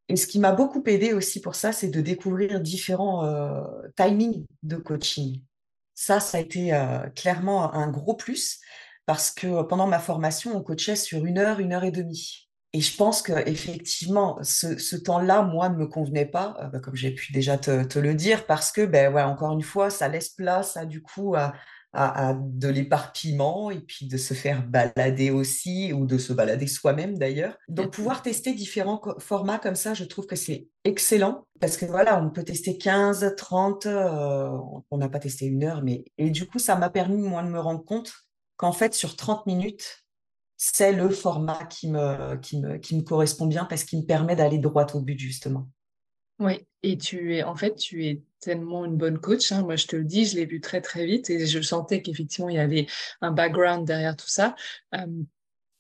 Et 0.08 0.16
ce 0.16 0.26
qui 0.26 0.38
m'a 0.38 0.52
beaucoup 0.52 0.82
aidé 0.86 1.12
aussi 1.14 1.40
pour 1.40 1.54
ça, 1.54 1.72
c'est 1.72 1.88
de 1.88 2.00
découvrir 2.00 2.60
différents 2.60 3.24
euh, 3.24 3.62
timings 3.96 4.44
de 4.62 4.76
coaching. 4.76 5.42
Ça, 5.94 6.20
ça 6.20 6.38
a 6.38 6.40
été 6.40 6.74
euh, 6.74 7.08
clairement 7.16 7.72
un 7.74 7.88
gros 7.88 8.14
plus 8.14 8.60
parce 9.06 9.30
que 9.30 9.62
pendant 9.62 9.86
ma 9.86 9.98
formation, 9.98 10.56
on 10.56 10.62
coachait 10.62 10.96
sur 10.96 11.24
une 11.24 11.38
heure, 11.38 11.60
une 11.60 11.72
heure 11.72 11.84
et 11.84 11.90
demie. 11.90 12.50
Et 12.74 12.80
je 12.80 12.96
pense 12.96 13.20
que 13.20 13.32
effectivement, 13.46 14.38
ce, 14.42 14.78
ce 14.78 14.96
temps-là, 14.96 15.42
moi, 15.42 15.68
ne 15.68 15.76
me 15.76 15.86
convenait 15.86 16.26
pas, 16.26 16.56
euh, 16.60 16.68
bah, 16.68 16.80
comme 16.80 16.96
j'ai 16.96 17.10
pu 17.10 17.32
déjà 17.32 17.58
te, 17.58 17.84
te, 17.84 17.98
le 17.98 18.14
dire, 18.14 18.46
parce 18.46 18.72
que, 18.72 18.86
ben 18.86 19.12
ouais, 19.12 19.22
encore 19.22 19.52
une 19.52 19.62
fois, 19.62 19.90
ça 19.90 20.08
laisse 20.08 20.30
place 20.30 20.76
à 20.78 20.86
du 20.86 21.02
coup 21.02 21.34
à, 21.34 21.52
à, 21.92 22.34
de 22.34 22.68
l'éparpillement 22.68 23.70
et 23.70 23.80
puis 23.80 24.06
de 24.06 24.16
se 24.16 24.34
faire 24.34 24.66
balader 24.66 25.30
aussi 25.30 25.92
ou 25.92 26.06
de 26.06 26.16
se 26.18 26.32
balader 26.32 26.66
soi-même 26.66 27.18
d'ailleurs. 27.18 27.56
Donc 27.68 27.92
pouvoir 27.92 28.22
tester 28.22 28.54
différents 28.54 29.00
formats 29.18 29.58
comme 29.58 29.74
ça, 29.74 29.92
je 29.94 30.04
trouve 30.04 30.26
que 30.26 30.36
c'est 30.36 30.68
excellent 30.84 31.46
parce 31.60 31.76
que 31.76 31.84
voilà, 31.84 32.22
on 32.22 32.30
peut 32.30 32.44
tester 32.44 32.78
15, 32.78 33.34
30, 33.36 33.86
euh, 33.86 34.48
on 34.90 34.98
n'a 34.98 35.08
pas 35.08 35.18
testé 35.18 35.46
une 35.46 35.64
heure, 35.64 35.82
mais 35.82 36.04
et 36.18 36.30
du 36.30 36.46
coup 36.46 36.58
ça 36.58 36.76
m'a 36.76 36.90
permis 36.90 37.20
moi 37.20 37.42
de 37.42 37.48
me 37.48 37.60
rendre 37.60 37.84
compte 37.84 38.12
qu'en 38.56 38.72
fait 38.72 38.94
sur 38.94 39.16
30 39.16 39.46
minutes, 39.46 40.01
c'est 40.64 40.92
le 40.92 41.08
format 41.08 41.64
qui 41.64 41.90
me, 41.90 42.36
qui, 42.36 42.60
me, 42.60 42.76
qui 42.78 42.94
me 42.96 43.02
correspond 43.02 43.46
bien 43.46 43.64
parce 43.64 43.82
qu'il 43.82 43.98
me 43.98 44.06
permet 44.06 44.36
d'aller 44.36 44.58
droit 44.58 44.86
au 44.94 45.00
but 45.00 45.18
justement. 45.18 45.68
Oui, 46.38 46.64
et 46.84 46.96
tu 46.96 47.34
es, 47.34 47.42
en 47.42 47.56
fait, 47.56 47.74
tu 47.74 48.06
es 48.06 48.22
tellement 48.38 48.84
une 48.84 48.96
bonne 48.96 49.18
coach. 49.18 49.50
Hein. 49.50 49.62
Moi, 49.62 49.74
je 49.74 49.88
te 49.88 49.96
le 49.96 50.04
dis, 50.04 50.24
je 50.24 50.36
l'ai 50.36 50.46
vu 50.46 50.60
très, 50.60 50.80
très 50.80 51.04
vite 51.04 51.30
et 51.30 51.46
je 51.46 51.60
sentais 51.60 52.00
qu'effectivement, 52.00 52.48
il 52.48 52.54
y 52.54 52.60
avait 52.60 52.86
un 53.22 53.32
background 53.32 53.84
derrière 53.84 54.16
tout 54.16 54.28
ça 54.28 54.54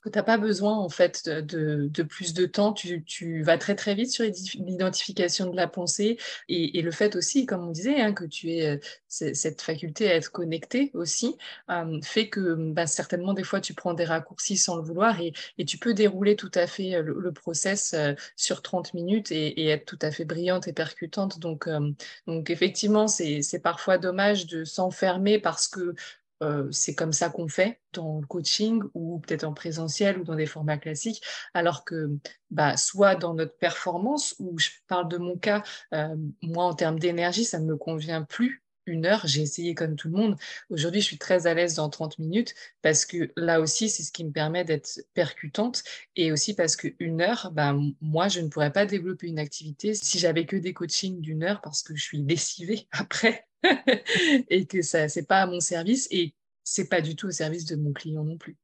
que 0.02 0.08
tu 0.08 0.18
n'as 0.18 0.24
pas 0.24 0.38
besoin 0.38 0.76
en 0.76 0.88
fait 0.88 1.28
de, 1.28 1.88
de, 1.88 2.02
plus 2.02 2.34
de 2.34 2.46
temps, 2.46 2.72
tu, 2.72 3.04
tu, 3.04 3.42
vas 3.42 3.56
très 3.56 3.74
très 3.74 3.94
vite 3.94 4.10
sur 4.10 4.24
l'identification 4.24 5.50
de 5.50 5.56
la 5.56 5.68
pensée 5.68 6.18
et, 6.48 6.82
le 6.82 6.90
fait 6.90 7.14
aussi, 7.14 7.46
comme 7.46 7.68
on 7.68 7.70
disait, 7.70 8.00
hein, 8.00 8.12
que 8.12 8.24
tu 8.24 8.50
aies 8.50 8.80
cette 9.08 9.62
faculté 9.62 10.10
à 10.10 10.16
être 10.16 10.32
connecté 10.32 10.90
aussi, 10.94 11.36
euh, 11.70 12.00
fait 12.02 12.28
que 12.28 12.72
bah, 12.72 12.88
certainement 12.88 13.34
des 13.34 13.44
fois 13.44 13.60
tu 13.60 13.74
prends 13.74 13.94
des 13.94 14.04
raccourcis 14.04 14.56
sans 14.56 14.76
le 14.76 14.82
vouloir 14.82 15.20
et, 15.20 15.32
et 15.58 15.64
tu 15.64 15.78
peux 15.78 15.94
dérouler 15.94 16.34
tout 16.34 16.50
à 16.54 16.66
fait 16.66 17.00
le, 17.00 17.20
le 17.20 17.32
process 17.32 17.94
euh, 17.94 18.14
sur 18.36 18.62
30 18.62 18.94
minutes 18.94 19.30
et, 19.30 19.68
être 19.68 19.84
tout 19.84 19.98
à 20.02 20.10
fait 20.10 20.24
brillante 20.24 20.66
et 20.66 20.72
percutante. 20.72 21.38
Donc, 21.38 21.68
euh, 21.68 21.92
donc 22.26 22.50
effectivement, 22.50 23.06
c'est 23.06 23.62
parfois 23.62 23.98
dommage 23.98 24.46
de 24.46 24.64
s'enfermer 24.64 25.38
parce 25.38 25.68
que 25.68 25.94
euh, 26.42 26.68
c'est 26.72 26.94
comme 26.94 27.12
ça 27.12 27.30
qu'on 27.30 27.48
fait 27.48 27.80
dans 27.92 28.20
le 28.20 28.26
coaching 28.26 28.82
ou 28.94 29.20
peut-être 29.20 29.44
en 29.44 29.54
présentiel 29.54 30.18
ou 30.18 30.24
dans 30.24 30.34
des 30.34 30.46
formats 30.46 30.78
classiques, 30.78 31.22
alors 31.54 31.84
que 31.84 32.10
bah, 32.50 32.76
soit 32.76 33.14
dans 33.14 33.34
notre 33.34 33.56
performance, 33.56 34.34
ou 34.38 34.58
je 34.58 34.70
parle 34.88 35.08
de 35.08 35.18
mon 35.18 35.38
cas, 35.38 35.62
euh, 35.94 36.16
moi 36.42 36.64
en 36.64 36.74
termes 36.74 36.98
d'énergie, 36.98 37.44
ça 37.44 37.58
ne 37.58 37.66
me 37.66 37.76
convient 37.76 38.22
plus. 38.22 38.62
Une 38.86 39.06
heure, 39.06 39.22
j'ai 39.26 39.42
essayé 39.42 39.76
comme 39.76 39.94
tout 39.94 40.08
le 40.08 40.16
monde. 40.16 40.36
Aujourd'hui, 40.68 41.00
je 41.00 41.06
suis 41.06 41.18
très 41.18 41.46
à 41.46 41.54
l'aise 41.54 41.76
dans 41.76 41.88
30 41.88 42.18
minutes 42.18 42.52
parce 42.82 43.06
que 43.06 43.30
là 43.36 43.60
aussi, 43.60 43.88
c'est 43.88 44.02
ce 44.02 44.10
qui 44.10 44.24
me 44.24 44.32
permet 44.32 44.64
d'être 44.64 45.00
percutante 45.14 45.84
et 46.16 46.32
aussi 46.32 46.54
parce 46.54 46.74
qu'une 46.74 47.20
heure, 47.20 47.52
bah, 47.52 47.76
moi, 48.00 48.26
je 48.26 48.40
ne 48.40 48.48
pourrais 48.48 48.72
pas 48.72 48.84
développer 48.84 49.28
une 49.28 49.38
activité 49.38 49.94
si 49.94 50.18
j'avais 50.18 50.46
que 50.46 50.56
des 50.56 50.74
coachings 50.74 51.20
d'une 51.20 51.44
heure 51.44 51.60
parce 51.60 51.82
que 51.82 51.94
je 51.94 52.02
suis 52.02 52.22
lessivée 52.22 52.88
après 52.92 53.46
et 54.50 54.66
que 54.66 54.82
ça 54.82 55.08
c'est 55.08 55.26
pas 55.26 55.42
à 55.42 55.46
mon 55.46 55.60
service 55.60 56.08
et 56.10 56.34
c'est 56.64 56.88
pas 56.88 57.00
du 57.00 57.16
tout 57.16 57.28
au 57.28 57.30
service 57.30 57.64
de 57.64 57.76
mon 57.76 57.92
client 57.92 58.24
non 58.24 58.36
plus. 58.36 58.56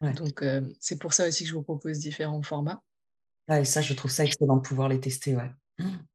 Donc 0.00 0.42
euh, 0.42 0.60
c'est 0.80 0.98
pour 0.98 1.12
ça 1.12 1.26
aussi 1.26 1.44
que 1.44 1.50
je 1.50 1.54
vous 1.54 1.62
propose 1.62 1.98
différents 1.98 2.42
formats. 2.42 2.82
et 3.48 3.64
ça, 3.64 3.80
je 3.80 3.94
trouve 3.94 4.10
ça 4.10 4.24
excellent 4.24 4.56
de 4.56 4.62
pouvoir 4.62 4.88
les 4.88 5.00
tester, 5.00 5.34
ouais. 5.36 5.50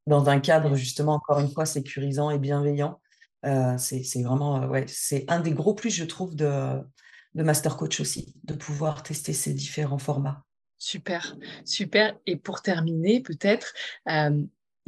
Dans 0.06 0.30
un 0.30 0.40
cadre 0.40 0.76
justement 0.76 1.16
encore 1.16 1.40
une 1.40 1.52
fois 1.52 1.66
sécurisant 1.66 2.30
et 2.30 2.40
bienveillant. 2.40 3.02
Euh, 3.46 3.78
c'est 3.78 4.24
vraiment 4.24 4.64
euh, 4.64 4.68
ouais, 4.68 4.86
c'est 4.88 5.26
un 5.28 5.40
des 5.40 5.52
gros 5.52 5.74
plus 5.74 5.92
je 5.92 6.04
trouve 6.06 6.36
de, 6.36 6.80
de 7.36 7.44
Master 7.44 7.78
Coach 7.78 8.00
aussi, 8.00 8.36
de 8.44 8.54
pouvoir 8.54 9.04
tester 9.04 9.34
ces 9.34 9.54
différents 9.54 9.98
formats. 9.98 10.44
Super, 10.80 11.36
super. 11.66 12.18
Et 12.28 12.36
pour 12.36 12.62
terminer, 12.62 13.22
peut-être, 13.22 13.74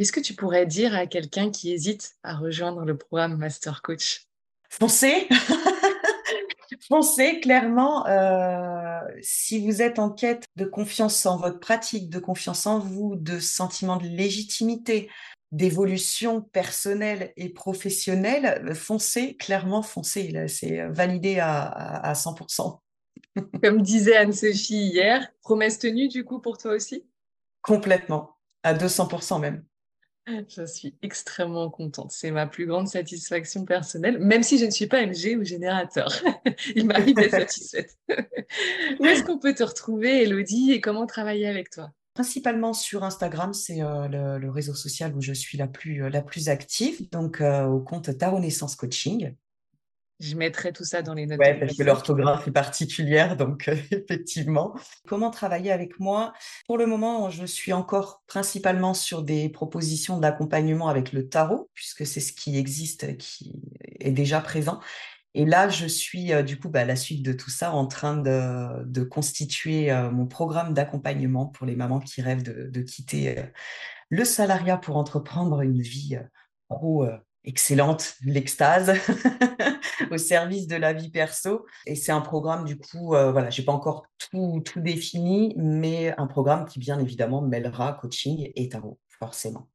est-ce 0.01 0.11
que 0.11 0.19
tu 0.19 0.33
pourrais 0.33 0.65
dire 0.65 0.95
à 0.95 1.07
quelqu'un 1.07 1.51
qui 1.51 1.71
hésite 1.73 2.15
à 2.23 2.35
rejoindre 2.35 2.85
le 2.85 2.97
programme 2.97 3.37
Master 3.37 3.81
Coach? 3.81 4.27
Foncez 4.69 5.27
Foncez 6.87 7.39
clairement. 7.39 8.07
Euh, 8.07 8.99
si 9.21 9.65
vous 9.65 9.81
êtes 9.81 9.99
en 9.99 10.09
quête 10.09 10.45
de 10.55 10.65
confiance 10.65 11.25
en 11.25 11.37
votre 11.37 11.59
pratique, 11.59 12.09
de 12.09 12.19
confiance 12.19 12.65
en 12.67 12.79
vous, 12.79 13.15
de 13.15 13.39
sentiment 13.39 13.97
de 13.97 14.07
légitimité, 14.07 15.09
d'évolution 15.51 16.41
personnelle 16.41 17.33
et 17.37 17.49
professionnelle, 17.49 18.73
foncez, 18.75 19.35
clairement 19.35 19.81
foncez. 19.81 20.47
C'est 20.47 20.87
validé 20.87 21.39
à, 21.39 21.63
à 21.63 22.13
100%. 22.13 22.79
Comme 23.63 23.81
disait 23.81 24.15
Anne-Sophie 24.15 24.89
hier, 24.89 25.27
promesse 25.41 25.79
tenue 25.79 26.07
du 26.07 26.23
coup 26.23 26.39
pour 26.39 26.57
toi 26.57 26.73
aussi? 26.73 27.05
Complètement, 27.61 28.37
à 28.63 28.73
200% 28.73 29.39
même. 29.39 29.65
Je 30.49 30.65
suis 30.65 30.95
extrêmement 31.01 31.69
contente. 31.69 32.11
C'est 32.11 32.31
ma 32.31 32.47
plus 32.47 32.65
grande 32.65 32.87
satisfaction 32.87 33.65
personnelle, 33.65 34.19
même 34.19 34.43
si 34.43 34.57
je 34.57 34.65
ne 34.65 34.71
suis 34.71 34.87
pas 34.87 35.05
MG 35.05 35.37
ou 35.39 35.43
générateur. 35.43 36.11
Il 36.75 36.85
m'arrive 36.85 37.15
d'être 37.15 37.31
satisfaite. 37.49 37.97
Où 38.99 39.05
est-ce 39.05 39.23
qu'on 39.23 39.39
peut 39.39 39.53
te 39.53 39.63
retrouver, 39.63 40.23
Elodie, 40.23 40.71
et 40.71 40.81
comment 40.81 41.05
travailler 41.05 41.47
avec 41.47 41.69
toi? 41.69 41.91
Principalement 42.13 42.73
sur 42.73 43.03
Instagram, 43.03 43.53
c'est 43.53 43.81
euh, 43.81 44.37
le, 44.37 44.49
réseau 44.49 44.73
social 44.73 45.15
où 45.15 45.21
je 45.21 45.31
suis 45.31 45.57
la 45.57 45.67
plus, 45.67 46.03
euh, 46.03 46.09
la 46.09 46.21
plus 46.21 46.49
active, 46.49 47.09
donc 47.11 47.39
euh, 47.39 47.65
au 47.65 47.79
compte 47.79 48.17
Ta 48.17 48.29
Renaissance 48.29 48.75
Coaching. 48.75 49.35
Je 50.19 50.35
mettrai 50.35 50.73
tout 50.73 50.83
ça 50.83 51.01
dans 51.01 51.13
les 51.13 51.25
notes. 51.25 51.39
Oui, 51.39 51.57
parce 51.57 51.77
que 51.77 51.83
l'orthographe 51.83 52.45
est 52.45 52.51
particulière, 52.51 53.37
donc 53.37 53.69
euh, 53.69 53.75
effectivement. 53.91 54.75
Comment 55.07 55.31
travailler 55.31 55.71
avec 55.71 55.97
moi? 55.99 56.33
Pour 56.67 56.77
le 56.77 56.85
moment, 56.85 57.29
je 57.29 57.45
suis 57.45 57.71
encore 57.71 58.21
principalement 58.27 58.93
sur 58.93 59.23
des 59.23 59.47
propositions 59.47 60.17
d'accompagnement 60.17 60.89
avec 60.89 61.13
le 61.13 61.29
tarot, 61.29 61.69
puisque 61.73 62.05
c'est 62.05 62.19
ce 62.19 62.33
qui 62.33 62.57
existe, 62.57 63.15
qui 63.17 63.61
est 63.99 64.11
déjà 64.11 64.41
présent. 64.41 64.81
Et 65.35 65.45
là, 65.45 65.69
je 65.69 65.85
suis 65.85 66.33
euh, 66.33 66.43
du 66.43 66.59
coup, 66.59 66.67
bah, 66.67 66.81
à 66.81 66.85
la 66.85 66.97
suite 66.97 67.23
de 67.23 67.31
tout 67.31 67.51
ça, 67.51 67.71
en 67.71 67.87
train 67.87 68.17
de, 68.17 68.83
de 68.83 69.03
constituer 69.03 69.89
euh, 69.89 70.11
mon 70.11 70.25
programme 70.25 70.73
d'accompagnement 70.73 71.45
pour 71.45 71.65
les 71.65 71.77
mamans 71.77 72.01
qui 72.01 72.21
rêvent 72.21 72.43
de, 72.43 72.69
de 72.69 72.81
quitter 72.81 73.45
le 74.09 74.25
salariat 74.25 74.75
pour 74.75 74.97
entreprendre 74.97 75.61
une 75.61 75.81
vie 75.81 76.17
pro 76.67 77.07
excellente, 77.43 78.15
l'extase, 78.23 78.93
au 80.11 80.17
service 80.17 80.67
de 80.67 80.75
la 80.75 80.93
vie 80.93 81.09
perso. 81.09 81.65
Et 81.85 81.95
c'est 81.95 82.11
un 82.11 82.21
programme, 82.21 82.65
du 82.65 82.77
coup, 82.77 83.15
euh, 83.15 83.31
voilà, 83.31 83.49
j'ai 83.49 83.63
pas 83.63 83.71
encore 83.71 84.05
tout, 84.17 84.61
tout 84.65 84.81
défini, 84.81 85.53
mais 85.57 86.13
un 86.17 86.27
programme 86.27 86.65
qui, 86.65 86.79
bien 86.79 86.99
évidemment, 86.99 87.41
mêlera 87.41 87.93
coaching 87.93 88.51
et 88.55 88.69
tarot, 88.69 88.99
forcément. 89.07 89.69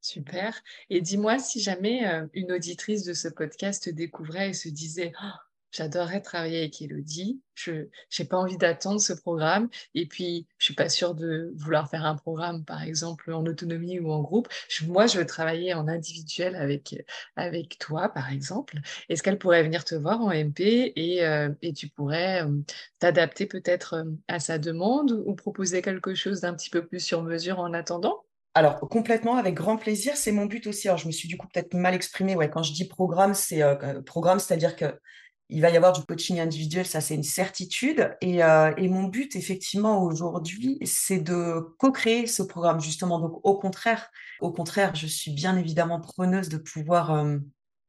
Super. 0.00 0.62
Et 0.90 1.00
dis-moi 1.00 1.38
si 1.38 1.60
jamais 1.60 2.06
euh, 2.06 2.26
une 2.32 2.52
auditrice 2.52 3.04
de 3.04 3.12
ce 3.12 3.28
podcast 3.28 3.88
découvrait 3.88 4.50
et 4.50 4.54
se 4.54 4.68
disait 4.68 5.12
oh, 5.20 5.38
J'adorerais 5.78 6.20
travailler 6.20 6.58
avec 6.58 6.82
Elodie. 6.82 7.40
Je 7.54 7.86
n'ai 8.18 8.24
pas 8.26 8.36
envie 8.36 8.56
d'attendre 8.56 9.00
ce 9.00 9.12
programme. 9.12 9.68
Et 9.94 10.06
puis, 10.06 10.48
je 10.58 10.64
suis 10.64 10.74
pas 10.74 10.88
sûre 10.88 11.14
de 11.14 11.52
vouloir 11.54 11.88
faire 11.88 12.04
un 12.04 12.16
programme, 12.16 12.64
par 12.64 12.82
exemple, 12.82 13.32
en 13.32 13.46
autonomie 13.46 14.00
ou 14.00 14.10
en 14.10 14.20
groupe. 14.20 14.48
moi, 14.88 15.06
je 15.06 15.18
veux 15.18 15.26
travailler 15.26 15.74
en 15.74 15.86
individuel 15.86 16.56
avec, 16.56 17.00
avec 17.36 17.78
toi, 17.78 18.08
par 18.08 18.32
exemple. 18.32 18.78
Est-ce 19.08 19.22
qu'elle 19.22 19.38
pourrait 19.38 19.62
venir 19.62 19.84
te 19.84 19.94
voir 19.94 20.20
en 20.20 20.32
MP 20.32 20.92
et, 20.96 21.24
euh, 21.24 21.50
et 21.62 21.72
tu 21.72 21.88
pourrais 21.88 22.42
euh, 22.42 22.60
t'adapter 22.98 23.46
peut-être 23.46 23.94
euh, 23.94 24.10
à 24.26 24.40
sa 24.40 24.58
demande 24.58 25.12
ou 25.26 25.36
proposer 25.36 25.80
quelque 25.80 26.16
chose 26.16 26.40
d'un 26.40 26.54
petit 26.54 26.70
peu 26.70 26.84
plus 26.84 26.98
sur 26.98 27.22
mesure 27.22 27.60
en 27.60 27.72
attendant? 27.72 28.24
Alors, 28.54 28.80
complètement, 28.80 29.36
avec 29.36 29.54
grand 29.54 29.76
plaisir, 29.76 30.16
c'est 30.16 30.32
mon 30.32 30.46
but 30.46 30.66
aussi. 30.66 30.88
Alors, 30.88 30.98
je 30.98 31.06
me 31.06 31.12
suis 31.12 31.28
du 31.28 31.36
coup 31.36 31.46
peut-être 31.46 31.74
mal 31.74 31.94
exprimée. 31.94 32.34
Ouais, 32.34 32.50
quand 32.50 32.64
je 32.64 32.72
dis 32.72 32.88
programme, 32.88 33.34
c'est 33.34 33.62
programme, 34.04 34.40
c'est-à-dire 34.40 34.74
que 34.74 34.86
il 35.50 35.62
va 35.62 35.70
y 35.70 35.76
avoir 35.76 35.92
du 35.92 36.02
coaching 36.02 36.40
individuel, 36.40 36.86
ça 36.86 37.00
c'est 37.00 37.14
une 37.14 37.22
certitude. 37.22 38.16
Et, 38.20 38.42
euh, 38.42 38.72
et, 38.76 38.88
mon 38.88 39.04
but, 39.04 39.34
effectivement, 39.36 40.02
aujourd'hui, 40.02 40.78
c'est 40.84 41.20
de 41.20 41.74
co-créer 41.78 42.26
ce 42.26 42.42
programme, 42.42 42.80
justement. 42.80 43.18
Donc, 43.18 43.40
au 43.42 43.58
contraire, 43.58 44.10
au 44.40 44.52
contraire, 44.52 44.94
je 44.94 45.06
suis 45.06 45.32
bien 45.32 45.56
évidemment 45.56 46.00
preneuse 46.00 46.48
de 46.48 46.58
pouvoir, 46.58 47.12
euh, 47.12 47.38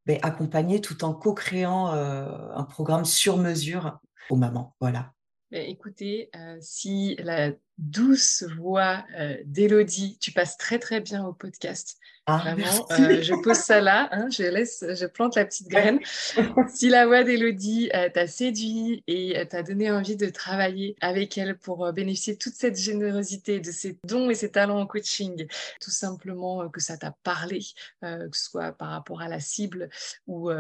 ben, 0.06 0.20
accompagner 0.22 0.82
tout 0.82 1.04
en 1.04 1.14
co-créant 1.14 1.92
un 1.92 2.64
programme 2.64 3.06
sur 3.06 3.38
mesure 3.38 4.00
aux 4.30 4.38
mamans. 4.38 4.76
Voilà. 4.80 5.14
Ben, 5.52 5.68
écoutez, 5.68 6.30
si 6.62 7.16
la 7.20 7.52
douce 7.78 8.44
voix 8.58 9.04
d'Élodie, 9.46 10.18
tu 10.20 10.32
passes 10.32 10.58
très 10.58 10.80
très 10.80 11.02
bien 11.02 11.26
au 11.26 11.34
podcast. 11.34 11.98
Ah, 12.32 12.38
Vraiment, 12.38 12.86
euh, 12.92 13.24
je 13.24 13.34
pose 13.42 13.58
ça 13.58 13.82
là, 13.82 14.08
hein, 14.12 14.28
je 14.30 14.44
laisse, 14.44 14.86
je 14.88 15.06
plante 15.08 15.36
la 15.36 15.46
petite 15.46 15.68
graine. 15.68 16.00
si 16.76 16.90
la 16.90 17.08
voix 17.08 17.24
d'Elodie 17.24 17.90
euh, 17.96 18.08
t'a 18.10 18.28
séduit 18.28 19.04
et 19.08 19.40
euh, 19.40 19.46
t'a 19.46 19.64
donné 19.64 19.90
envie 19.90 20.16
de 20.16 20.30
travailler 20.30 20.96
avec 21.02 21.40
elle 21.40 21.58
pour 21.58 21.92
bénéficier 21.92 22.34
de 22.34 22.38
toute 22.38 22.54
cette 22.54 22.78
générosité, 22.78 23.60
de 23.60 23.72
ses 23.72 23.98
dons 24.04 24.30
et 24.30 24.36
ses 24.36 24.52
talents 24.52 24.80
en 24.80 24.86
coaching, 24.86 25.48
tout 25.82 25.90
simplement 25.90 26.70
que 26.70 26.80
ça 26.80 26.98
t'a 26.98 27.16
parlé, 27.24 27.62
que 28.02 28.30
ce 28.34 28.50
soit 28.50 28.74
par 28.74 28.90
rapport 28.90 29.22
à 29.22 29.28
la 29.28 29.40
cible 29.40 29.90
ou 30.28 30.52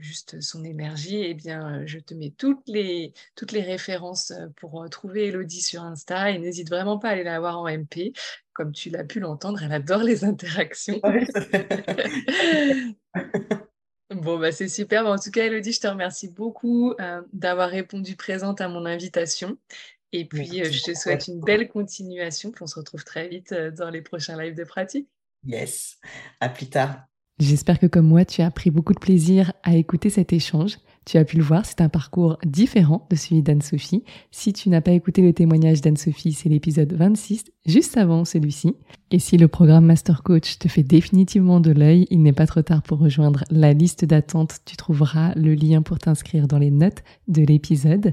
juste 0.00 0.40
son 0.40 0.64
énergie, 0.64 1.22
eh 1.22 1.34
bien, 1.34 1.84
je 1.86 1.98
te 1.98 2.14
mets 2.14 2.32
toutes 2.36 2.66
les, 2.66 3.12
toutes 3.34 3.52
les 3.52 3.62
références 3.62 4.32
pour 4.56 4.88
trouver 4.90 5.28
Elodie 5.28 5.62
sur 5.62 5.82
Insta 5.82 6.30
et 6.30 6.38
n'hésite 6.38 6.68
vraiment 6.68 6.98
pas 6.98 7.08
à 7.08 7.12
aller 7.12 7.24
la 7.24 7.40
voir 7.40 7.58
en 7.58 7.68
MP 7.68 8.12
comme 8.60 8.72
tu 8.72 8.90
l'as 8.90 9.04
pu 9.04 9.20
l'entendre, 9.20 9.62
elle 9.62 9.72
adore 9.72 10.02
les 10.02 10.22
interactions. 10.22 11.00
bon, 14.10 14.38
bah, 14.38 14.52
c'est 14.52 14.68
super. 14.68 15.06
En 15.06 15.16
tout 15.16 15.30
cas, 15.30 15.46
Elodie, 15.46 15.72
je 15.72 15.80
te 15.80 15.86
remercie 15.86 16.28
beaucoup 16.28 16.92
euh, 17.00 17.22
d'avoir 17.32 17.70
répondu 17.70 18.16
présente 18.16 18.60
à 18.60 18.68
mon 18.68 18.84
invitation. 18.84 19.56
Et 20.12 20.26
puis, 20.26 20.60
euh, 20.60 20.70
je 20.70 20.82
te 20.82 20.94
souhaite 20.94 21.28
une 21.28 21.40
belle 21.40 21.68
continuation. 21.68 22.50
Puis 22.50 22.62
on 22.62 22.66
se 22.66 22.78
retrouve 22.78 23.02
très 23.02 23.28
vite 23.28 23.52
euh, 23.52 23.70
dans 23.70 23.88
les 23.88 24.02
prochains 24.02 24.38
lives 24.38 24.56
de 24.56 24.64
pratique. 24.64 25.08
Yes, 25.46 25.96
à 26.40 26.50
plus 26.50 26.68
tard. 26.68 27.09
J'espère 27.40 27.78
que 27.78 27.86
comme 27.86 28.06
moi, 28.06 28.26
tu 28.26 28.42
as 28.42 28.50
pris 28.50 28.70
beaucoup 28.70 28.92
de 28.92 28.98
plaisir 28.98 29.54
à 29.62 29.74
écouter 29.74 30.10
cet 30.10 30.34
échange. 30.34 30.76
Tu 31.06 31.16
as 31.16 31.24
pu 31.24 31.38
le 31.38 31.42
voir, 31.42 31.64
c'est 31.64 31.80
un 31.80 31.88
parcours 31.88 32.36
différent 32.44 33.06
de 33.08 33.16
celui 33.16 33.40
d'Anne-Sophie. 33.40 34.04
Si 34.30 34.52
tu 34.52 34.68
n'as 34.68 34.82
pas 34.82 34.90
écouté 34.90 35.22
le 35.22 35.32
témoignage 35.32 35.80
d'Anne-Sophie, 35.80 36.34
c'est 36.34 36.50
l'épisode 36.50 36.92
26, 36.92 37.44
juste 37.64 37.96
avant 37.96 38.26
celui-ci. 38.26 38.74
Et 39.10 39.18
si 39.18 39.38
le 39.38 39.48
programme 39.48 39.86
Master 39.86 40.22
Coach 40.22 40.58
te 40.58 40.68
fait 40.68 40.82
définitivement 40.82 41.60
de 41.60 41.70
l'œil, 41.70 42.06
il 42.10 42.22
n'est 42.22 42.34
pas 42.34 42.46
trop 42.46 42.60
tard 42.60 42.82
pour 42.82 42.98
rejoindre 42.98 43.44
la 43.50 43.72
liste 43.72 44.04
d'attente. 44.04 44.58
Tu 44.66 44.76
trouveras 44.76 45.32
le 45.34 45.54
lien 45.54 45.80
pour 45.80 45.98
t'inscrire 45.98 46.46
dans 46.46 46.58
les 46.58 46.70
notes 46.70 47.02
de 47.26 47.42
l'épisode. 47.42 48.12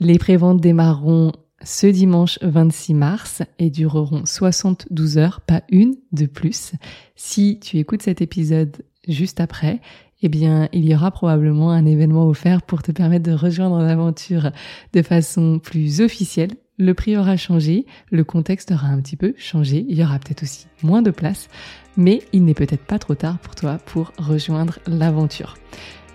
Les 0.00 0.16
préventes 0.16 0.62
démarreront 0.62 1.32
ce 1.62 1.86
dimanche 1.86 2.38
26 2.42 2.94
mars 2.94 3.42
et 3.58 3.70
dureront 3.70 4.24
72 4.24 5.18
heures, 5.18 5.40
pas 5.40 5.62
une 5.70 5.96
de 6.12 6.26
plus. 6.26 6.72
Si 7.16 7.58
tu 7.60 7.78
écoutes 7.78 8.02
cet 8.02 8.20
épisode 8.20 8.76
juste 9.06 9.40
après, 9.40 9.80
eh 10.22 10.28
bien, 10.28 10.68
il 10.72 10.84
y 10.84 10.94
aura 10.94 11.10
probablement 11.10 11.70
un 11.70 11.86
événement 11.86 12.26
offert 12.26 12.62
pour 12.62 12.82
te 12.82 12.92
permettre 12.92 13.30
de 13.30 13.36
rejoindre 13.36 13.80
l'aventure 13.80 14.50
de 14.92 15.02
façon 15.02 15.58
plus 15.58 16.00
officielle. 16.00 16.50
Le 16.76 16.94
prix 16.94 17.16
aura 17.16 17.36
changé, 17.36 17.86
le 18.10 18.22
contexte 18.24 18.70
aura 18.70 18.88
un 18.88 19.00
petit 19.00 19.16
peu 19.16 19.34
changé, 19.36 19.84
il 19.88 19.98
y 19.98 20.04
aura 20.04 20.18
peut-être 20.18 20.44
aussi 20.44 20.66
moins 20.82 21.02
de 21.02 21.10
place, 21.10 21.48
mais 21.96 22.22
il 22.32 22.44
n'est 22.44 22.54
peut-être 22.54 22.84
pas 22.84 23.00
trop 23.00 23.16
tard 23.16 23.38
pour 23.38 23.56
toi 23.56 23.78
pour 23.84 24.12
rejoindre 24.16 24.78
l'aventure. 24.86 25.56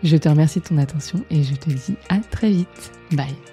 Je 0.03 0.17
te 0.17 0.29
remercie 0.29 0.59
de 0.59 0.65
ton 0.65 0.77
attention 0.77 1.23
et 1.29 1.43
je 1.43 1.55
te 1.55 1.69
dis 1.69 1.95
à 2.09 2.19
très 2.19 2.49
vite. 2.49 2.91
Bye. 3.11 3.52